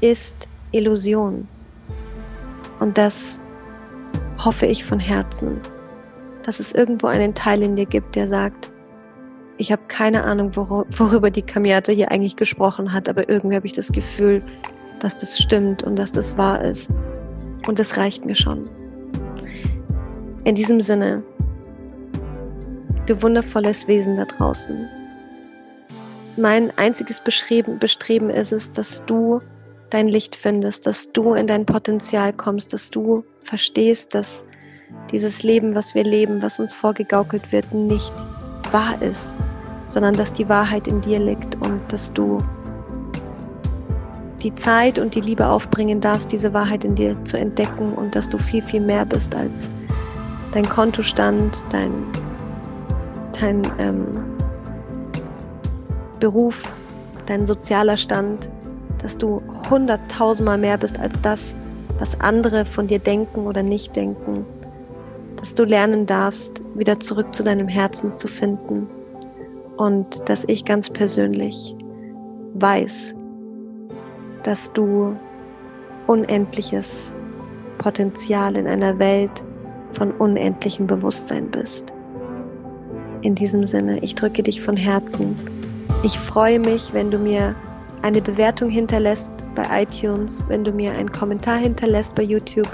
ist 0.00 0.48
Illusion. 0.72 1.48
Und 2.80 2.98
das 2.98 3.38
hoffe 4.44 4.66
ich 4.66 4.84
von 4.84 5.00
Herzen, 5.00 5.60
dass 6.42 6.60
es 6.60 6.72
irgendwo 6.72 7.06
einen 7.06 7.34
Teil 7.34 7.62
in 7.62 7.76
dir 7.76 7.86
gibt, 7.86 8.14
der 8.14 8.28
sagt, 8.28 8.70
ich 9.58 9.72
habe 9.72 9.82
keine 9.88 10.24
Ahnung, 10.24 10.54
worüber 10.54 11.30
die 11.30 11.42
Kamiata 11.42 11.92
hier 11.92 12.10
eigentlich 12.10 12.36
gesprochen 12.36 12.92
hat, 12.92 13.08
aber 13.08 13.28
irgendwie 13.28 13.56
habe 13.56 13.66
ich 13.66 13.72
das 13.72 13.90
Gefühl, 13.90 14.42
dass 15.00 15.16
das 15.16 15.38
stimmt 15.38 15.82
und 15.82 15.96
dass 15.96 16.12
das 16.12 16.36
wahr 16.36 16.62
ist. 16.62 16.90
Und 17.66 17.78
das 17.78 17.96
reicht 17.96 18.26
mir 18.26 18.34
schon. 18.34 18.68
In 20.46 20.54
diesem 20.54 20.80
Sinne, 20.80 21.24
du 23.06 23.20
wundervolles 23.20 23.88
Wesen 23.88 24.16
da 24.16 24.26
draußen. 24.26 24.88
Mein 26.36 26.70
einziges 26.78 27.20
Bestreben, 27.20 27.80
Bestreben 27.80 28.30
ist 28.30 28.52
es, 28.52 28.70
dass 28.70 29.04
du 29.06 29.40
dein 29.90 30.06
Licht 30.06 30.36
findest, 30.36 30.86
dass 30.86 31.10
du 31.10 31.34
in 31.34 31.48
dein 31.48 31.66
Potenzial 31.66 32.32
kommst, 32.32 32.72
dass 32.72 32.92
du 32.92 33.24
verstehst, 33.42 34.14
dass 34.14 34.44
dieses 35.10 35.42
Leben, 35.42 35.74
was 35.74 35.96
wir 35.96 36.04
leben, 36.04 36.40
was 36.42 36.60
uns 36.60 36.72
vorgegaukelt 36.72 37.50
wird, 37.50 37.74
nicht 37.74 38.12
wahr 38.70 39.02
ist, 39.02 39.36
sondern 39.88 40.14
dass 40.14 40.32
die 40.32 40.48
Wahrheit 40.48 40.86
in 40.86 41.00
dir 41.00 41.18
liegt 41.18 41.56
und 41.56 41.80
dass 41.88 42.12
du 42.12 42.38
die 44.44 44.54
Zeit 44.54 45.00
und 45.00 45.16
die 45.16 45.22
Liebe 45.22 45.48
aufbringen 45.48 46.00
darfst, 46.00 46.30
diese 46.30 46.52
Wahrheit 46.52 46.84
in 46.84 46.94
dir 46.94 47.16
zu 47.24 47.36
entdecken 47.36 47.94
und 47.94 48.14
dass 48.14 48.28
du 48.28 48.38
viel, 48.38 48.62
viel 48.62 48.80
mehr 48.80 49.04
bist 49.04 49.34
als 49.34 49.68
dein 50.56 50.70
Kontostand, 50.70 51.58
dein, 51.68 51.92
dein 53.38 53.62
ähm, 53.78 54.06
Beruf, 56.18 56.62
dein 57.26 57.44
sozialer 57.44 57.98
Stand, 57.98 58.48
dass 59.02 59.18
du 59.18 59.42
hunderttausendmal 59.68 60.56
mehr 60.56 60.78
bist 60.78 60.98
als 60.98 61.20
das, 61.20 61.54
was 61.98 62.18
andere 62.22 62.64
von 62.64 62.86
dir 62.86 62.98
denken 62.98 63.40
oder 63.40 63.62
nicht 63.62 63.94
denken. 63.96 64.46
Dass 65.36 65.54
du 65.54 65.64
lernen 65.64 66.06
darfst, 66.06 66.62
wieder 66.74 67.00
zurück 67.00 67.34
zu 67.34 67.42
deinem 67.42 67.68
Herzen 67.68 68.16
zu 68.16 68.26
finden. 68.26 68.88
Und 69.76 70.26
dass 70.30 70.44
ich 70.46 70.64
ganz 70.64 70.88
persönlich 70.88 71.76
weiß, 72.54 73.14
dass 74.42 74.72
du 74.72 75.14
unendliches 76.06 77.14
Potenzial 77.76 78.56
in 78.56 78.66
einer 78.66 78.98
Welt 78.98 79.44
von 79.96 80.12
unendlichem 80.12 80.86
Bewusstsein 80.86 81.50
bist. 81.50 81.92
In 83.22 83.34
diesem 83.34 83.64
Sinne, 83.64 83.98
ich 84.00 84.14
drücke 84.14 84.42
dich 84.42 84.60
von 84.60 84.76
Herzen. 84.76 85.36
Ich 86.04 86.18
freue 86.18 86.60
mich, 86.60 86.92
wenn 86.92 87.10
du 87.10 87.18
mir 87.18 87.54
eine 88.02 88.20
Bewertung 88.20 88.68
hinterlässt 88.68 89.34
bei 89.54 89.82
iTunes, 89.82 90.44
wenn 90.48 90.62
du 90.62 90.70
mir 90.70 90.92
einen 90.92 91.10
Kommentar 91.10 91.56
hinterlässt 91.56 92.14
bei 92.14 92.22
YouTube 92.22 92.68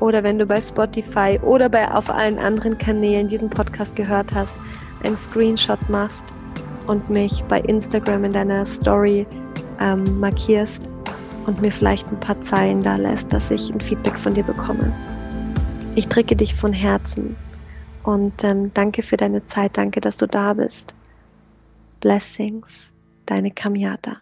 oder 0.00 0.22
wenn 0.22 0.38
du 0.38 0.46
bei 0.46 0.60
Spotify 0.60 1.38
oder 1.42 1.68
bei 1.68 1.90
auf 1.90 2.08
allen 2.08 2.38
anderen 2.38 2.78
Kanälen 2.78 3.28
diesen 3.28 3.50
Podcast 3.50 3.96
gehört 3.96 4.32
hast, 4.34 4.56
einen 5.02 5.16
Screenshot 5.16 5.80
machst 5.88 6.24
und 6.86 7.10
mich 7.10 7.44
bei 7.48 7.60
Instagram 7.60 8.24
in 8.24 8.32
deiner 8.32 8.64
Story 8.64 9.26
ähm, 9.80 10.20
markierst 10.20 10.88
und 11.46 11.60
mir 11.60 11.72
vielleicht 11.72 12.10
ein 12.10 12.20
paar 12.20 12.40
Zeilen 12.40 12.82
da 12.82 12.96
lässt, 12.96 13.32
dass 13.32 13.50
ich 13.50 13.70
ein 13.70 13.80
Feedback 13.80 14.16
von 14.16 14.34
dir 14.34 14.44
bekomme. 14.44 14.92
Ich 15.98 16.06
drücke 16.06 16.36
dich 16.36 16.54
von 16.54 16.72
Herzen 16.72 17.34
und 18.04 18.44
ähm, 18.44 18.70
danke 18.72 19.02
für 19.02 19.16
deine 19.16 19.42
Zeit, 19.42 19.76
danke, 19.76 20.00
dass 20.00 20.16
du 20.16 20.28
da 20.28 20.54
bist. 20.54 20.94
Blessings, 21.98 22.92
deine 23.26 23.50
Kamiata. 23.50 24.18